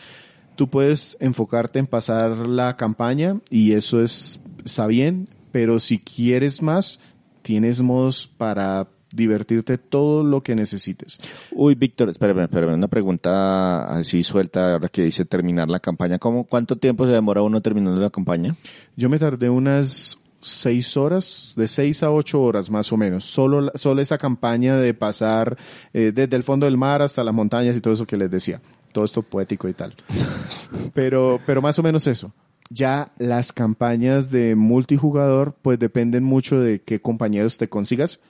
Tú 0.60 0.68
puedes 0.68 1.16
enfocarte 1.20 1.78
en 1.78 1.86
pasar 1.86 2.36
la 2.46 2.76
campaña 2.76 3.40
y 3.48 3.72
eso 3.72 4.02
es, 4.02 4.40
está 4.62 4.86
bien, 4.86 5.26
pero 5.52 5.80
si 5.80 5.98
quieres 5.98 6.60
más, 6.60 7.00
tienes 7.40 7.80
modos 7.80 8.28
para 8.28 8.88
divertirte 9.10 9.78
todo 9.78 10.22
lo 10.22 10.42
que 10.42 10.54
necesites. 10.54 11.18
Uy, 11.52 11.76
Víctor, 11.76 12.10
espérame, 12.10 12.42
espérame, 12.42 12.74
una 12.74 12.88
pregunta 12.88 13.86
así 13.86 14.22
suelta 14.22 14.74
ahora 14.74 14.90
que 14.90 15.04
dice 15.04 15.24
terminar 15.24 15.70
la 15.70 15.80
campaña. 15.80 16.18
¿Cómo, 16.18 16.44
¿Cuánto 16.44 16.76
tiempo 16.76 17.06
se 17.06 17.12
demora 17.12 17.40
uno 17.40 17.62
terminando 17.62 17.98
la 17.98 18.10
campaña? 18.10 18.54
Yo 18.96 19.08
me 19.08 19.18
tardé 19.18 19.48
unas 19.48 20.18
seis 20.42 20.94
horas, 20.98 21.54
de 21.56 21.68
seis 21.68 22.02
a 22.02 22.10
ocho 22.10 22.42
horas 22.42 22.68
más 22.68 22.92
o 22.92 22.98
menos. 22.98 23.24
Solo, 23.24 23.72
solo 23.76 24.02
esa 24.02 24.18
campaña 24.18 24.76
de 24.76 24.92
pasar 24.92 25.56
eh, 25.94 26.12
desde 26.14 26.36
el 26.36 26.42
fondo 26.42 26.66
del 26.66 26.76
mar 26.76 27.00
hasta 27.00 27.24
las 27.24 27.34
montañas 27.34 27.74
y 27.76 27.80
todo 27.80 27.94
eso 27.94 28.06
que 28.06 28.18
les 28.18 28.30
decía. 28.30 28.60
Todo 28.92 29.04
esto 29.04 29.22
poético 29.22 29.68
y 29.68 29.72
tal. 29.72 29.94
Pero, 30.94 31.40
pero 31.46 31.62
más 31.62 31.78
o 31.78 31.82
menos 31.82 32.06
eso. 32.06 32.32
Ya 32.70 33.12
las 33.18 33.52
campañas 33.52 34.30
de 34.30 34.54
multijugador 34.54 35.56
pues 35.60 35.78
dependen 35.78 36.24
mucho 36.24 36.60
de 36.60 36.80
qué 36.82 37.00
compañeros 37.00 37.58
te 37.58 37.68
consigas. 37.68 38.20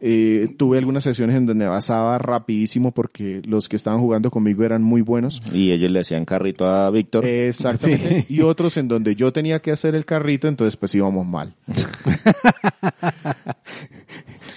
Eh, 0.00 0.54
tuve 0.58 0.78
algunas 0.78 1.04
sesiones 1.04 1.36
en 1.36 1.46
donde 1.46 1.66
basaba 1.66 2.18
rapidísimo 2.18 2.92
porque 2.92 3.40
los 3.44 3.68
que 3.68 3.76
estaban 3.76 4.00
jugando 4.00 4.30
conmigo 4.30 4.64
eran 4.64 4.82
muy 4.82 5.00
buenos. 5.00 5.40
Y 5.52 5.70
ellos 5.70 5.90
le 5.90 6.00
hacían 6.00 6.24
carrito 6.24 6.66
a 6.66 6.90
Víctor. 6.90 7.24
Exactamente. 7.24 8.26
Y 8.28 8.42
otros 8.42 8.76
en 8.76 8.88
donde 8.88 9.14
yo 9.14 9.32
tenía 9.32 9.60
que 9.60 9.70
hacer 9.70 9.94
el 9.94 10.04
carrito, 10.04 10.48
entonces 10.48 10.76
pues 10.76 10.94
íbamos 10.94 11.26
mal. 11.26 11.54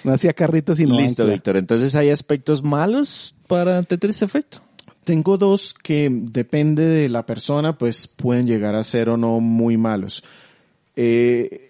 No 0.04 0.14
hacía 0.14 0.32
carritos 0.32 0.78
sino 0.78 0.98
Listo, 0.98 1.24
ancla. 1.24 1.34
Víctor. 1.34 1.58
Entonces, 1.58 1.94
¿hay 1.96 2.12
aspectos 2.12 2.64
malos 2.64 3.36
para 3.48 3.84
Tetris 3.84 4.22
Effect? 4.22 4.58
Tengo 5.08 5.38
dos 5.38 5.74
que 5.74 6.10
depende 6.12 6.84
de 6.86 7.08
la 7.08 7.26
persona, 7.26 7.78
pues 7.78 8.10
pueden 8.10 8.46
llegar 8.46 8.76
a 8.76 8.84
ser 8.84 9.08
o 9.08 9.16
no 9.16 9.40
muy 9.40 9.78
malos. 9.78 10.22
Eh, 10.98 11.70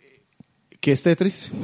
¿Qué 0.80 0.92
es 0.94 1.04
Tetris? 1.04 1.52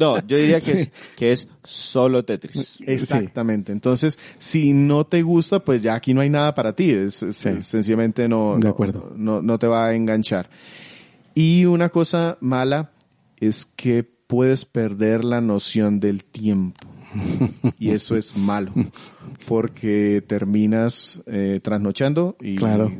No, 0.00 0.18
yo 0.26 0.36
diría 0.36 0.60
que, 0.60 0.72
es, 0.72 0.90
que 1.16 1.32
es 1.32 1.48
solo 1.62 2.24
Tetris. 2.24 2.78
Exactamente. 2.86 3.72
Entonces, 3.72 4.18
si 4.38 4.72
no 4.72 5.04
te 5.06 5.22
gusta, 5.22 5.60
pues 5.60 5.80
ya 5.82 5.94
aquí 5.94 6.12
no 6.12 6.20
hay 6.20 6.28
nada 6.30 6.54
para 6.54 6.74
ti. 6.74 6.90
Es, 6.90 7.22
es- 7.22 7.36
Sí. 7.36 7.50
sencillamente 7.60 8.28
no, 8.28 8.54
De 8.56 8.64
no- 8.64 8.68
acuerdo. 8.70 9.12
No, 9.16 9.40
no 9.40 9.58
te 9.58 9.66
va 9.66 9.86
a 9.86 9.94
enganchar. 9.94 10.50
Y 11.34 11.64
una 11.66 11.88
cosa 11.88 12.36
mala 12.40 12.90
es 13.40 13.64
que 13.64 14.04
puedes 14.04 14.64
perder 14.64 15.24
la 15.24 15.40
noción 15.40 16.00
del 16.00 16.24
tiempo. 16.24 16.88
Y 17.78 17.90
eso 17.90 18.16
es 18.16 18.36
malo. 18.36 18.72
Porque 19.46 20.22
terminas 20.26 21.22
eh, 21.26 21.60
trasnochando 21.62 22.36
y 22.40 22.56
Claro. 22.56 22.90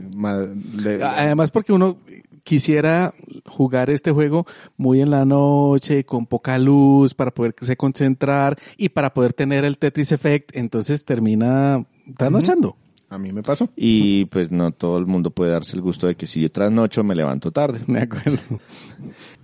le- 0.77 1.03
Además 1.03 1.51
porque 1.51 1.73
uno 1.73 1.97
quisiera 2.43 3.15
jugar 3.47 3.89
este 3.89 4.11
juego 4.13 4.47
muy 4.77 5.01
en 5.01 5.11
la 5.11 5.25
noche, 5.25 6.05
con 6.05 6.27
poca 6.27 6.59
luz, 6.59 7.15
para 7.15 7.31
poderse 7.33 7.77
concentrar 7.77 8.59
y 8.77 8.91
para 8.91 9.15
poder 9.15 9.33
tener 9.33 9.65
el 9.65 9.79
Tetris 9.79 10.13
Effect, 10.13 10.55
entonces 10.55 11.05
termina 11.05 11.85
trasnochando. 12.17 12.77
a 13.09 13.17
mí 13.19 13.33
me 13.33 13.43
pasó. 13.43 13.71
Y 13.77 14.25
pues 14.27 14.51
no 14.51 14.73
todo 14.73 14.99
el 14.99 15.07
mundo 15.07 15.31
puede 15.31 15.53
darse 15.53 15.77
el 15.77 15.83
gusto 15.83 16.07
de 16.07 16.17
que 16.17 16.27
si 16.27 16.41
yo 16.43 16.51
trasnocho 16.51 17.03
me 17.05 17.15
levanto 17.15 17.51
tarde. 17.53 17.81
De 17.87 18.01
acuerdo. 18.01 18.39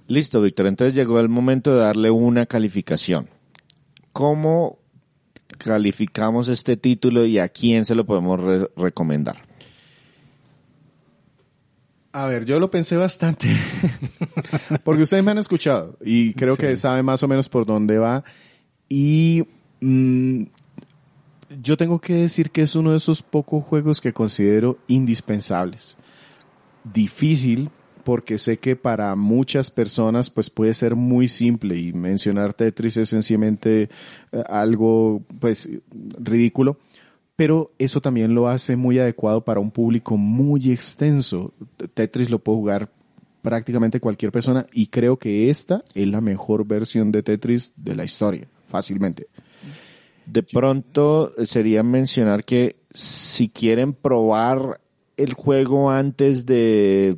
Listo, 0.09 0.43
Víctor. 0.43 0.67
Entonces 0.67 0.95
llegó 0.95 1.21
el 1.21 1.29
momento 1.29 1.73
de 1.73 1.81
darle 1.81 2.11
una 2.11 2.47
calificación. 2.47 3.29
¿Cómo 4.13 4.79
calificamos 5.59 6.49
este 6.49 6.77
título 6.77 7.25
y 7.25 7.39
a 7.39 7.49
quién 7.49 7.85
se 7.85 7.95
lo 7.95 8.05
podemos 8.07 8.41
re- 8.41 8.71
recomendar? 8.77 9.43
A 12.13 12.27
ver, 12.27 12.45
yo 12.45 12.59
lo 12.59 12.71
pensé 12.71 12.97
bastante. 12.97 13.49
Porque 14.85 15.03
ustedes 15.05 15.23
me 15.23 15.31
han 15.31 15.39
escuchado 15.39 15.97
y 16.05 16.35
creo 16.35 16.57
que 16.57 16.77
saben 16.77 17.05
más 17.05 17.23
o 17.23 17.29
menos 17.29 17.49
por 17.49 17.67
dónde 17.67 17.99
va. 17.99 18.25
Y 18.89 19.45
mm, 19.81 20.43
yo 21.63 21.77
tengo 21.77 22.01
que 22.01 22.15
decir 22.15 22.51
que 22.51 22.63
es 22.63 22.75
uno 22.75 22.91
de 22.91 22.97
esos 22.97 23.23
pocos 23.23 23.65
juegos 23.65 24.01
que 24.01 24.13
considero 24.13 24.79
indispensables. 24.89 25.97
Difícil 26.83 27.71
porque 28.03 28.39
sé 28.39 28.59
que 28.59 28.77
para 28.77 29.15
muchas 29.17 29.71
personas 29.71 30.31
pues 30.31 30.51
puede 30.51 30.75
ser 30.75 30.95
muy 30.95 31.29
simple 31.29 31.79
y 31.79 31.93
mencionar 31.93 32.55
Tetris 32.55 32.97
es 32.97 33.09
sencillamente 33.09 33.89
eh, 34.33 34.43
algo 34.49 35.23
pues 35.39 35.69
ridículo 36.19 36.79
pero 37.41 37.73
eso 37.79 38.03
también 38.03 38.35
lo 38.35 38.49
hace 38.49 38.77
muy 38.77 38.99
adecuado 38.99 39.43
para 39.43 39.61
un 39.61 39.71
público 39.71 40.19
muy 40.19 40.71
extenso. 40.71 41.55
Tetris 41.95 42.29
lo 42.29 42.39
puede 42.39 42.59
jugar 42.59 42.91
prácticamente 43.41 43.99
cualquier 43.99 44.31
persona 44.31 44.67
y 44.75 44.89
creo 44.89 45.19
que 45.19 45.49
esta 45.49 45.83
es 45.95 46.07
la 46.07 46.21
mejor 46.21 46.67
versión 46.67 47.11
de 47.11 47.23
Tetris 47.23 47.73
de 47.77 47.97
la 47.97 48.05
historia, 48.05 48.47
fácilmente. 48.69 49.29
De 50.27 50.43
pronto 50.43 51.33
eh, 51.39 51.47
sería 51.47 51.83
mencionar 51.83 52.45
que 52.45 52.77
si 52.93 53.49
quieren 53.49 53.95
probar 53.95 54.83
el 55.17 55.33
juego 55.33 55.91
antes 55.91 56.45
de, 56.45 57.17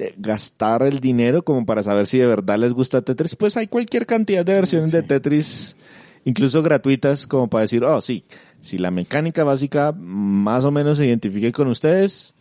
de 0.00 0.14
gastar 0.16 0.82
el 0.82 1.00
dinero 1.00 1.42
como 1.42 1.64
para 1.64 1.82
saber 1.82 2.06
si 2.06 2.18
de 2.18 2.26
verdad 2.26 2.58
les 2.58 2.72
gusta 2.72 3.02
Tetris, 3.02 3.36
pues 3.36 3.56
hay 3.56 3.66
cualquier 3.66 4.06
cantidad 4.06 4.44
de 4.44 4.54
versiones 4.54 4.92
de 4.92 5.02
Tetris, 5.02 5.76
incluso 6.24 6.62
gratuitas, 6.62 7.26
como 7.26 7.48
para 7.48 7.62
decir, 7.62 7.84
oh 7.84 8.00
sí, 8.00 8.24
si 8.60 8.78
la 8.78 8.90
mecánica 8.90 9.44
básica 9.44 9.92
más 9.92 10.64
o 10.64 10.70
menos 10.70 10.98
se 10.98 11.06
identifique 11.06 11.52
con 11.52 11.68
ustedes, 11.68 12.34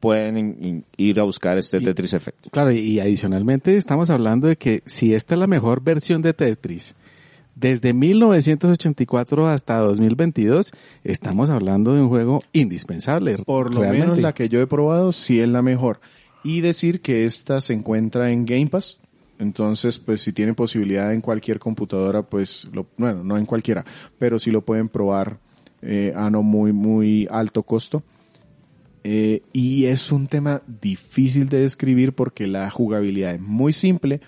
pueden 0.00 0.84
ir 0.96 1.20
a 1.20 1.22
buscar 1.22 1.58
este 1.58 1.80
Tetris 1.80 2.12
Effect. 2.12 2.48
Claro, 2.50 2.72
y, 2.72 2.78
y 2.78 3.00
adicionalmente 3.00 3.76
estamos 3.76 4.10
hablando 4.10 4.48
de 4.48 4.56
que 4.56 4.82
si 4.86 5.14
esta 5.14 5.34
es 5.34 5.40
la 5.40 5.46
mejor 5.46 5.82
versión 5.82 6.20
de 6.22 6.34
Tetris, 6.34 6.94
desde 7.54 7.94
1984 7.94 9.46
hasta 9.46 9.78
2022, 9.78 10.72
estamos 11.04 11.50
hablando 11.50 11.94
de 11.94 12.00
un 12.00 12.08
juego 12.08 12.42
indispensable. 12.52 13.38
Por 13.38 13.72
lo 13.72 13.80
realmente. 13.80 14.06
menos 14.06 14.18
la 14.20 14.32
que 14.32 14.48
yo 14.48 14.60
he 14.60 14.66
probado 14.66 15.12
sí 15.12 15.40
es 15.40 15.48
la 15.48 15.62
mejor. 15.62 16.00
Y 16.44 16.60
decir 16.60 17.00
que 17.00 17.24
esta 17.24 17.60
se 17.60 17.72
encuentra 17.72 18.30
en 18.30 18.44
Game 18.44 18.68
Pass. 18.68 19.00
Entonces, 19.38 19.98
pues 19.98 20.20
si 20.20 20.32
tienen 20.32 20.54
posibilidad 20.54 21.12
en 21.12 21.20
cualquier 21.20 21.58
computadora, 21.58 22.22
pues, 22.22 22.68
lo, 22.72 22.86
bueno, 22.96 23.24
no 23.24 23.36
en 23.36 23.46
cualquiera, 23.46 23.84
pero 24.18 24.38
sí 24.38 24.52
lo 24.52 24.60
pueden 24.64 24.88
probar 24.88 25.38
eh, 25.82 26.12
a 26.14 26.30
no 26.30 26.42
muy, 26.42 26.72
muy 26.72 27.26
alto 27.30 27.62
costo. 27.62 28.02
Eh, 29.02 29.42
y 29.52 29.84
es 29.84 30.12
un 30.12 30.28
tema 30.28 30.62
difícil 30.80 31.48
de 31.48 31.60
describir 31.60 32.14
porque 32.14 32.46
la 32.46 32.70
jugabilidad 32.70 33.34
es 33.34 33.40
muy 33.40 33.72
simple, 33.72 34.20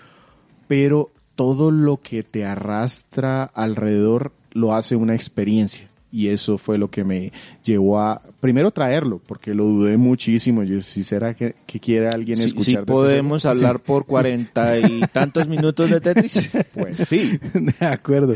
pero 0.67 1.11
todo 1.35 1.71
lo 1.71 2.01
que 2.01 2.23
te 2.23 2.45
arrastra 2.45 3.43
alrededor 3.43 4.33
lo 4.51 4.75
hace 4.75 4.95
una 4.95 5.15
experiencia. 5.15 5.86
Y 6.11 6.29
eso 6.29 6.57
fue 6.57 6.77
lo 6.77 6.89
que 6.89 7.03
me 7.03 7.33
llevó 7.63 7.99
a, 7.99 8.21
primero 8.39 8.71
traerlo, 8.71 9.19
porque 9.25 9.53
lo 9.53 9.65
dudé 9.65 9.97
muchísimo. 9.97 10.63
Yo, 10.63 10.79
si 10.79 11.03
será 11.03 11.33
que, 11.33 11.55
que 11.65 11.79
quiere 11.79 12.07
alguien 12.07 12.39
escuchar 12.39 12.65
de 12.65 12.79
este 12.79 12.91
podemos 12.91 13.41
juego? 13.41 13.57
hablar 13.57 13.79
por 13.79 14.05
cuarenta 14.05 14.79
y 14.79 15.01
tantos 15.13 15.47
minutos 15.47 15.89
de 15.89 15.99
Tetris. 15.99 16.49
Pues 16.73 17.07
sí. 17.07 17.39
De 17.53 17.85
acuerdo. 17.85 18.35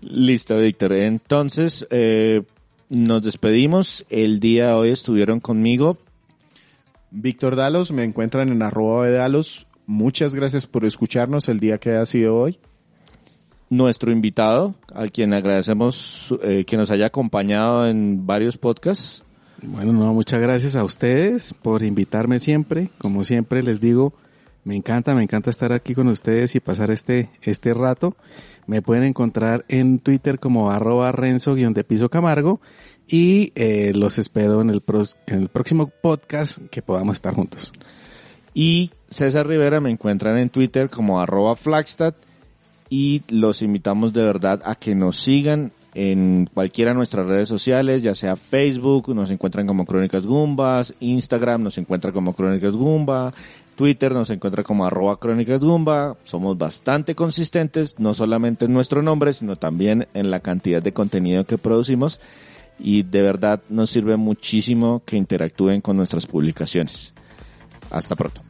Listo, 0.00 0.58
Víctor. 0.58 0.94
Entonces, 0.94 1.86
eh, 1.90 2.42
nos 2.88 3.22
despedimos. 3.22 4.04
El 4.10 4.40
día 4.40 4.68
de 4.68 4.72
hoy 4.72 4.90
estuvieron 4.90 5.38
conmigo. 5.38 5.98
Víctor 7.12 7.56
Dalos, 7.56 7.92
me 7.92 8.04
encuentran 8.04 8.50
en 8.50 8.62
arroba 8.62 9.06
de 9.06 9.12
Dalos. 9.12 9.66
Muchas 9.86 10.34
gracias 10.34 10.66
por 10.66 10.84
escucharnos 10.84 11.48
el 11.48 11.60
día 11.60 11.78
que 11.78 11.90
ha 11.92 12.06
sido 12.06 12.36
hoy. 12.36 12.58
Nuestro 13.70 14.10
invitado, 14.10 14.74
al 14.92 15.12
quien 15.12 15.32
agradecemos 15.32 16.34
eh, 16.42 16.64
que 16.64 16.76
nos 16.76 16.90
haya 16.90 17.06
acompañado 17.06 17.86
en 17.86 18.26
varios 18.26 18.58
podcasts. 18.58 19.24
Bueno, 19.62 19.92
no, 19.92 20.12
muchas 20.12 20.40
gracias 20.40 20.74
a 20.74 20.82
ustedes 20.82 21.54
por 21.54 21.84
invitarme 21.84 22.40
siempre. 22.40 22.90
Como 22.98 23.22
siempre 23.22 23.62
les 23.62 23.80
digo, 23.80 24.12
me 24.64 24.74
encanta, 24.74 25.14
me 25.14 25.22
encanta 25.22 25.50
estar 25.50 25.72
aquí 25.72 25.94
con 25.94 26.08
ustedes 26.08 26.56
y 26.56 26.60
pasar 26.60 26.90
este, 26.90 27.30
este 27.42 27.72
rato. 27.72 28.16
Me 28.66 28.82
pueden 28.82 29.04
encontrar 29.04 29.64
en 29.68 30.00
Twitter 30.00 30.40
como 30.40 30.72
arroba 30.72 31.12
renzo 31.12 31.54
de 31.54 31.84
piso 31.84 32.08
camargo 32.08 32.60
y 33.06 33.52
eh, 33.54 33.92
los 33.94 34.18
espero 34.18 34.62
en 34.62 34.70
el, 34.70 34.80
pros- 34.80 35.16
en 35.28 35.42
el 35.42 35.48
próximo 35.48 35.92
podcast 36.02 36.58
que 36.72 36.82
podamos 36.82 37.18
estar 37.18 37.34
juntos. 37.34 37.72
Y 38.52 38.90
César 39.10 39.46
Rivera 39.46 39.80
me 39.80 39.90
encuentran 39.90 40.38
en 40.38 40.50
Twitter 40.50 40.90
como 40.90 41.20
arroba 41.20 41.54
Flagstad 41.54 42.14
y 42.90 43.22
los 43.28 43.62
invitamos 43.62 44.12
de 44.12 44.24
verdad 44.24 44.60
a 44.64 44.74
que 44.74 44.94
nos 44.94 45.16
sigan 45.16 45.72
en 45.94 46.48
cualquiera 46.52 46.90
de 46.90 46.96
nuestras 46.96 47.26
redes 47.26 47.48
sociales, 47.48 48.02
ya 48.02 48.14
sea 48.14 48.36
Facebook, 48.36 49.14
nos 49.14 49.30
encuentran 49.30 49.66
como 49.66 49.86
Crónicas 49.86 50.24
Gumbas, 50.24 50.94
Instagram 51.00 51.62
nos 51.62 51.78
encuentra 51.78 52.12
como 52.12 52.34
Crónicas 52.34 52.74
Gumba, 52.74 53.32
Twitter 53.76 54.12
nos 54.12 54.30
encuentra 54.30 54.62
como 54.62 54.84
arroba 54.84 55.18
Crónicas 55.18 55.60
Gumba, 55.60 56.16
somos 56.24 56.58
bastante 56.58 57.14
consistentes, 57.14 57.98
no 57.98 58.12
solamente 58.12 58.66
en 58.66 58.72
nuestro 58.72 59.02
nombre, 59.02 59.32
sino 59.32 59.56
también 59.56 60.06
en 60.12 60.30
la 60.30 60.40
cantidad 60.40 60.82
de 60.82 60.92
contenido 60.92 61.44
que 61.44 61.58
producimos 61.58 62.20
y 62.78 63.02
de 63.02 63.22
verdad 63.22 63.62
nos 63.68 63.90
sirve 63.90 64.16
muchísimo 64.16 65.02
que 65.04 65.16
interactúen 65.16 65.80
con 65.80 65.96
nuestras 65.96 66.26
publicaciones. 66.26 67.12
Hasta 67.90 68.14
pronto. 68.14 68.49